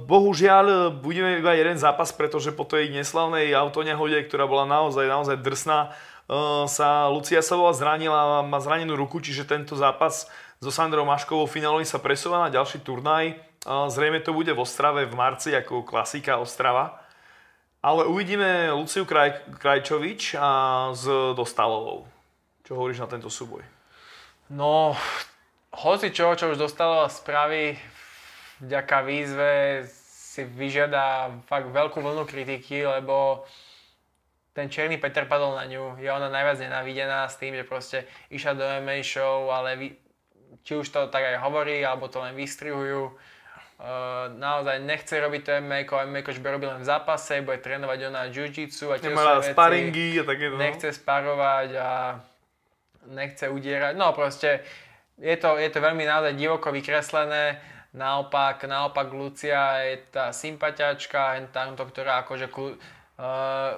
[0.06, 5.90] bohužiaľ, budeme iba jeden zápas, pretože po tej neslavnej autonehode, ktorá bola naozaj, naozaj drsná,
[5.90, 10.30] e, sa Lucia Savová zranila, má zranenú ruku, čiže tento zápas
[10.62, 13.34] so Sandrou Maškovou finálovým sa presúva na ďalší turnaj.
[13.34, 13.36] E,
[13.90, 17.03] zrejme to bude v Ostrave v marci ako klasika Ostrava.
[17.84, 21.03] Ale uvidíme Luciu Kraj, Krajčovič a s
[21.35, 22.07] Dostalovou.
[22.64, 23.60] Čo hovoríš na tento súboj?
[24.55, 24.95] No,
[25.76, 27.76] hoci čo, čo už Dostalova spraví
[28.64, 29.51] vďaka výzve
[30.34, 33.43] si vyžiada fakt veľkú vlnu kritiky, lebo
[34.55, 38.53] ten černý Peter padol na ňu, je ona najviac nenávidená s tým, že proste išla
[38.55, 39.88] do MMA show, ale vy,
[40.64, 43.11] či už to tak aj hovorí, alebo to len vystrihujú,
[44.39, 48.31] naozaj nechce robiť to MMA, MMA už by robil len v zápase, bude trénovať ona
[48.31, 49.11] jiu-jitsu a tie
[49.51, 50.55] sparingy a takéto.
[50.55, 51.89] Nechce sparovať a
[53.11, 53.99] nechce udierať.
[53.99, 54.64] No proste
[55.19, 57.60] je to, je to veľmi naozaj divoko vykreslené.
[57.93, 62.73] Naopak, naopak Lucia je tá sympatiačka, tamto, ktorá akože uh,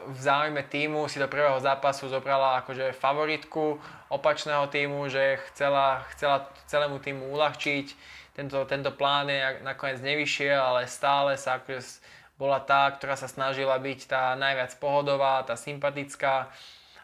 [0.07, 3.75] v záujme týmu si do prvého zápasu zobrala akože favoritku
[4.07, 10.91] opačného týmu, že chcela, chcela celému týmu uľahčiť tento, tento plán je nakoniec nevyšiel, ale
[10.91, 12.03] stále sa akože
[12.35, 16.51] bola tá, ktorá sa snažila byť tá najviac pohodová, tá sympatická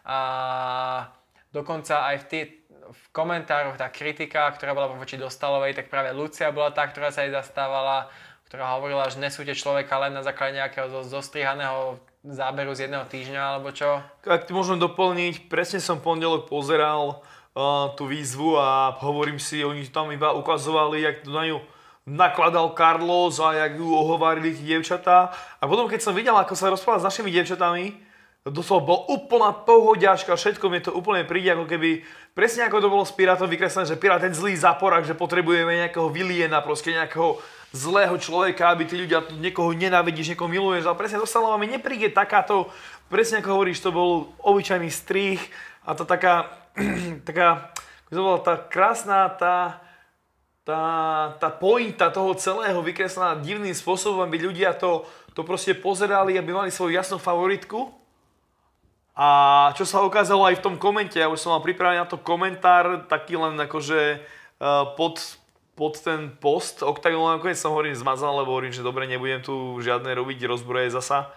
[0.04, 0.18] a
[1.54, 6.52] dokonca aj v, tý, v komentároch tá kritika, ktorá bola voči Dostalovej, tak práve Lucia
[6.52, 8.12] bola tá, ktorá sa jej zastávala,
[8.52, 13.72] ktorá hovorila, že nesúte človeka len na základe nejakého zostrihaného záberu z jedného týždňa, alebo
[13.72, 14.04] čo?
[14.28, 17.24] Ak ti môžem doplniť, presne som pondelok pozeral
[17.96, 21.58] tú výzvu a hovorím si, oni tam iba ukazovali, jak na ňu
[22.08, 25.30] nakladal Carlos a jak ju ohovarili tie dievčatá.
[25.60, 27.94] A potom, keď som videl, ako sa rozprával s našimi dievčatami,
[28.42, 32.02] doslova bol úplná pohodiačka, všetko mi to úplne príde, ako keby,
[32.34, 36.10] presne ako to bolo s Pirátom vykreslené, že Pirát ten zlý záporak, že potrebujeme nejakého
[36.10, 37.38] viliena, proste nejakého
[37.70, 42.66] zlého človeka, aby tí ľudia niekoho nenávidíš, niekoho miluješ, ale presne dostalo mi nepríde takáto,
[43.06, 45.40] presne ako hovoríš, to bol obyčajný strých
[45.86, 46.50] a to taká,
[47.28, 47.72] taká,
[48.08, 49.80] to bola tá krásna, tá,
[50.64, 50.82] tá,
[51.36, 56.70] tá pointa toho celého vykreslená divným spôsobom, aby ľudia to, to proste pozerali, aby mali
[56.70, 57.90] svoju jasnú favoritku.
[59.12, 62.16] A čo sa ukázalo aj v tom komente, ja už som mal pripravený na to
[62.16, 64.24] komentár, taký len akože
[64.56, 65.20] uh, pod,
[65.76, 70.08] pod ten post, Octagon nakoniec som hovorím zmazal, lebo hovorím, že dobre, nebudem tu žiadne
[70.16, 71.28] robiť rozbroje zasa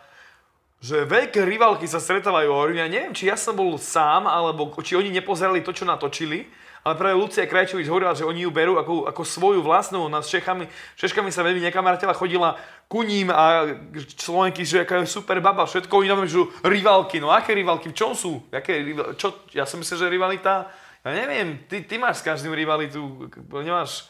[0.81, 2.51] že veľké rivalky sa stretávajú.
[2.51, 6.45] Hovorím, ja neviem, či ja som bol sám, alebo či oni nepozerali to, čo natočili,
[6.85, 10.05] ale práve Lucia Krajčovič hovorila, že oni ju berú ako, ako svoju vlastnú.
[10.05, 10.69] Ona s Čechami,
[11.01, 13.73] Češkami sa veľmi nekamartela, chodila ku ním a
[14.13, 17.17] Slovenky, že aká je super baba, všetko oni tam že rivalky.
[17.17, 18.45] No aké rivalky, v čom sú?
[18.53, 18.85] Aké,
[19.17, 19.49] čo?
[19.57, 20.69] Ja som myslel, že rivalita
[21.05, 23.29] Ja neviem, ty, ty máš s každým rivalitu,
[23.61, 24.09] nemáš...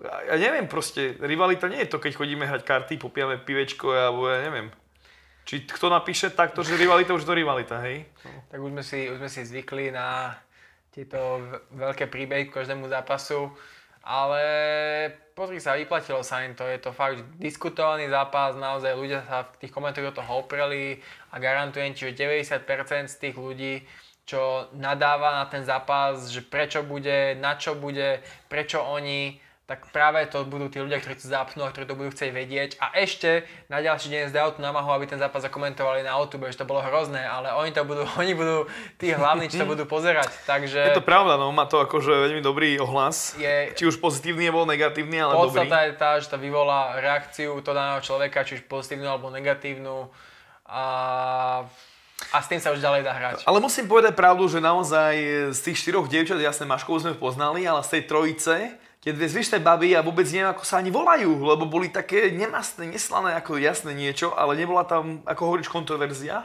[0.00, 4.40] Ja neviem proste, rivalita nie je to, keď chodíme hrať karty, popijeme pivečko, alebo ja
[4.48, 4.72] neviem.
[5.50, 8.06] Či kto napíše takto, že rivalita už to rivalita, hej?
[8.54, 10.38] Tak už sme si, už sme si zvykli na
[10.94, 11.42] tieto
[11.74, 13.50] veľké príbehy k každému zápasu,
[14.06, 14.42] ale
[15.34, 19.66] pozri sa, vyplatilo sa im to, je to fakt diskutovaný zápas, naozaj ľudia sa v
[19.66, 21.02] tých komentároch do toho opreli
[21.34, 23.82] a garantujem ti, že 90% z tých ľudí
[24.30, 30.26] čo nadáva na ten zápas, že prečo bude, na čo bude, prečo oni, tak práve
[30.26, 32.70] to budú tí ľudia, ktorí to zapnú a ktorí to budú chcieť vedieť.
[32.82, 36.58] A ešte na ďalší deň zdajú tú namahu, aby ten zápas zakomentovali na YouTube, že
[36.58, 38.66] to bolo hrozné, ale oni to budú, oni budú
[38.98, 40.26] tí hlavní, čo to budú pozerať.
[40.42, 40.90] Takže...
[40.90, 43.38] Je to pravda, no má to akože veľmi dobrý ohlas.
[43.38, 43.70] Je...
[43.78, 45.58] Či už pozitívny alebo negatívny, ale Podstata dobrý.
[45.62, 50.10] Podstata je tá, že to vyvolá reakciu toho daného človeka, či už pozitívnu alebo negatívnu.
[50.66, 50.82] A
[52.30, 53.48] a s tým sa už ďalej dá hrať.
[53.48, 55.14] Ale musím povedať pravdu, že naozaj
[55.56, 58.54] z tých štyroch dievčat, jasne Maškovú sme poznali, ale z tej trojice,
[59.00, 62.88] tie dve zvyšné baby, ja vôbec neviem, ako sa ani volajú, lebo boli také nemastné,
[62.88, 66.44] neslané, ako jasné niečo, ale nebola tam, ako hovoríš, kontroverzia.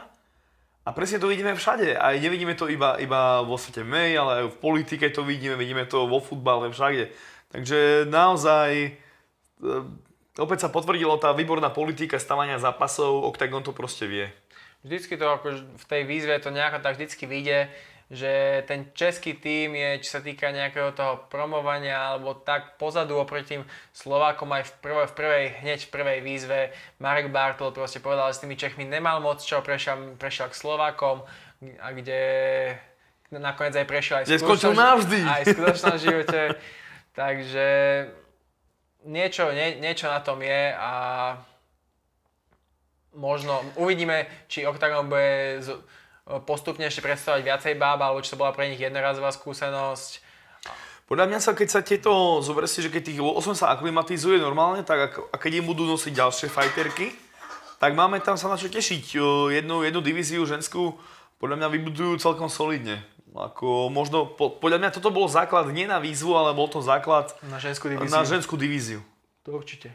[0.86, 1.98] A presne to vidíme všade.
[1.98, 5.84] A nevidíme to iba, iba vo svete mej, ale aj v politike to vidíme, vidíme
[5.84, 7.10] to vo futbale, všade.
[7.50, 8.90] Takže naozaj e,
[10.38, 14.26] opäť sa potvrdilo tá výborná politika stavania zápasov, Octagon to proste vie
[14.86, 17.66] vždycky to ako v tej výzve to nejako tak vždycky vyjde,
[18.06, 23.58] že ten český tým je, čo sa týka nejakého toho promovania alebo tak pozadu oproti
[23.58, 26.58] tým Slovákom aj v, prv, v prvej, hneď v prvej výzve
[27.02, 31.26] Marek Bartol proste povedal, že s tými Čechmi nemal moc čo, prešiel, prešiel k Slovákom
[31.82, 32.22] a kde
[33.34, 35.18] nakoniec aj prešiel aj v skutočnom, navždy.
[35.26, 36.40] aj v skutočnom živote.
[37.18, 37.68] Takže
[39.08, 40.92] niečo, nie, niečo na tom je a
[43.16, 45.74] možno uvidíme, či Octagon bude z,
[46.46, 50.26] postupne ešte predstavovať viacej báb, alebo či to bola pre nich jednorazová skúsenosť.
[51.06, 54.82] Podľa mňa sa, keď sa tieto, zober si, že keď tých 8 sa aklimatizuje normálne,
[54.82, 57.14] tak ak, a keď im budú nosiť ďalšie fighterky,
[57.78, 59.14] tak máme tam sa na čo tešiť.
[59.54, 60.98] Jednu, jednu divíziu ženskú
[61.38, 63.06] podľa mňa vybudujú celkom solidne.
[63.36, 67.30] Ako možno, po, podľa mňa toto bol základ nie na výzvu, ale bol to základ
[67.46, 68.10] na ženskú divíziu.
[68.10, 69.00] Na ženskú divíziu.
[69.44, 69.94] To určite.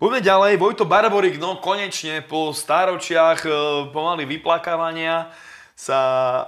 [0.00, 3.52] Poďme ďalej, Vojto Barborik, no konečne po stáročiach e,
[3.92, 5.28] pomaly vyplakávania
[5.76, 6.00] sa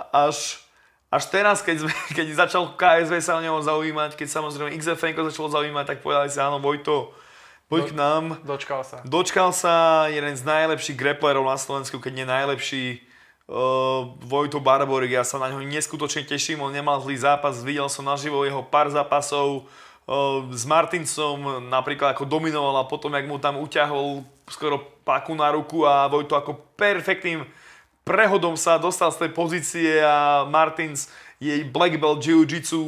[0.08, 0.64] až,
[1.12, 5.52] až teraz, keď, sme, keď začal KSV sa o neho zaujímať, keď samozrejme XFN začalo
[5.52, 7.12] zaujímať, tak povedali si, áno Vojto,
[7.68, 8.24] poď Do, k nám.
[8.40, 9.04] Dočkal sa.
[9.04, 13.04] Dočkal sa jeden z najlepších grapplerov na Slovensku, keď nie najlepší.
[13.52, 18.08] Uh, Vojto Barborik, ja sa na ňo neskutočne teším, on nemal zlý zápas, videl som
[18.08, 19.68] naživo jeho pár zápasov,
[20.52, 25.88] s Martinsom napríklad ako dominoval a potom, jak mu tam uťahol skoro paku na ruku
[25.88, 27.46] a Vojto ako perfektným
[28.04, 31.08] prehodom sa dostal z tej pozície a Martins
[31.40, 32.78] jej black belt jiu-jitsu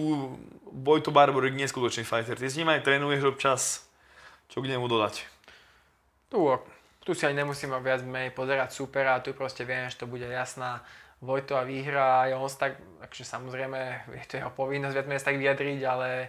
[0.74, 2.34] Vojto Barborik neskutočný fighter.
[2.34, 3.86] Ty s ním aj trénuješ občas.
[4.50, 5.22] Čo k nemu dodať?
[6.28, 6.38] Tu,
[7.06, 10.82] tu si ani nemusíme viac menej pozerať supera, tu proste viem, že to bude jasná
[11.24, 15.40] Vojto a výhra a on tak, takže samozrejme je to jeho povinnosť viac menej tak
[15.40, 16.28] vyjadriť, ale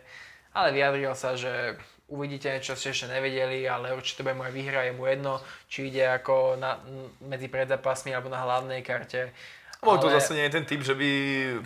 [0.55, 1.75] ale vyjadril sa, že
[2.07, 6.05] uvidíte niečo, ste ešte nevedeli, ale určite bude moja výhra, je mu jedno, či ide
[6.05, 6.79] ako na,
[7.25, 9.35] medzi predzápasmi alebo na hlavnej karte.
[9.85, 10.01] Ale...
[10.01, 11.09] to zase nie je ten typ, že by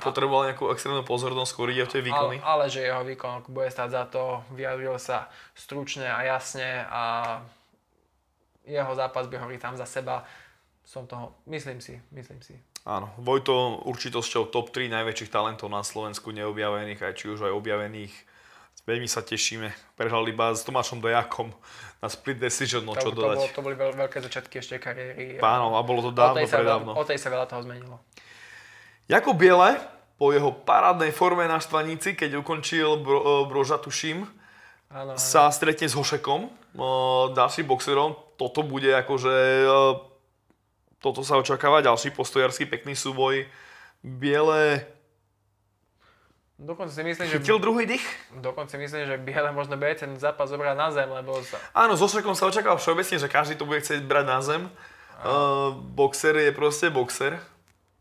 [0.01, 2.43] potreboval nejakú extrémnu pozornosť, skôr ide o tie výkony.
[2.43, 7.03] Ale, ale že jeho výkon bude stať za to, vyjadril sa stručne a jasne a
[8.67, 10.27] jeho zápas by hovorí tam za seba.
[10.83, 12.57] Som toho, myslím si, myslím si.
[12.87, 18.13] Áno, Vojto určitosťou top 3 najväčších talentov na Slovensku neobjavených, aj či už aj objavených
[18.89, 19.69] Veľmi sa tešíme.
[19.93, 21.53] Prehrali iba s Tomášom Dojakom
[22.01, 23.37] na split decision, no čo to, dodať.
[23.37, 25.37] To, bol, to boli veľ, veľké začiatky ešte kariéry.
[25.37, 26.91] Áno, a bolo to dávno, o predávno.
[26.97, 28.01] O tej sa veľa toho zmenilo.
[29.05, 29.77] Jakub Biele,
[30.17, 34.25] po jeho parádnej forme na Štvaníci, keď ukončil bro, e, Broža, tuším,
[34.89, 35.21] áno, áno.
[35.21, 38.17] sa stretne s Hošekom, uh, ďalším boxerom.
[38.41, 39.35] Toto bude akože...
[39.69, 40.01] Uh,
[40.97, 43.47] toto sa očakáva, ďalší postojarský pekný súboj.
[44.03, 44.83] Biele
[46.59, 47.39] Dokonca si myslím, že...
[47.39, 48.03] Chytil druhý dých?
[48.35, 51.39] Dokonca si myslím, že Biele možno bude ten zápas zobrať na zem, lebo...
[51.39, 51.55] Sa...
[51.71, 54.67] Áno, so Šrekom sa očakáva všeobecne, že každý to bude chcieť brať na zem.
[55.23, 57.39] Uh, boxer je proste boxer.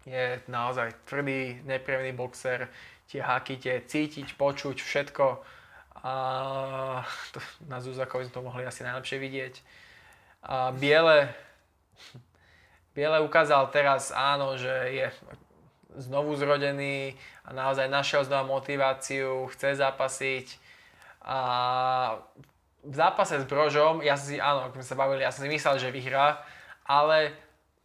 [0.02, 2.66] Je naozaj tvrdý, nepríjemný boxer.
[3.06, 5.38] Tie háky tie cítiť, počuť, všetko.
[6.02, 6.12] A
[7.30, 7.38] to,
[7.70, 9.54] na Zuzakovi sme to mohli asi najlepšie vidieť.
[10.50, 11.30] A Biele...
[12.90, 15.06] Biele ukázal teraz, áno, že je
[15.98, 17.14] znovu zrodený
[17.48, 20.46] a naozaj našiel znova motiváciu, chce zapasiť.
[21.24, 21.38] A
[22.84, 25.80] v zápase s Brožom, ja si, áno, ako sme sa bavili, ja som si myslel,
[25.80, 26.44] že vyhrá,
[26.84, 27.32] ale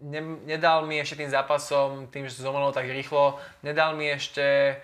[0.03, 4.77] ne, nedal mi ešte tým zápasom, tým, že zomrel tak rýchlo, nedal mi ešte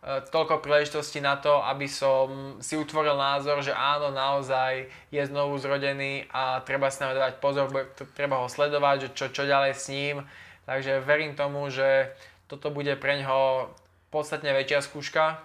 [0.00, 6.24] toľko príležitostí na to, aby som si utvoril názor, že áno, naozaj je znovu zrodený
[6.32, 7.68] a treba si na dávať pozor,
[8.16, 10.24] treba ho sledovať, že čo, čo ďalej s ním.
[10.64, 12.16] Takže verím tomu, že
[12.48, 13.68] toto bude pre ňoho
[14.10, 15.38] podstatne väčšia skúška.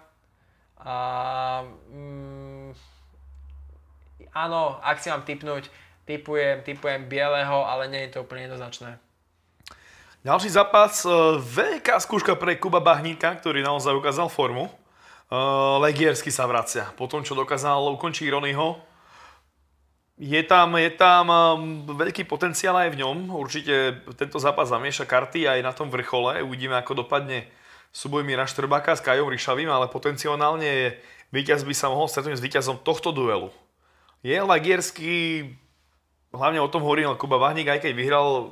[0.81, 0.95] A,
[1.93, 2.73] mm,
[4.35, 5.69] áno, ak si mám typnúť,
[6.05, 8.97] typujem, typujem bieleho, ale nie je to úplne jednoznačné.
[10.25, 14.65] Ďalší zápas, e, veľká skúška pre Kuba Bahníka, ktorý naozaj ukázal formu.
[14.65, 14.71] E,
[15.85, 16.89] Legiersky sa vracia.
[16.97, 18.81] Po tom, čo dokázal ukončiť Ronyho,
[20.17, 21.37] je tam, je tam e,
[21.93, 23.37] veľký potenciál aj v ňom.
[23.37, 26.41] Určite tento zápas zamieša karty aj na tom vrchole.
[26.41, 27.45] Uvidíme, ako dopadne
[27.95, 30.99] súboj Mira Štrbáka s Kajom Ryšavým, ale potenciálne
[31.31, 33.47] víťaz by sa mohol stretnúť s víťazom tohto duelu.
[34.19, 35.47] Je Legiersky
[36.35, 38.43] hlavne o tom hovoril Kuba Vahník, aj keď vyhral e,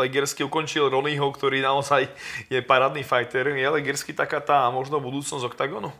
[0.00, 2.08] Legersky, ukončil Ronnyho, ktorý naozaj
[2.48, 3.52] je parádny fighter.
[3.52, 5.92] Je Legersky taká tá možno budúcnosť OKTAGONu?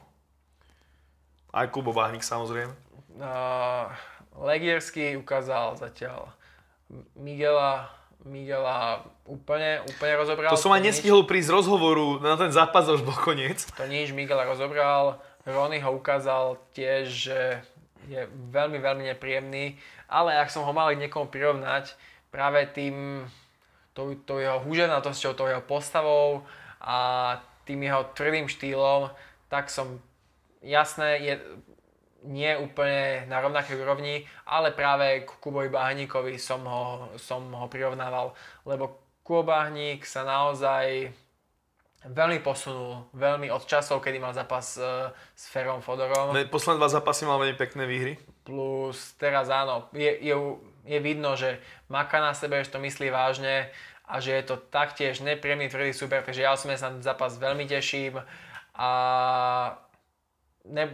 [1.52, 2.72] Aj Kuba Vahník samozrejme.
[3.16, 3.92] Uh,
[4.36, 6.32] Legiersky ukázal zatiaľ
[7.16, 7.92] Miguela,
[8.26, 10.50] Miguela úplne, úplne rozobral.
[10.50, 11.30] To som aj nestihol nič.
[11.30, 13.62] prísť rozhovoru, na ten zápas už bol koniec.
[13.78, 15.22] To nič, Miguela rozobral.
[15.46, 17.38] Ronny ho ukázal tiež, že
[18.10, 21.94] je veľmi, veľmi nepríjemný ale ak som ho mal niekomu prirovnať
[22.30, 23.26] práve tým,
[23.90, 26.46] tou, tou jeho húženatosťou, tou jeho postavou
[26.78, 29.10] a tým jeho tvrdým štýlom,
[29.50, 29.98] tak som
[30.62, 31.34] jasné, je
[32.26, 38.34] nie úplne na rovnakej úrovni, ale práve k Kubovi Bahníkovi som ho, som ho prirovnával,
[38.66, 41.10] lebo Kubo Bahník sa naozaj
[42.06, 46.30] veľmi posunul, veľmi od časov, kedy mal zápas uh, s Ferom Fodorom.
[46.46, 48.14] Posledné dva zápasy mal veľmi pekné výhry.
[48.46, 50.34] Plus teraz áno, je, je,
[50.86, 51.58] je vidno, že
[51.90, 53.74] maká na sebe, že to myslí vážne
[54.06, 58.22] a že je to taktiež nepríjemný tvrdý super, takže ja sa na zápas veľmi teším
[58.78, 58.90] a
[60.62, 60.84] ne,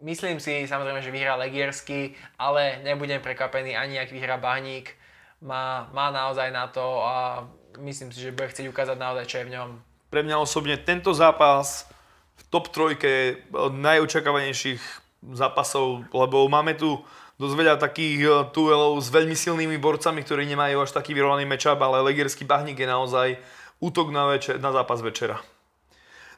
[0.00, 4.92] myslím si samozrejme, že vyhrá Legiersky, ale nebudem prekvapený ani ak vyhrá Bahník.
[5.42, 7.42] Má, má naozaj na to a
[7.82, 9.68] myslím si, že bude chcieť ukázať naozaj, čo je v ňom.
[10.12, 11.88] Pre mňa osobne tento zápas
[12.38, 13.42] v top trojke
[13.72, 14.82] najočakávanejších
[15.34, 17.00] zápasov, lebo máme tu
[17.40, 21.80] dosť veľa takých eh, duelov s veľmi silnými borcami, ktorí nemajú až taký vyrovnaný matchup,
[21.82, 23.28] ale Legerský bahník je naozaj
[23.82, 25.42] útok na, večer, na zápas večera.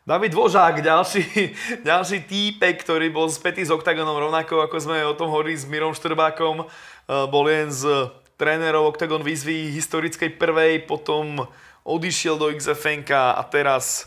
[0.05, 1.25] David Vožák, ďalší,
[1.89, 5.97] ďalší týpek, ktorý bol spätý s Octagonom, rovnako ako sme o tom hovorili s Mirom
[5.97, 11.49] Štrbákom, eh, bol jeden z trénerov Octagon výzvy historickej prvej, potom
[11.89, 14.05] odišiel do XFNK a teraz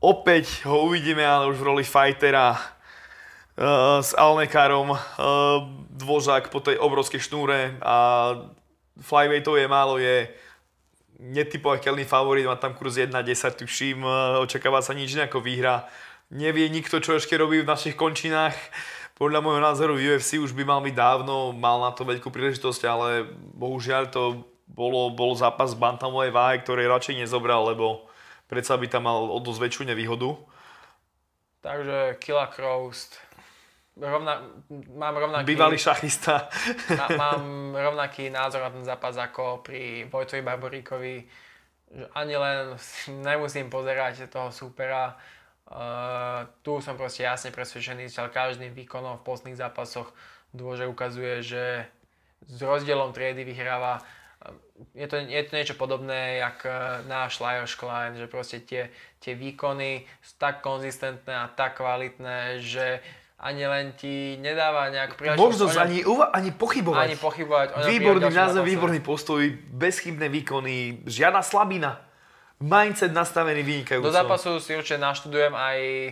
[0.00, 5.00] opäť ho uvidíme, ale už v roli fightera uh, s Alnekárom, uh,
[5.90, 7.96] dvožák po tej obrovskej šnúre a
[9.02, 10.30] flyweightov je málo, je
[11.20, 15.84] netypovateľný favorit, má tam kurz 1-10, tuším, uh, očakáva sa nič nejako výhra.
[16.32, 18.56] Nevie nikto, čo ešte robí v našich končinách.
[19.20, 22.82] Podľa môjho názoru v UFC už by mal byť dávno, mal na to veľkú príležitosť,
[22.88, 28.08] ale bohužiaľ to bolo, bol zápas bantamovej váhy, ktorý radšej nezobral, lebo
[28.48, 30.40] predsa by tam mal o dosť väčšiu nevýhodu.
[31.60, 33.12] Takže Killa Crows
[34.00, 34.42] rovna,
[34.96, 35.46] mám rovnaký...
[35.46, 36.48] Bývalý šachista.
[36.96, 37.44] má, mám
[37.76, 41.14] rovnaký názor na ten zápas ako pri Vojtovi Barboríkovi.
[42.16, 42.74] Ani len
[43.28, 45.14] nemusím pozerať toho supera.
[45.70, 50.10] Uh, tu som proste jasne presvedčený, že každým výkonom v postných zápasoch
[50.50, 51.86] dôže ukazuje, že
[52.50, 54.02] s rozdielom triedy vyhráva
[54.96, 56.72] je to, je to niečo podobné, jak e,
[57.04, 58.88] náš Lajos Klein, že proste tie,
[59.20, 63.04] tie výkony sú tak konzistentné a tak kvalitné, že
[63.40, 65.40] ani len ti nedáva nejak príležitosť.
[65.40, 67.00] Možnosť ani, uva- ani pochybovať.
[67.08, 67.66] Ani pochybovať.
[67.88, 69.40] Výborný názov, výborný postoj,
[69.72, 72.04] bezchybné výkony, žiadna slabina.
[72.60, 74.04] Mindset nastavený vynikajúco.
[74.04, 76.10] Do zápasu si určite naštudujem aj e,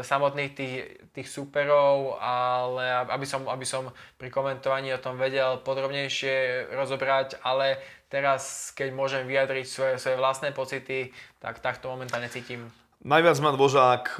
[0.00, 0.74] samotných tých,
[1.12, 7.76] tých superov, ale aby som, aby som pri komentovaní o tom vedel podrobnejšie rozobrať, ale
[8.08, 11.12] teraz, keď môžem vyjadriť svoje, svoje vlastné pocity,
[11.44, 12.72] tak takto momentálne cítim.
[13.04, 14.16] Najviac ma Dvožák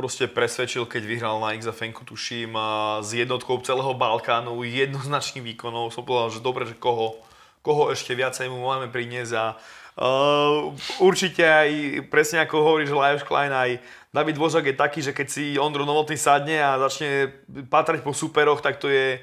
[0.00, 2.56] proste presvedčil, keď vyhral na XFN, tuším,
[3.04, 5.92] s jednotkou celého Balkánu, jednoznačným výkonom.
[5.92, 7.20] Som povedal, že dobre, že koho,
[7.60, 9.60] koho ešte viacej mu máme priniesť a
[10.00, 10.72] uh,
[11.04, 11.68] určite aj
[12.08, 13.76] presne ako hovoríš Lajos Klein, aj
[14.08, 18.64] David Vožak je taký, že keď si Ondro Novotný sadne a začne patrať po superoch,
[18.64, 19.20] tak to je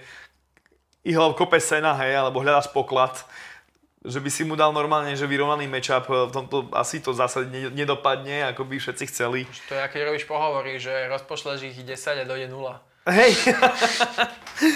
[1.10, 3.18] ihla v kope sena, hej, alebo hľadaš poklad
[4.08, 8.48] že by si mu dal normálne, že vyrovnaný matchup, v tomto asi to zase nedopadne,
[8.50, 9.44] ako by všetci chceli.
[9.68, 12.80] To je, keď robíš pohovory, že rozpošleš ich 10 a dojde 0.
[13.08, 13.56] Hej.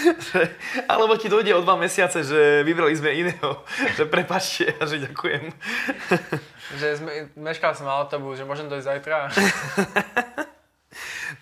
[0.92, 3.60] Alebo ti dojde o dva mesiace, že vybrali sme iného.
[4.00, 5.52] Že prepačte a že ďakujem.
[6.80, 9.16] že sme, meškal som autobus, že môžem dojsť zajtra.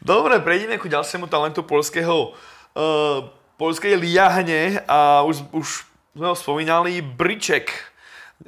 [0.02, 2.34] Dobre, prejdeme ku ďalšiemu talentu polského
[2.74, 3.30] uh,
[3.60, 7.70] polskej liahne a už, už sme ho spomínali, Briček.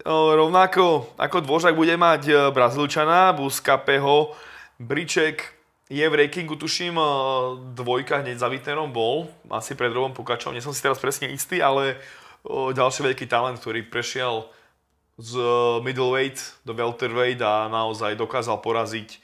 [0.09, 4.32] Rovnako ako Dvořák bude mať uh, Brazílčana, Buskapeho,
[4.80, 5.62] Briček
[5.93, 7.05] je v rankingu, tuším, eh,
[7.76, 11.60] dvojka hneď za Wittnerom bol, asi pred Robom Pukačom, nie som si teraz presne istý,
[11.60, 12.01] ale
[12.48, 14.48] ďalší veľký talent, ktorý prešiel
[15.20, 19.20] z eh, middleweight do welterweight a naozaj dokázal poraziť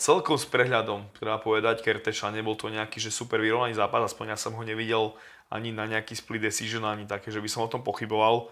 [0.00, 4.38] celkom s prehľadom, treba povedať, Kerteša, nebol to nejaký že super vyrovnaný zápas, aspoň ja
[4.40, 5.12] som ho nevidel
[5.50, 8.48] ani na nejaký split decision, ani také, že by som o tom pochyboval.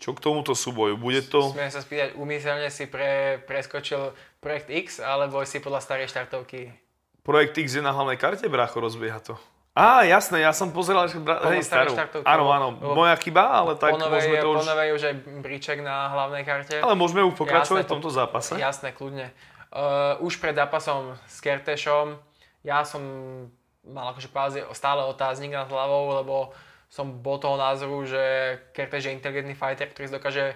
[0.00, 0.98] Čo k tomuto súboju?
[0.98, 1.54] Bude to...
[1.54, 4.10] Smiem sa spýtať, umyselne si pre, preskočil
[4.42, 6.72] projekt X, alebo si podľa starej štartovky?
[7.22, 9.38] Projekt X je na hlavnej karte, brácho, rozbieha to.
[9.74, 11.42] Á, jasné, ja som pozeral, že bra...
[11.50, 11.98] hej, starú.
[12.22, 14.58] Áno, áno, moja chyba, ale tak ponovej, môžeme to už...
[14.62, 16.78] Ponovej už aj bríček na hlavnej karte.
[16.78, 18.52] Ale môžeme už pokračovať jasné, v tomto zápase.
[18.54, 19.34] Jasné, kľudne.
[19.74, 22.14] Uh, už pred zápasom s Kertešom
[22.64, 23.02] ja som
[23.88, 24.28] mal akože
[24.72, 26.36] stále otáznik nad hlavou, lebo
[26.88, 28.22] som bol toho názoru, že
[28.70, 30.54] Kertéž je inteligentný fighter, ktorý dokáže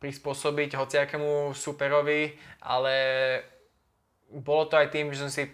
[0.00, 2.34] prispôsobiť hociakému superovi,
[2.64, 2.94] ale
[4.32, 5.48] bolo to aj tým, že som si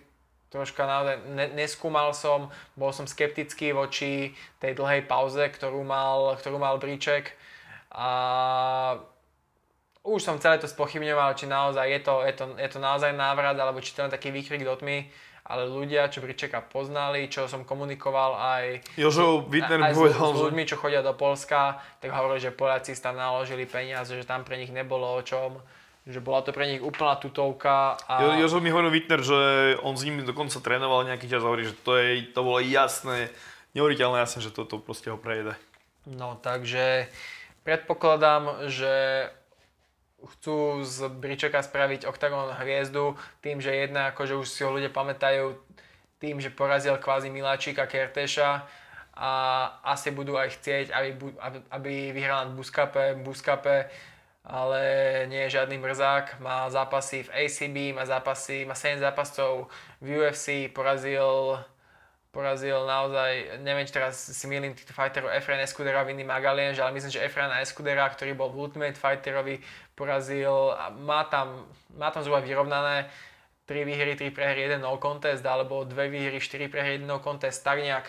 [0.51, 6.59] troška naozaj ne, neskúmal som, bol som skeptický voči tej dlhej pauze, ktorú mal, ktorú
[6.59, 7.39] mal Bríček
[7.95, 8.11] a
[10.03, 13.55] už som celé to spochybňoval, či naozaj je to, je to, je to naozaj návrat,
[13.55, 15.07] alebo či to len taký výkrik do tmy
[15.51, 18.64] ale ľudia, čo Bričeka poznali, čo som komunikoval aj,
[18.94, 23.18] Jožo Wittner aj s, s ľuďmi, čo chodia do Polska, tak hovorili, že Poliaci tam
[23.18, 25.59] naložili peniaze, že tam pre nich nebolo o čom
[26.09, 28.01] že bola to pre nich úplná tutovka.
[28.09, 28.24] A...
[28.24, 31.68] Jo, Jožo mi hovoril Wittner, že on s nimi dokonca trénoval nejaký čas a hovorí,
[31.68, 33.28] že to, je, to bolo jasné,
[33.77, 35.55] neuveriteľné jasné, že toto proste ho prejde.
[36.09, 37.06] No takže
[37.62, 39.28] predpokladám, že
[40.37, 45.57] chcú z Bričeka spraviť Octagon hviezdu tým, že jedna, akože už si ho ľudia pamätajú,
[46.21, 48.69] tým, že porazil kvázi Miláčika Kertéša
[49.17, 49.31] a
[49.85, 51.11] asi budú aj chcieť, aby,
[51.41, 53.89] aby, aby vyhral nad Buskape, Buskape,
[54.45, 54.81] ale
[55.29, 59.69] nie je žiadny mrzák, má zápasy v ACB, má zápasy, má 7 zápasov
[60.01, 61.61] v UFC, porazil
[62.31, 67.11] porazil naozaj, neviem, či teraz si milím týchto fighterov Efrain Escudera, Vinny Magalien, ale myslím,
[67.11, 69.59] že Efrain Escudera, ktorý bol v Ultimate Fighterovi,
[70.01, 73.12] porazil a má tam, má tam zhruba vyrovnané
[73.68, 77.60] 3 výhry, 3 prehry, 1 no contest, alebo 2 výhry, 4 prehry, 1 no contest,
[77.60, 78.09] tak nejak.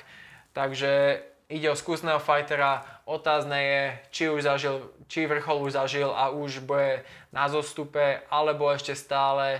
[0.55, 3.81] Takže ide o skúsneho fightera, otázne je,
[4.15, 7.03] či už zažil, či vrchol už zažil a už bude
[7.35, 9.59] na zostupe, alebo ešte stále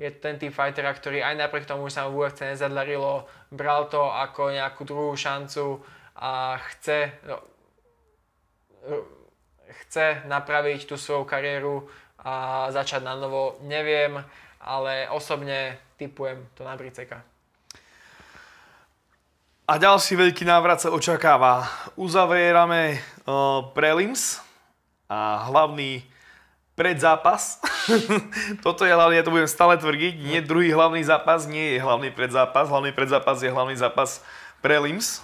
[0.00, 3.92] je ten typ fightera, ktorý aj napriek tomu, že sa mu v UFC nezadarilo, bral
[3.92, 5.84] to ako nejakú druhú šancu
[6.16, 7.36] a chce, no,
[9.84, 11.86] chce napraviť tú svoju kariéru
[12.18, 13.60] a začať na novo.
[13.62, 14.20] Neviem,
[14.62, 17.22] ale osobne typujem to na Briceka.
[19.68, 21.68] A ďalší veľký návrat sa očakáva.
[21.92, 24.40] Uzavierame uh, prelims
[25.12, 26.00] a hlavný
[26.72, 27.60] predzápas.
[28.64, 32.08] Toto je hlavný, ja to budem stále tvrdiť, nie druhý hlavný zápas, nie je hlavný
[32.16, 32.72] predzápas.
[32.72, 34.24] Hlavný predzápas je hlavný zápas
[34.64, 35.20] prelims.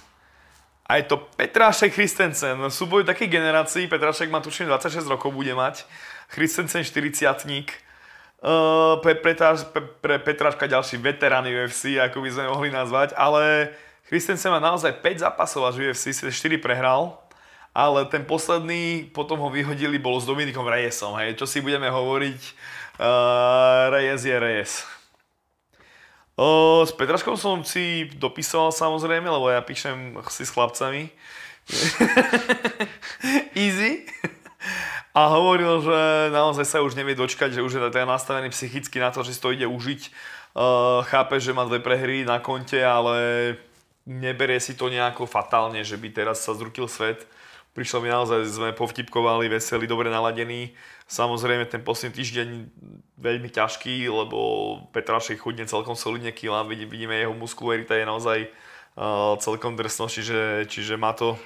[0.85, 5.81] A je to Petrášek Christensen, súboj takej generácii, Petrášek má tuším 26 rokov bude mať,
[6.29, 7.85] Christensen 40
[8.45, 9.33] Uh, pre, pre,
[9.73, 13.73] pre, Petráška ďalší veterán UFC, ako by sme mohli nazvať, ale
[14.05, 17.17] Christensen má naozaj 5 zápasov až UFC, 4 prehral,
[17.73, 22.41] ale ten posledný, potom ho vyhodili, bolo s Dominikom Reyesom, hej, čo si budeme hovoriť,
[23.01, 24.85] uh, Reyes je Reyes.
[26.35, 31.07] S Petraškom som si dopísal samozrejme, lebo ja píšem si s chlapcami.
[33.55, 34.03] Easy.
[35.15, 35.99] A hovoril, že
[36.35, 39.39] naozaj sa už nevie dočkať, že už je teda nastavený psychicky na to, že si
[39.39, 40.01] to ide užiť.
[40.55, 43.55] Uh, chápe, že má dve prehry na konte, ale
[44.03, 47.23] neberie si to nejako fatálne, že by teraz sa zrutil svet
[47.75, 50.71] Prišlo mi naozaj, sme povtipkovali, veselí, dobre naladení.
[51.05, 52.47] Samozrejme ten posledný týždeň
[53.21, 54.39] veľmi ťažký, lebo
[54.89, 60.97] Petrašek chudne celkom solidne kila, vidíme jeho muskularita je naozaj uh, celkom drsno, čiže, čiže
[60.97, 61.37] má to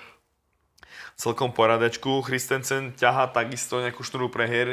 [1.20, 2.24] celkom poradečku.
[2.24, 4.72] Christensen ťaha takisto nejakú šnuru prehier.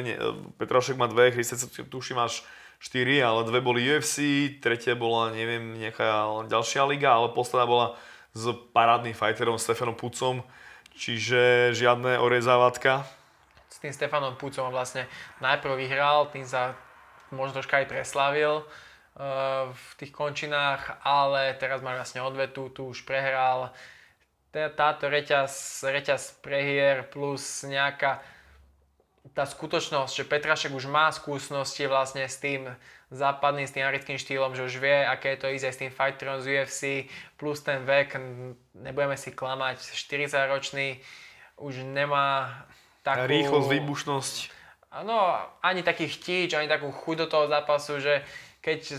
[0.55, 2.47] Petrašek má dve, Christensen tuším až
[2.79, 7.87] 4, ale dve boli UFC, tretia bola, neviem, nejaká ďalšia liga, ale posledná bola
[8.37, 10.47] s parádnym fighterom Stefanom Pucom,
[10.97, 13.05] Čiže žiadne orezávatka.
[13.77, 15.05] S tým Stefanom Pucom vlastne
[15.45, 16.73] najprv vyhral, tým sa
[17.29, 18.65] možno troška aj preslávil.
[19.73, 23.73] v tých končinách, ale teraz má vlastne odvetu, tu už prehral.
[24.53, 28.21] Táto reťaz, reťaz prehier plus nejaká
[29.33, 32.69] tá skutočnosť, že Petrašek už má skúsenosti vlastne s tým
[33.09, 35.93] západným, s tým americkým štýlom, že už vie, aké je to ísť aj s tým
[35.93, 36.83] fighterom z UFC,
[37.41, 38.21] plus ten vek,
[38.77, 41.01] nebudeme si klamať, 40-ročný
[41.57, 42.69] už nemá
[43.07, 43.31] takú...
[43.31, 44.35] Rýchlosť, výbušnosť.
[45.07, 48.27] No, ani taký chtíč, ani takú chuť do toho zápasu, že
[48.59, 48.99] keď,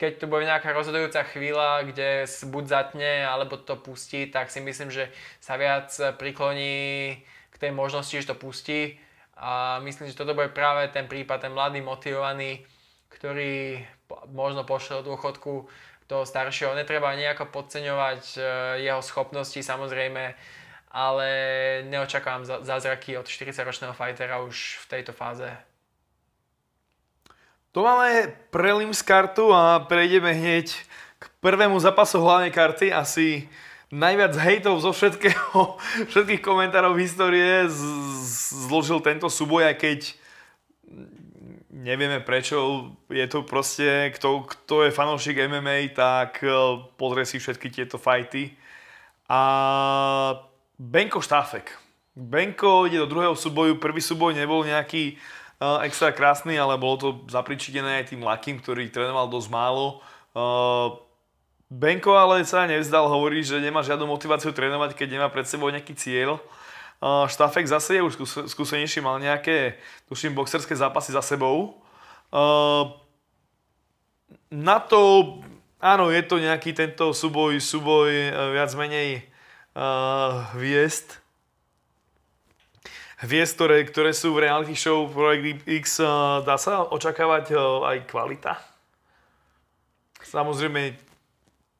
[0.00, 4.90] keď tu bude nejaká rozhodujúca chvíľa, kde buď zatne, alebo to pustí, tak si myslím,
[4.90, 8.98] že sa viac prikloní k tej možnosti, že to pustí.
[9.38, 12.66] A myslím, že toto bude práve ten prípad, ten mladý, motivovaný,
[13.12, 13.86] ktorý
[14.34, 15.70] možno pošle do dôchodku
[16.08, 16.72] toho staršieho.
[16.72, 18.40] Netreba nejako podceňovať e,
[18.88, 20.32] jeho schopnosti samozrejme,
[20.88, 21.28] ale
[21.88, 25.48] neočakávam zázraky od 40-ročného fightera už v tejto fáze.
[27.76, 30.72] To máme prelims kartu a prejdeme hneď
[31.20, 32.90] k prvému zápasu hlavnej karty.
[32.90, 33.46] Asi
[33.92, 35.76] najviac hejtov zo všetkého,
[36.10, 37.68] všetkých komentárov histórie
[38.64, 40.00] zložil tento súboj, aj keď
[41.78, 46.50] nevieme prečo, je to proste, kto, kto je fanúšik MMA, tak e,
[46.98, 48.58] pozrie si všetky tieto fajty.
[49.28, 49.40] A
[50.78, 51.74] Benko Štáfek.
[52.14, 55.18] Benko ide do druhého súboju, prvý súboj nebol nejaký
[55.58, 59.98] uh, extra krásny, ale bolo to zapričinené aj tým Lakým, ktorý trénoval dosť málo.
[60.38, 61.02] Uh,
[61.66, 65.98] Benko ale sa nevzdal, hovorí, že nemá žiadnu motiváciu trénovať, keď nemá pred sebou nejaký
[65.98, 66.38] cieľ.
[67.02, 68.14] Uh, Štafek zase je už
[68.46, 71.82] skúsenejší, mal nejaké, tuším, boxerské zápasy za sebou.
[72.30, 72.94] Uh,
[74.50, 75.42] na to,
[75.82, 79.26] áno, je to nejaký tento súboj, súboj uh, viac menej
[79.78, 81.22] uh, hviezd,
[83.22, 86.02] hviezd, ktoré, ktoré sú v reality show Projekt X,
[86.42, 87.54] dá sa očakávať
[87.86, 88.58] aj kvalita?
[90.18, 90.98] Samozrejme,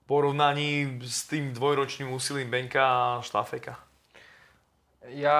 [0.08, 3.76] porovnaní s tým dvojročným úsilím Benka a Štafeka.
[5.12, 5.38] Ja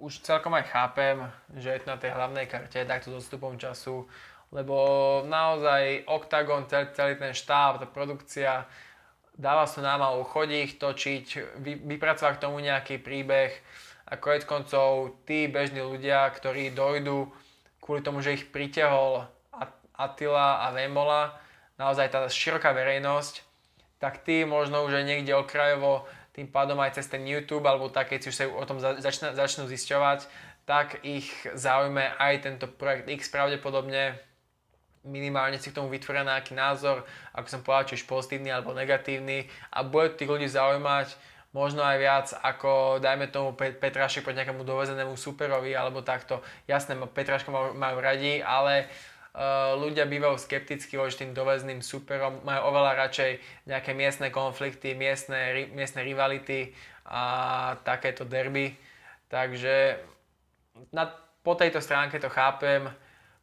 [0.00, 1.20] už celkom aj chápem,
[1.56, 4.08] že je to na tej hlavnej karte takto s odstupom času,
[4.48, 4.76] lebo
[5.28, 8.64] naozaj Octagon, celý ten štáb, tá produkcia,
[9.36, 11.26] dáva sa námahu chodiť, točiť,
[11.60, 13.52] vy, vypracovať k tomu nejaký príbeh,
[14.06, 17.26] a konec koncov tí bežní ľudia, ktorí dojdú
[17.82, 19.26] kvôli tomu, že ich pritiahol
[19.96, 21.34] Attila a Vemola,
[21.74, 23.42] naozaj tá široká verejnosť,
[23.98, 26.06] tak tí možno už aj niekde okrajovo,
[26.36, 29.32] tým pádom aj cez ten YouTube alebo tak, keď si už sa o tom začne,
[29.32, 30.28] začnú zisťovať,
[30.68, 34.20] tak ich zaujme aj tento projekt X pravdepodobne
[35.06, 39.46] minimálne si k tomu vytvoria nejaký názor, ako som povedal, či už pozitívny alebo negatívny
[39.70, 41.14] a bude tých ľudí zaujímať
[41.56, 46.44] možno aj viac ako, dajme tomu, Petrašek pod nejakému dovezenému superovi alebo takto.
[46.68, 48.84] Jasné, Petraška majú radi, ale
[49.32, 53.30] uh, ľudia bývajú skeptickí voči tým dovezným superom, majú oveľa radšej
[53.72, 56.76] nejaké miestne konflikty, miestne, miestne rivality
[57.08, 57.24] a
[57.80, 58.76] takéto derby.
[59.32, 59.96] Takže
[60.92, 61.08] na,
[61.40, 62.92] po tejto stránke to chápem.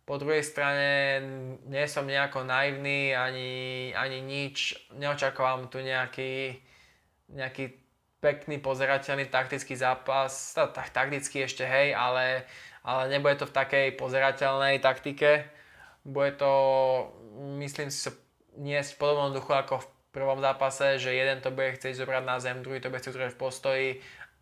[0.04, 1.24] Po druhej strane
[1.64, 3.52] nie som nejako naivný ani,
[3.96, 4.76] ani nič.
[5.00, 6.60] Neočakávam tu nejaký,
[7.32, 7.84] nejaký
[8.20, 12.48] pekný, pozerateľný taktický zápas, tak taktický ešte hej, ale,
[12.84, 15.48] ale nebude to v takej pozerateľnej taktike.
[16.04, 16.52] Bude to,
[17.60, 18.12] myslím si,
[18.60, 22.38] niesť v podobnom duchu ako v prvom zápase, že jeden to bude chcieť zobrať na
[22.44, 23.90] zem, druhý to bude chcieť zobrať v postoji,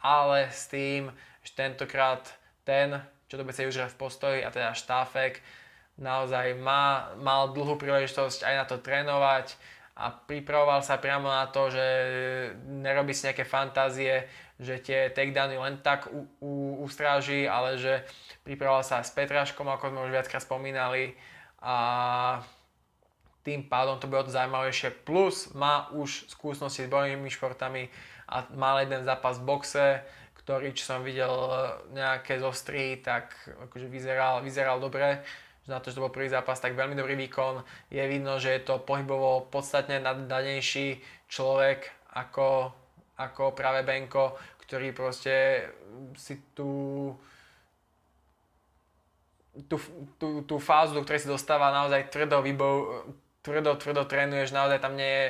[0.04, 1.14] ale s tým,
[1.46, 2.28] že tentokrát
[2.66, 3.02] ten,
[3.32, 5.40] čo bude chcieť zobrať v postoji, a teda štáfek,
[5.96, 9.56] naozaj má, mal dlhú príležitosť aj na to trénovať,
[10.02, 11.86] a pripravoval sa priamo na to, že
[12.66, 14.26] nerobí si nejaké fantázie,
[14.58, 16.52] že tie takedowny len tak u, u,
[16.82, 18.02] ustráži, ale že
[18.42, 21.14] pripravoval sa s Petraškom, ako sme už viackrát spomínali
[21.62, 21.76] a
[23.46, 25.06] tým pádom to bude to zaujímavejšie.
[25.06, 27.90] Plus má už skúsenosti s bojovými športami
[28.32, 29.88] a mal jeden zápas v boxe,
[30.52, 31.32] ktorý, čo som videl
[31.96, 33.32] nejaké zostry, tak
[33.72, 35.24] akože vyzeral, vyzeral dobre
[35.64, 37.64] na to, že to bol prvý zápas, tak veľmi dobrý výkon.
[37.88, 41.00] Je vidno, že je to pohybovo podstatne naddanejší
[41.32, 41.88] človek
[42.20, 42.76] ako,
[43.16, 44.36] ako práve Benko,
[44.68, 45.64] ktorý proste
[46.20, 47.16] si tú,
[49.72, 49.80] tú,
[50.20, 53.08] tú, tú fázu, do ktorej si dostáva naozaj tvrdo, výbov,
[53.40, 55.28] tvrdo, tvrdo trénuješ, naozaj tam nie je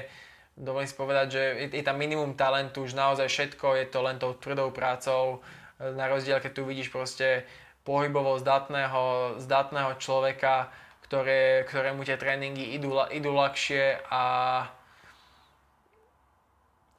[0.57, 4.19] dovolím si povedať, že je, je tam minimum talentu, už naozaj všetko je to len
[4.19, 5.41] tou tvrdou prácou,
[5.81, 7.43] na rozdiel, keď tu vidíš proste
[7.81, 10.69] pohybovo zdatného, zdatného človeka,
[11.01, 14.23] ktoré, ktorému tie tréningy idú, idú ľahšie a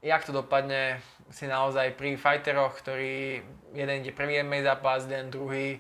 [0.03, 0.99] jak to dopadne
[1.31, 3.41] si naozaj pri fighteroch, ktorý
[3.73, 5.79] jeden ide prvý MMA zápas, jeden druhý,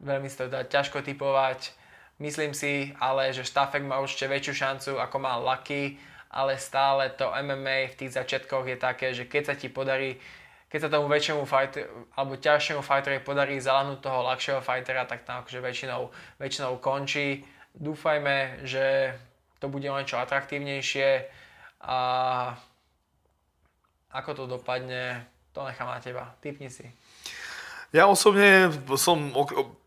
[0.00, 1.76] veľmi sa to dá ťažko typovať.
[2.18, 6.00] Myslím si ale, že Štafek má určite väčšiu šancu ako má Lucky,
[6.30, 10.22] ale stále to MMA v tých začiatkoch je také, že keď sa ti podarí
[10.70, 15.42] keď sa tomu väčšiemu fighter, alebo ťažšiemu fighterovi podarí zalahnúť toho ľahšieho fightera, tak tam
[15.42, 17.42] akože väčšinou, väčšinou končí.
[17.74, 19.10] Dúfajme, že
[19.58, 21.26] to bude len čo atraktívnejšie
[21.82, 21.98] a
[24.14, 26.38] ako to dopadne, to nechám na teba.
[26.38, 26.86] Typni si.
[27.90, 29.34] Ja osobne som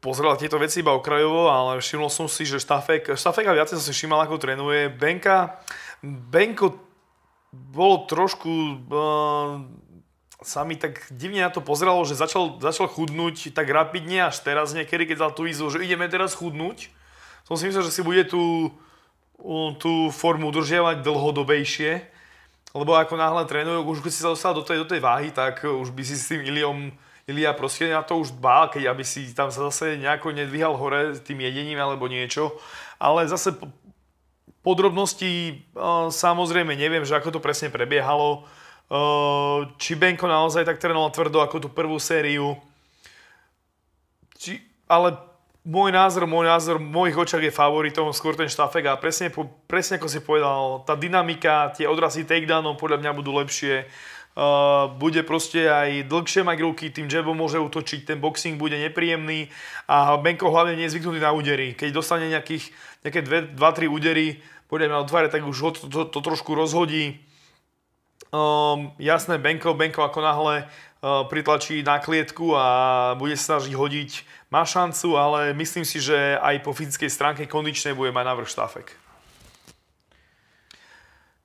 [0.03, 3.95] pozrel tieto veci iba okrajovo, ale všimol som si, že Štafek, Štafeka viacej som si
[3.95, 4.91] všimol, ako trénuje.
[4.91, 5.64] Benka,
[6.03, 6.75] Benko
[7.53, 8.51] bolo trošku,
[8.91, 9.63] uh,
[10.43, 14.75] sa mi tak divne na to pozeralo, že začal, začal chudnúť tak rapidne až teraz
[14.75, 16.91] niekedy, keď dal tú výzvu, že ideme teraz chudnúť.
[17.47, 18.71] Som si myslel, že si bude tú,
[19.80, 22.03] tú formu udržiavať dlhodobejšie,
[22.75, 25.63] lebo ako náhle trénujú, už keď si sa dostal do tej, do tej váhy, tak
[25.63, 26.91] už by si s tým Iliom
[27.23, 31.15] Ilia proste na to už dbal, keď aby si tam sa zase nejako nedvíhal hore
[31.23, 32.59] tým jedením alebo niečo.
[32.99, 33.55] Ale zase
[34.64, 35.60] podrobnosti
[36.10, 38.48] samozrejme neviem, že ako to presne prebiehalo.
[39.77, 42.56] Či Benko naozaj tak trénoval tvrdo ako tú prvú sériu.
[44.40, 45.15] Či, ale
[45.64, 49.31] môj názor, môj názor, v mojich očiach je favoritom skôr ten Štafek a presne,
[49.68, 53.88] presne ako si povedal, tá dynamika, tie odrazy takedownov podľa mňa budú lepšie.
[54.34, 59.45] Uh, bude proste aj dlhšie mať ruky, tým jabom môže utočiť, ten boxing bude nepríjemný
[59.85, 61.77] a Benko hlavne nie je zvyknutý na údery.
[61.77, 62.73] Keď dostane nejakých,
[63.06, 63.22] nejaké
[63.53, 64.41] 2-3 údery,
[64.74, 67.22] podľa mňa otváre, tak už ho to, to, to trošku rozhodí.
[68.34, 72.66] Um, jasné, Benko, Benko ako náhle uh, pritlačí na klietku a
[73.14, 74.12] bude sa snažiť hodiť,
[74.50, 78.98] má šancu, ale myslím si, že aj po fyzickej stránke kondičnej bude mať návrh štafek.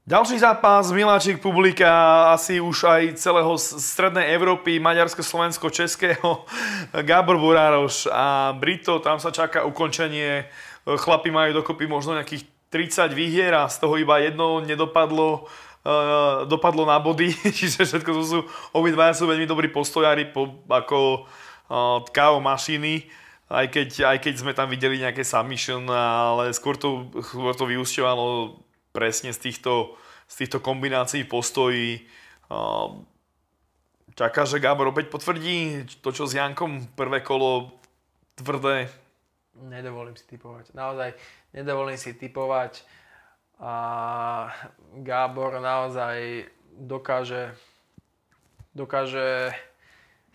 [0.09, 6.49] Ďalší zápas, Miláčik publika asi už aj celého strednej Európy, Maďarsko, Slovensko, Českého,
[7.09, 10.49] Gábor Burároš a Brito, tam sa čaká ukončenie.
[10.89, 15.49] Chlapi majú dokopy možno nejakých 30 výhier a z toho iba jedno nedopadlo,
[15.85, 18.39] uh, dopadlo na body, čiže všetko to sú,
[18.77, 23.09] obidvaja sú veľmi dobrí postojári po, ako uh, kávo mašiny
[23.49, 28.61] aj keď, aj keď sme tam videli nejaké submission, ale skôr to, skôr to vyúšťovalo
[28.93, 29.97] presne z týchto,
[30.29, 32.05] z týchto kombinácií postojí.
[34.13, 37.73] Čaká, že Gábor opäť potvrdí to, čo s Jankom prvé kolo
[38.37, 38.93] tvrdé.
[39.59, 40.77] Nedovolím si typovať.
[40.77, 41.17] Naozaj
[41.53, 42.83] nedovolím si typovať.
[43.59, 43.75] A
[45.03, 46.47] Gábor naozaj
[46.79, 47.55] dokáže,
[48.75, 49.51] dokáže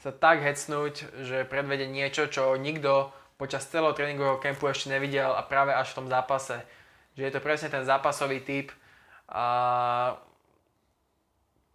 [0.03, 5.41] sa tak hecnúť, že predvede niečo, čo nikto počas celého tréningového kempu ešte nevidel a
[5.47, 6.59] práve až v tom zápase
[7.17, 8.73] že je to presne ten zápasový typ
[9.29, 10.17] a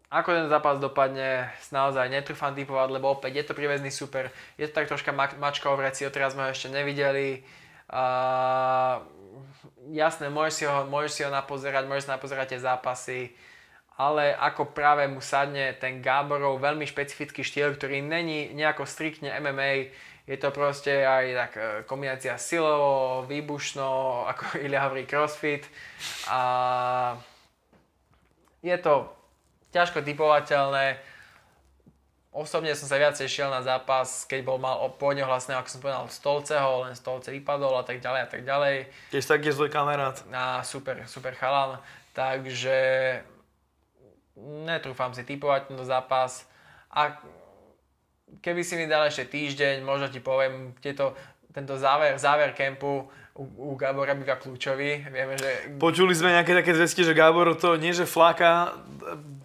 [0.09, 4.73] ako ten zápas dopadne, naozaj netrúfam typovať, lebo opäť je to prívezný super, je to
[4.73, 7.45] tak troška mačka o vreci, teraz sme ho ešte nevideli.
[7.93, 8.05] A,
[9.93, 13.21] jasné, môžeš si, ho, môžeš si ho napozerať, môžeš si napozerať tie zápasy,
[13.99, 19.91] ale ako práve mu sadne ten Gáborov veľmi špecifický štýl, ktorý není nejako striktne MMA,
[20.29, 23.89] je to proste aj tak e, kombinácia silovo, výbušno,
[24.31, 25.65] ako Ilia hovorí crossfit
[26.29, 26.41] a
[28.61, 29.09] je to
[29.73, 31.18] ťažko typovateľné.
[32.29, 36.05] Osobne som sa viac šiel na zápas, keď bol mal pôvodne hlasné, ako som povedal,
[36.13, 38.77] Stolceho, len Stolce vypadol a tak ďalej a tak ďalej.
[39.09, 40.21] Tiež taký svoj kamarát.
[40.29, 41.81] A super, super chalan.
[42.13, 42.77] Takže
[44.69, 46.45] netrúfam si typovať tento zápas.
[46.93, 47.17] A
[48.45, 51.17] keby si mi dal ešte týždeň, možno ti poviem, tieto,
[51.51, 55.07] tento záver, záver kempu u, u Gábora býva kľúčový.
[55.09, 55.79] Vieme, že...
[55.79, 58.75] Počuli sme nejaké také zvesti, že Gábor to nie, že fláka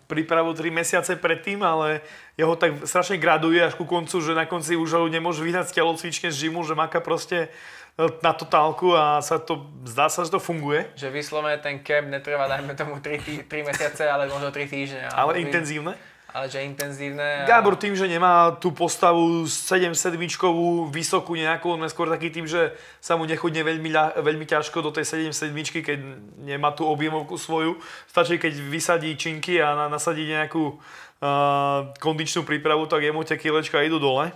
[0.08, 2.04] prípravu 3 mesiace predtým, ale
[2.38, 5.76] jeho tak strašne graduje až ku koncu, že na konci už ho nemôže vyhnať z
[5.82, 7.50] telocvične z žimu, že maká proste
[7.98, 10.88] e, na totálku a sa to, zdá sa, že to funguje.
[10.94, 15.10] Že vyslovene ten camp netrvá, dajme tomu 3, 3 mesiace, ale možno 3 týždne.
[15.12, 15.94] Ale, ale intenzívne?
[16.34, 17.46] Ale že intenzívne.
[17.46, 17.48] A...
[17.48, 22.50] Gábor tým, že nemá tú postavu 7 sedmičkovú, vysokú nejakú, on je skôr taký tým,
[22.50, 26.02] že sa mu nechodne veľmi, veľmi ťažko do tej 7 sedmičky, keď
[26.42, 27.78] nemá tú objemovku svoju.
[28.10, 34.02] Stačí, keď vysadí činky a nasadí nejakú uh, kondičnú prípravu, tak jemu tie kilečka idú
[34.02, 34.34] dole.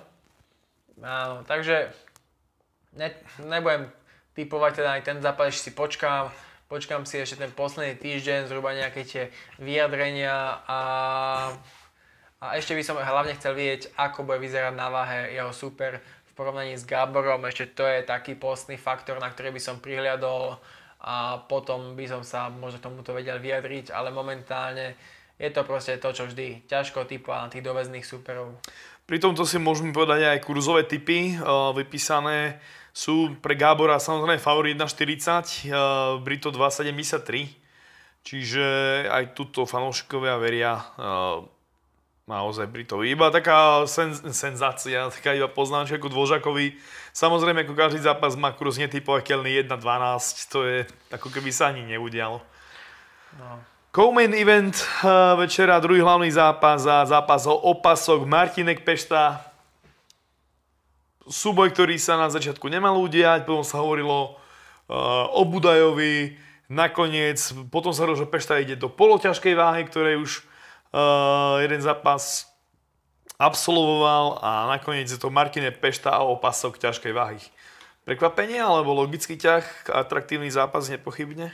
[1.02, 1.90] Áno, takže
[2.94, 3.10] ne,
[3.42, 3.90] nebudem
[4.38, 6.30] typovať teda aj ten zápas, si počkám,
[6.70, 9.24] počkám si ešte ten posledný týždeň, zhruba nejaké tie
[9.58, 10.80] vyjadrenia a
[12.38, 16.32] a ešte by som hlavne chcel vidieť, ako bude vyzerať na váhe jeho super v
[16.38, 17.42] porovnaní s Gáborom.
[17.50, 20.62] Ešte to je taký postný faktor, na ktorý by som prihliadol
[21.02, 24.94] a potom by som sa možno tomuto vedel vyjadriť, ale momentálne
[25.38, 28.58] je to proste to, čo vždy ťažko typovať na tých dovezných superov.
[29.08, 31.38] Pri tomto si môžeme povedať aj kurzové typy,
[31.74, 32.60] vypísané
[32.98, 37.46] sú pre Gábora samozrejme favorit 1,40, uh, Brito 2,73.
[38.26, 38.66] Čiže
[39.08, 41.46] aj tuto fanúšikovia veria uh,
[42.28, 43.16] naozaj Britovi.
[43.16, 46.76] Iba taká sen, senzácia, taká iba poznámka ako Dvožakovi.
[47.16, 50.78] Samozrejme, ako každý zápas má kurz netypovateľný 1-12, to je
[51.10, 52.44] ako keby sa ani neudialo.
[53.40, 53.64] No.
[53.98, 59.42] Co-main event uh, večera, druhý hlavný zápas a zápas o opasok Martinek Pešta.
[61.26, 64.38] Súboj, ktorý sa na začiatku nemal udiať, potom sa hovorilo
[64.86, 66.38] uh, o Budajovi,
[66.70, 67.42] nakoniec,
[67.74, 70.46] potom sa hovorilo, že Pešta ide do poloťažkej váhy, ktorej už
[71.62, 72.50] jeden zápas
[73.38, 77.42] absolvoval a nakoniec je to Martine Pešta a opasok ťažkej váhy.
[78.08, 81.52] Prekvapenie alebo logický ťah, atraktívny zápas nepochybne?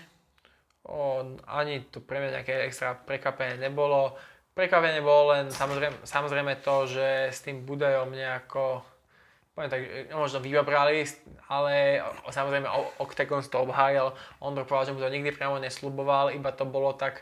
[0.86, 4.14] O, ani tu pre mňa nejaké extra prekvapenie nebolo.
[4.54, 8.86] Prekvapenie bolo len samozrejme, samozrejme to, že s tým Budajom nejako
[9.54, 9.82] poviem tak,
[10.18, 11.06] možno vybabrali,
[11.46, 12.66] ale samozrejme
[12.98, 14.18] Octagon to obhájal.
[14.42, 17.22] On povedal, že mu to nikdy priamo nesľuboval, iba to bolo tak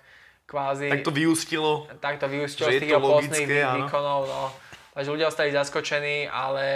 [0.51, 0.91] kvázi...
[0.91, 1.87] Tak to vyústilo.
[2.03, 3.47] Tak to vyústilo z tých posledných
[3.87, 4.27] výkonov.
[4.27, 4.51] No.
[4.91, 6.67] Takže ľudia ostali zaskočení, ale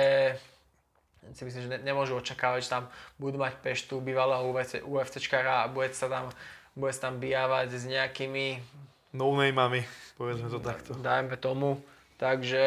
[1.35, 2.83] si myslím, že ne, nemôžu očakávať, že tam
[3.19, 6.31] budú mať Peštu, bývalého UFC, UFCčkara a bude sa tam,
[6.71, 8.63] bude sa tam bijavať s nejakými...
[9.11, 9.83] No-nameami,
[10.15, 10.95] povedzme to takto.
[10.95, 11.83] Dajme tomu.
[12.15, 12.63] Takže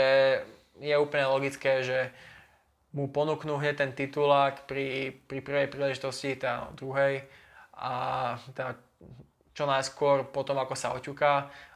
[0.85, 2.13] je úplne logické, že
[2.93, 7.25] mu ponúknú hneď ten titulák pri, pri prvej príležitosti, tá druhej
[7.77, 7.93] a
[8.53, 8.75] tá
[9.59, 11.33] čo najskôr potom, ako sa oťuká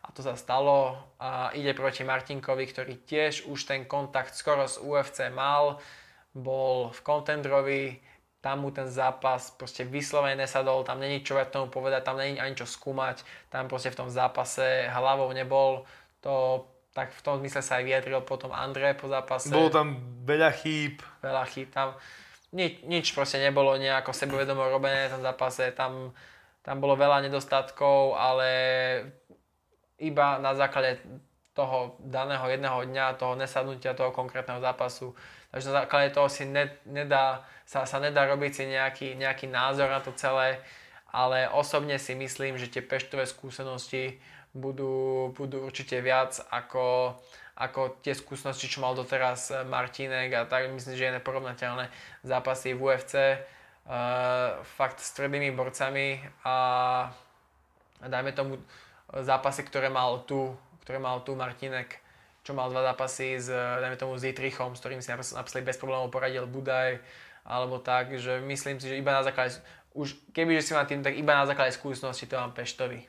[0.06, 4.78] a to sa stalo a ide proti Martinkovi, ktorý tiež už ten kontakt skoro z
[4.78, 5.82] UFC mal,
[6.30, 7.98] bol v kontendrovi,
[8.38, 12.54] tam mu ten zápas proste vyslovene nesadol, tam není čo tomu povedať, tam není ani
[12.54, 15.82] čo skúmať, tam proste v tom zápase hlavou nebol,
[16.22, 19.48] to tak v tom zmysle sa aj vyjadril potom André po zápase.
[19.48, 19.96] Bolo tam
[20.28, 21.00] veľa chýb.
[21.24, 21.96] Veľa chýb, tam
[22.52, 26.12] nič, nič proste nebolo nejako sebevedomo robené v tom zápase, tam
[26.62, 28.48] tam bolo veľa nedostatkov, ale
[29.98, 31.02] iba na základe
[31.52, 35.12] toho daného jedného dňa, toho nesadnutia toho konkrétneho zápasu.
[35.52, 39.92] Takže na základe toho si ne, nedá, sa, sa nedá robiť si nejaký, nejaký názor
[39.92, 40.64] na to celé,
[41.12, 44.16] ale osobne si myslím, že tie peštové skúsenosti
[44.56, 47.20] budú, budú určite viac ako,
[47.60, 51.92] ako tie skúsenosti, čo mal doteraz Martinek a tak myslím, že je neporovnateľné
[52.24, 53.14] zápasy v UFC
[54.78, 56.54] fakt s tvrdými borcami a
[57.98, 58.62] dajme tomu
[59.10, 60.54] zápasy, ktoré mal tu,
[60.86, 61.98] ktoré mal tu Martinek,
[62.42, 66.10] čo mal dva zápasy s, dajme tomu s Dietrichom, s ktorým si napríklad bez problémov
[66.10, 66.98] poradil Budaj,
[67.42, 69.58] alebo tak, že myslím si, že iba na základe,
[69.94, 73.06] už keby si má tým, tak iba na základe skúsenosti to mám Peštovi.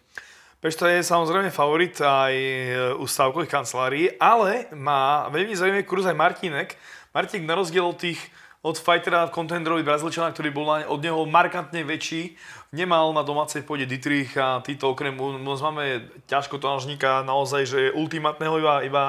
[0.63, 2.35] Pešto je samozrejme favorit aj
[2.95, 6.79] u stavkových kancelárií, ale má veľmi zaujímavý kurz aj Martinek.
[7.11, 8.19] Martinek na rozdiel od tých
[8.63, 12.39] od fightera kontendrovi Brazílčana, ktorý bol od neho markantne väčší.
[12.71, 18.75] Nemal na domácej pôde Dietrich a títo okrem máme ťažko tonážnika naozaj, že ultimátneho iba,
[18.87, 19.05] iba,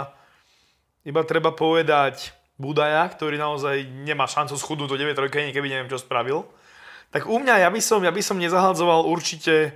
[1.06, 6.02] iba treba povedať Budaja, ktorý naozaj nemá šancu schudnúť do 9 trojky, keby neviem, čo
[6.02, 6.42] spravil.
[7.14, 9.70] Tak u mňa, ja by som, ja by som nezahádzoval určite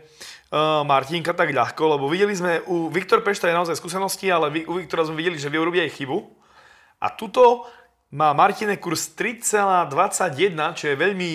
[0.50, 4.82] uh, Martinka tak ľahko, lebo videli sme, u Viktor Pešta je naozaj skúsenosti, ale u
[4.82, 6.18] Viktora sme videli, že vie urobiť aj chybu.
[6.98, 7.62] A tuto
[8.08, 11.30] má Martine kurz 3,21, čo je veľmi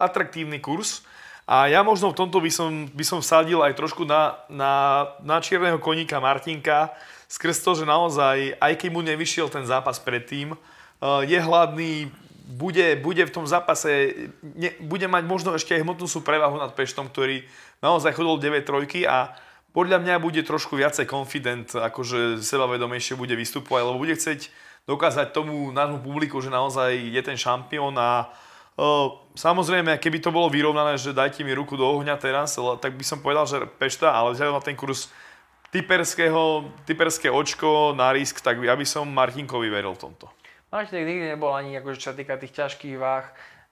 [0.00, 1.04] atraktívny kurz.
[1.44, 4.72] A ja možno v tomto by som, by som vsadil aj trošku na, na,
[5.20, 6.96] na čierneho koníka Martinka,
[7.28, 12.08] skrz to, že naozaj, aj keď mu nevyšiel ten zápas predtým, uh, je hladný,
[12.48, 16.72] bude, bude v tom zápase, ne, bude mať možno ešte aj hmotnú sú prevahu nad
[16.72, 17.44] Peštom, ktorý
[17.84, 19.36] naozaj chodil 9 trojky a
[19.76, 24.48] podľa mňa bude trošku viacej confident, akože sebavedomejšie bude vystupovať, lebo bude chcieť
[24.84, 28.28] dokázať tomu nášmu publiku, že naozaj je ten šampión a
[28.76, 33.04] uh, samozrejme, keby to bolo vyrovnané, že dajte mi ruku do ohňa teraz, tak by
[33.04, 35.08] som povedal, že Pešta, ale vzhľadom na ten kurz
[35.74, 40.30] typerského, typerské očko na risk, tak ja by som Martinkovi veril v tomto.
[40.70, 43.26] Martin nikdy nebol ani, akože, čo sa týka tých ťažkých váh,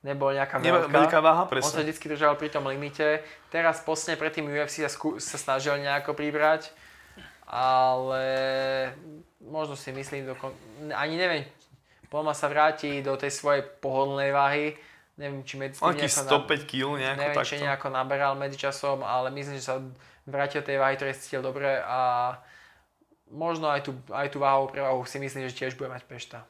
[0.06, 0.90] nebol nejaká veľká.
[0.90, 1.66] veľká váha, presne.
[1.66, 3.22] On sa vždy držal pri tom limite.
[3.51, 6.70] Teraz posledne pred tým UFC sa, skú, sa snažil nejako pribrať,
[7.47, 8.22] ale
[9.47, 10.52] možno si myslím, dokon...
[10.94, 11.44] ani neviem,
[12.12, 14.77] Poma sa vráti do tej svojej pohodlnej váhy,
[15.16, 17.48] neviem, či medzi tým nejako, 105 kg nejako neviem, takto.
[17.48, 19.81] či nejako naberal medzičasom, ale myslím, že sa
[20.28, 22.36] vráti do tej váhy, ktoré cítil dobre a
[23.32, 26.44] možno aj tú, aj tú váhovú prevahu si myslím, že tiež bude mať Pešta.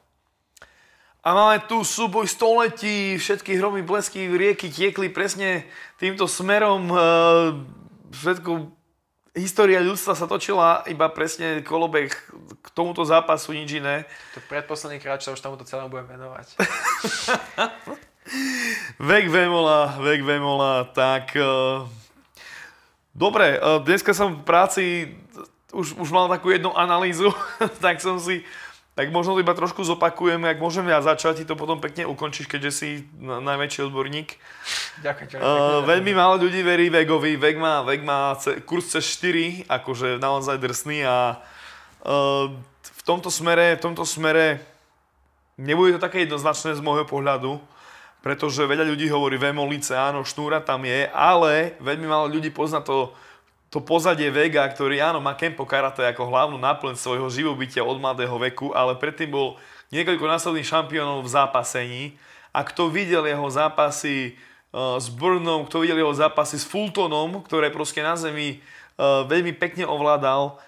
[1.23, 5.63] A máme tu súboj století, všetky hromy, blesky, rieky tiekli presne
[5.95, 6.91] týmto smerom.
[8.11, 8.51] Všetko
[9.33, 12.13] história ľudstva sa točila iba presne kolobek
[12.61, 14.05] k tomuto zápasu, nič iné.
[14.37, 16.53] To predposledný krát, čo už tomuto celému budem venovať.
[19.09, 21.33] Vek Vemola, Vek Vemola, tak...
[21.35, 21.89] Uh,
[23.11, 24.85] dobre, uh, dneska som v práci
[25.73, 27.33] už, už mal takú jednu analýzu,
[27.83, 28.45] tak som si
[28.93, 32.71] tak možno iba trošku zopakujem, ak môžem ja začať, ty to potom pekne ukončíš, keďže
[32.71, 34.37] si najväčší odborník.
[35.01, 35.41] Ďakujem.
[35.41, 37.33] Uh, veľmi málo ľudí verí Vegovi.
[37.33, 38.37] Veg má, Veg má
[38.69, 41.41] kurz cez 4, akože naozaj drsný a
[42.05, 42.53] uh,
[42.85, 44.61] v tomto smere, v tomto smere
[45.57, 47.57] nebude to také jednoznačné z môjho pohľadu,
[48.21, 53.09] pretože veľa ľudí hovorí Vemolice, áno, šnúra tam je, ale veľmi málo ľudí pozná to
[53.73, 58.37] to pozadie Vega, ktorý áno, má Kempo Karate ako hlavnú náplň svojho živobytia od mladého
[58.37, 59.57] veku, ale predtým bol
[59.89, 62.03] niekoľko následných šampiónov v zápasení
[62.53, 64.37] a kto videl jeho zápasy
[64.69, 69.57] uh, s Burnom, kto videl jeho zápasy s Fultonom, ktoré proste na zemi uh, veľmi
[69.57, 70.61] pekne ovládal,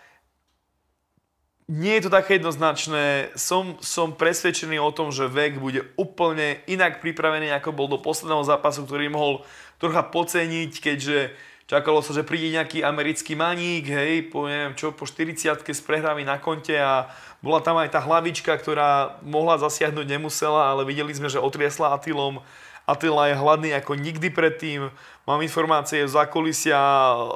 [1.70, 3.34] nie je to také jednoznačné.
[3.34, 8.46] Som, som presvedčený o tom, že Vek bude úplne inak pripravený, ako bol do posledného
[8.46, 9.42] zápasu, ktorý mohol
[9.82, 11.34] trocha poceniť, keďže
[11.66, 16.22] Čakalo sa, že príde nejaký americký maník, hej, po, neviem čo, po 40 s prehrami
[16.22, 17.10] na konte a
[17.42, 22.46] bola tam aj tá hlavička, ktorá mohla zasiahnuť, nemusela, ale videli sme, že otriasla Atilom.
[22.86, 24.94] Atila je hladný ako nikdy predtým.
[25.26, 26.78] Mám informácie z zákulisia,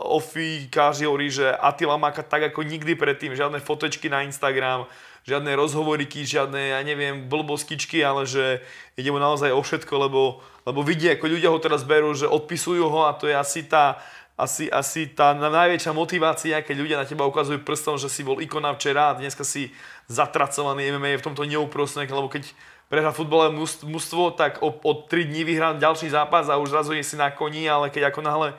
[0.06, 3.34] Ofi káži že Atila má tak ako nikdy predtým.
[3.34, 4.86] Žiadne fotečky na Instagram,
[5.26, 8.62] žiadne rozhovoriky, žiadne, ja neviem, blbostičky, ale že
[8.94, 12.86] ide mu naozaj o všetko, lebo, lebo vidí, ako ľudia ho teraz berú, že odpisujú
[12.86, 13.98] ho a to je asi tá,
[14.40, 18.72] asi, asi tá najväčšia motivácia, keď ľudia na teba ukazujú prstom, že si bol ikona
[18.72, 19.76] včera a dneska si
[20.08, 22.48] zatracovaný MMA je v tomto neúprostné, lebo keď
[22.88, 23.52] prehrá futbalové
[23.84, 27.36] mužstvo, tak o, o 3 dní vyhrá ďalší zápas a už zrazu je si na
[27.36, 28.50] koni, ale keď ako náhle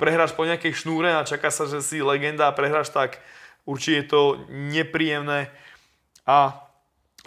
[0.00, 3.20] prehráš po nejakej šnúre a čaká sa, že si legenda a prehráš, tak
[3.68, 5.52] určite je to nepríjemné.
[6.24, 6.69] A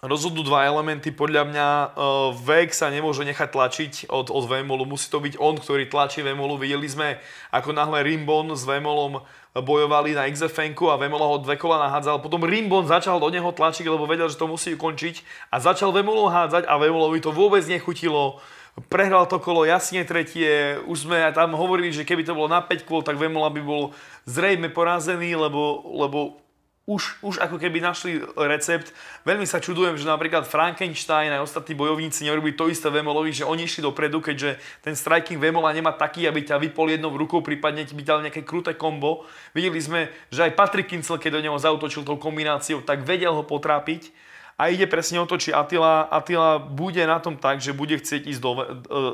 [0.03, 1.15] rozhodnú dva elementy.
[1.15, 1.89] Podľa mňa uh,
[2.35, 4.83] Vek sa nemôže nechať tlačiť od, od Vemolu.
[4.83, 6.59] Musí to byť on, ktorý tlačí Vemolu.
[6.59, 7.23] Videli sme,
[7.55, 9.23] ako náhle Rimbon s Vemolom
[9.53, 12.19] bojovali na xfn a Vemola ho dve kola nahádzal.
[12.25, 15.21] Potom Rimbon začal do neho tlačiť, lebo vedel, že to musí ukončiť
[15.53, 18.41] a začal Vemolu hádzať a Vemolovi to vôbec nechutilo.
[18.89, 22.89] Prehral to kolo jasne tretie, už sme tam hovorili, že keby to bolo na 5
[22.89, 23.93] kôl, tak Vemola by bol
[24.25, 26.41] zrejme porazený, lebo, lebo
[26.83, 28.91] už, už ako keby našli recept.
[29.23, 33.63] Veľmi sa čudujem, že napríklad Frankenstein a ostatní bojovníci nerobí to isté Vemolovi, že oni
[33.63, 37.95] išli dopredu, keďže ten striking Vemola nemá taký, aby ťa vypol jednou rukou, prípadne ti
[37.95, 39.23] by dal nejaké kruté kombo.
[39.55, 43.47] Videli sme, že aj Patrick Kincel, keď do neho zautočil tou kombináciou, tak vedel ho
[43.47, 44.11] potrápiť.
[44.59, 48.27] A ide presne o to, či Attila, Attila bude na tom tak, že bude chcieť
[48.27, 49.09] ísť do, e, e,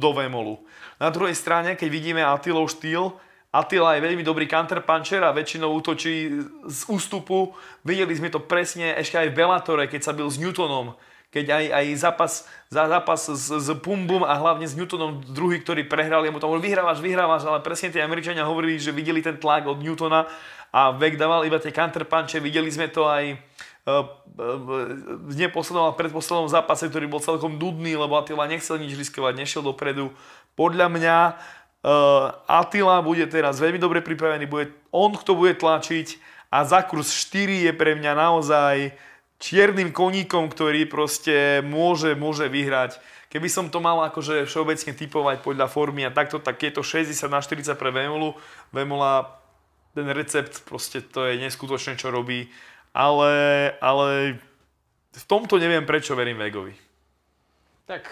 [0.00, 0.58] do Vemolu.
[0.96, 3.14] Na druhej strane, keď vidíme Attilov štýl,
[3.52, 7.52] Attila je veľmi dobrý counterpuncher a väčšinou útočí z ústupu.
[7.84, 10.96] Videli sme to presne ešte aj v Bellatore, keď sa byl s Newtonom.
[11.28, 12.32] Keď aj, aj zápas,
[12.72, 17.04] za zápas s, s Pumbum a hlavne s Newtonom druhý, ktorý prehral, mu tam vyhrávaš,
[17.04, 20.28] vyhrávaš, ale presne tie Američania hovorili, že videli ten tlak od Newtona
[20.72, 22.40] a Vek dával iba tie counterpunche.
[22.40, 23.36] Videli sme to aj
[25.28, 29.60] v neposlednom a predposlednom zápase, ktorý bol celkom dudný, lebo Attila nechcel nič riskovať, nešiel
[29.60, 30.14] dopredu.
[30.56, 31.16] Podľa mňa
[31.82, 36.14] Uh, Attila bude teraz veľmi dobre pripravený, bude on, kto bude tlačiť
[36.46, 38.94] a za kurz 4 je pre mňa naozaj
[39.42, 43.02] čiernym koníkom, ktorý proste môže, môže vyhrať.
[43.26, 47.16] Keby som to mal akože všeobecne typovať podľa formy a takto, tak je to 60
[47.26, 48.38] na 40 pre Vemolu.
[48.70, 49.42] Vemola,
[49.96, 52.52] ten recept, proste to je neskutočné, čo robí.
[52.92, 53.32] Ale,
[53.80, 54.36] ale
[55.16, 56.76] v tomto neviem, prečo verím Vegovi.
[57.88, 58.06] Tak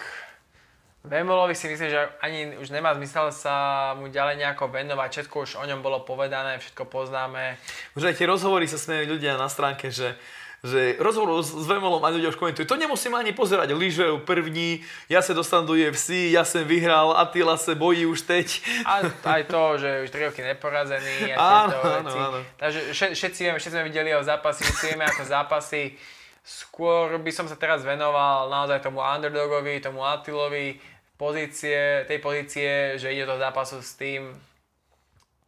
[1.01, 5.51] Vemolovi si myslím, že ani už nemá zmysel sa mu ďalej nejako venovať, všetko už
[5.57, 7.57] o ňom bolo povedané, všetko poznáme.
[7.97, 10.13] Už aj tie rozhovory sa smejú ľudia na stránke, že
[10.61, 15.25] že rozhovor s Vemolom a ľudia už komentujú, to nemusím ani pozerať, lyžujú první, ja
[15.25, 18.47] sa dostanú do UFC, ja som vyhral, Attila sa bojí už teď.
[18.85, 22.39] A aj to, že už 3 roky neporazený a áno, áno, áno.
[22.61, 25.97] Takže všetci vieme, všetci sme videli jeho zápasy, všetci vieme ako zápasy.
[26.45, 30.77] Skôr by som sa teraz venoval naozaj tomu underdogovi, tomu Attilovi,
[31.21, 34.33] pozície, tej pozície, že ide do zápasu s tým,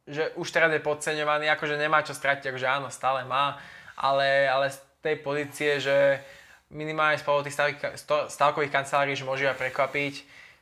[0.06, 3.58] že už teraz je podceňovaný, akože nemá čo stratiť, akože áno, stále má,
[3.98, 6.22] ale, ale z tej pozície, že
[6.70, 7.58] minimálne spolu tých
[8.30, 10.14] stavkových kancelárií, že môže aj prekvapiť,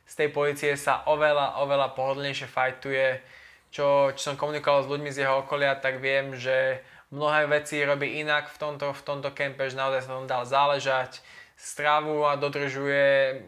[0.08, 3.20] z tej pozície sa oveľa, oveľa pohodlnejšie fajtuje,
[3.68, 6.80] čo, čo som komunikoval s ľuďmi z jeho okolia, tak viem, že
[7.12, 11.20] mnohé veci robí inak v tomto, v tomto kempe, že naozaj sa tam dal záležať,
[11.56, 13.40] stravu a dodržuje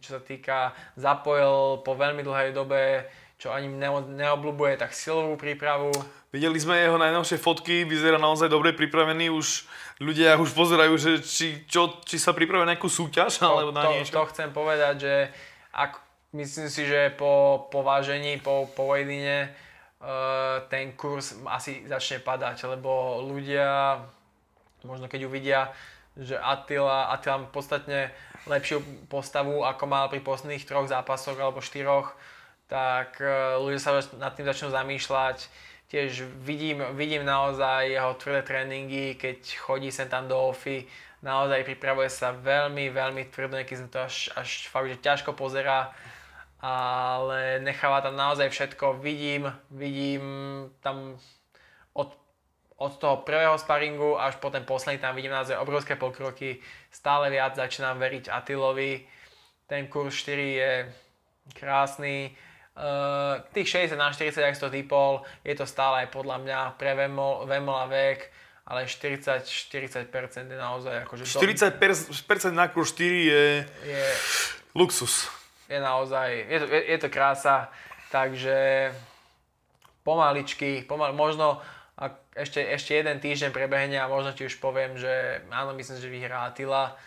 [0.00, 3.06] čo sa týka, zapojil po veľmi dlhej dobe
[3.44, 5.92] čo ani neo- neobľúbuje, tak silovú prípravu.
[6.32, 9.68] Videli sme jeho najnovšie fotky, vyzerá naozaj dobre pripravený, už
[10.00, 14.16] ľudia už pozerajú, že či, čo, či sa pripravuje nejakú súťaž, alebo na to, niečo.
[14.16, 15.14] to chcem povedať, že
[15.76, 16.00] ak,
[16.34, 19.52] myslím si, že po, po vážení, po, po weightine,
[20.00, 24.00] uh, ten kurz asi začne padať, lebo ľudia,
[24.88, 25.60] možno keď uvidia,
[26.16, 28.14] že Attila, Attila podstatne
[28.44, 32.12] lepšiu postavu, ako mal pri posledných troch zápasoch alebo štyroch,
[32.68, 35.48] tak uh, ľudia sa nad tým začnú zamýšľať,
[35.88, 40.88] tiež vidím, vidím naozaj jeho tvrdé tréningy, keď chodí sem tam do ofy,
[41.24, 45.96] naozaj pripravuje sa veľmi, veľmi tvrdo, niekedy sa to až, až fakt, že ťažko pozerá,
[46.60, 49.00] ale necháva tam naozaj všetko.
[49.00, 50.24] Vidím, vidím
[50.80, 51.20] tam
[52.76, 56.58] od toho prvého sparingu až po ten posledný, tam vidím naozaj obrovské pokroky,
[56.90, 59.06] stále viac začínam veriť Atilovi.
[59.66, 60.72] Ten kurz 4 je
[61.54, 62.34] krásny,
[62.74, 66.98] Uh, tých 60 na 40, ak to typol, je to stále aj podľa mňa pre
[66.98, 68.26] Vemol, Vemol a vek,
[68.66, 70.10] ale 40, 40%
[70.50, 71.22] je naozaj akože...
[71.22, 71.78] 40%
[72.50, 73.44] na kurz 4 je,
[73.86, 74.04] je
[74.74, 75.30] luxus.
[75.70, 77.70] Je naozaj, je to, je, je to krása,
[78.10, 78.90] takže
[80.02, 81.62] pomaličky, pomal, možno
[82.34, 86.50] ešte, ešte jeden týždeň prebehne a možno ti už poviem, že áno, myslím, že vyhrá
[86.50, 86.98] Attila,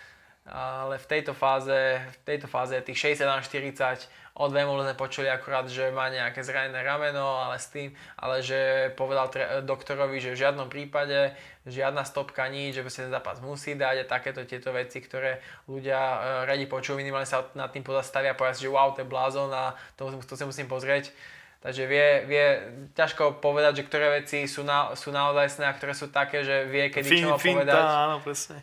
[0.47, 5.25] ale v tejto fáze, v tejto fáze tých 60 na 40 od Vemolu sme počuli
[5.27, 7.89] akurát, že má nejaké zranené rameno, ale s tým,
[8.21, 11.33] ale že povedal tre- doktorovi, že v žiadnom prípade
[11.65, 15.99] žiadna stopka nič, že sa ten zápas musí dať a takéto tieto veci, ktoré ľudia
[15.99, 19.09] e, radi počujú, minimálne sa nad tým pozastavia a povedia si, že wow, to je
[19.09, 21.09] blázon a to, to si musím pozrieť.
[21.57, 22.45] Takže vie, vie
[22.93, 26.93] ťažko povedať, že ktoré veci sú, na, sú naozaj a ktoré sú také, že vie,
[26.93, 27.83] kedy fin, čo má finta, povedať.
[27.83, 28.57] áno, presne.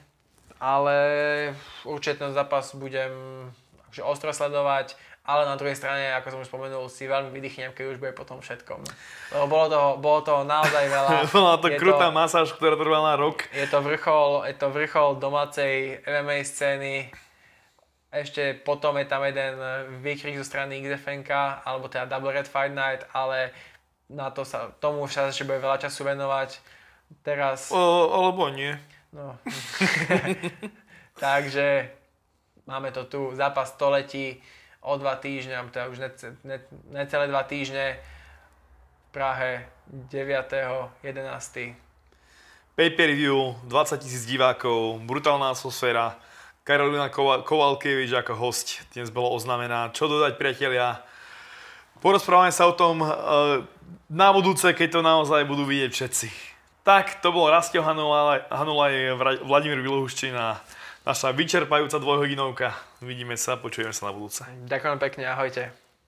[0.63, 0.97] Ale
[1.85, 3.13] určite ten zápas budem
[4.01, 4.95] ostro sledovať
[5.25, 8.45] ale na druhej strane, ako som už spomenul, si veľmi vydýchnem, keď už bude potom
[8.45, 8.85] všetkom.
[9.33, 11.11] Lebo bolo toho, bolo toho naozaj veľa.
[11.33, 13.49] Bola to je krutá to, masáž, ktorá trvala rok.
[13.57, 17.09] Je to vrchol, je to vrchol domácej MMA scény.
[18.15, 19.59] Ešte potom je tam jeden
[19.99, 21.31] výkrik zo strany XFNK,
[21.67, 23.51] alebo teda Double Red Fight Night, ale
[24.07, 26.63] na to sa, tomu sa ešte bude veľa času venovať.
[27.27, 27.75] Teraz...
[27.75, 28.71] O, alebo nie.
[29.11, 29.35] No.
[31.19, 31.91] Takže
[32.71, 34.39] máme to tu, zápas století
[34.85, 36.59] o dva týždne, teda už necelé ne,
[36.93, 39.67] necelé dva týždne v Prahe
[40.11, 41.75] 9.11.
[42.75, 46.19] Pay-per-view, 20 tisíc divákov, brutálna atmosféra,
[46.65, 47.13] Karolina
[47.45, 49.93] Kovalkevič ako host dnes bolo oznamená.
[49.93, 51.05] Čo dodať priatelia?
[52.01, 53.09] Porozprávame sa o tom e,
[54.09, 56.27] na budúce, keď to naozaj budú vidieť všetci.
[56.81, 59.13] Tak, to bol Rastio Hanulaj, Hanulaj
[59.45, 60.57] Vladimír Vilohuščín a
[61.05, 62.73] naša vyčerpajúca dvojhodinovka.
[63.05, 64.49] Vidíme sa, počujeme sa na budúce.
[64.65, 65.84] Ďakujem pekne, ahojte.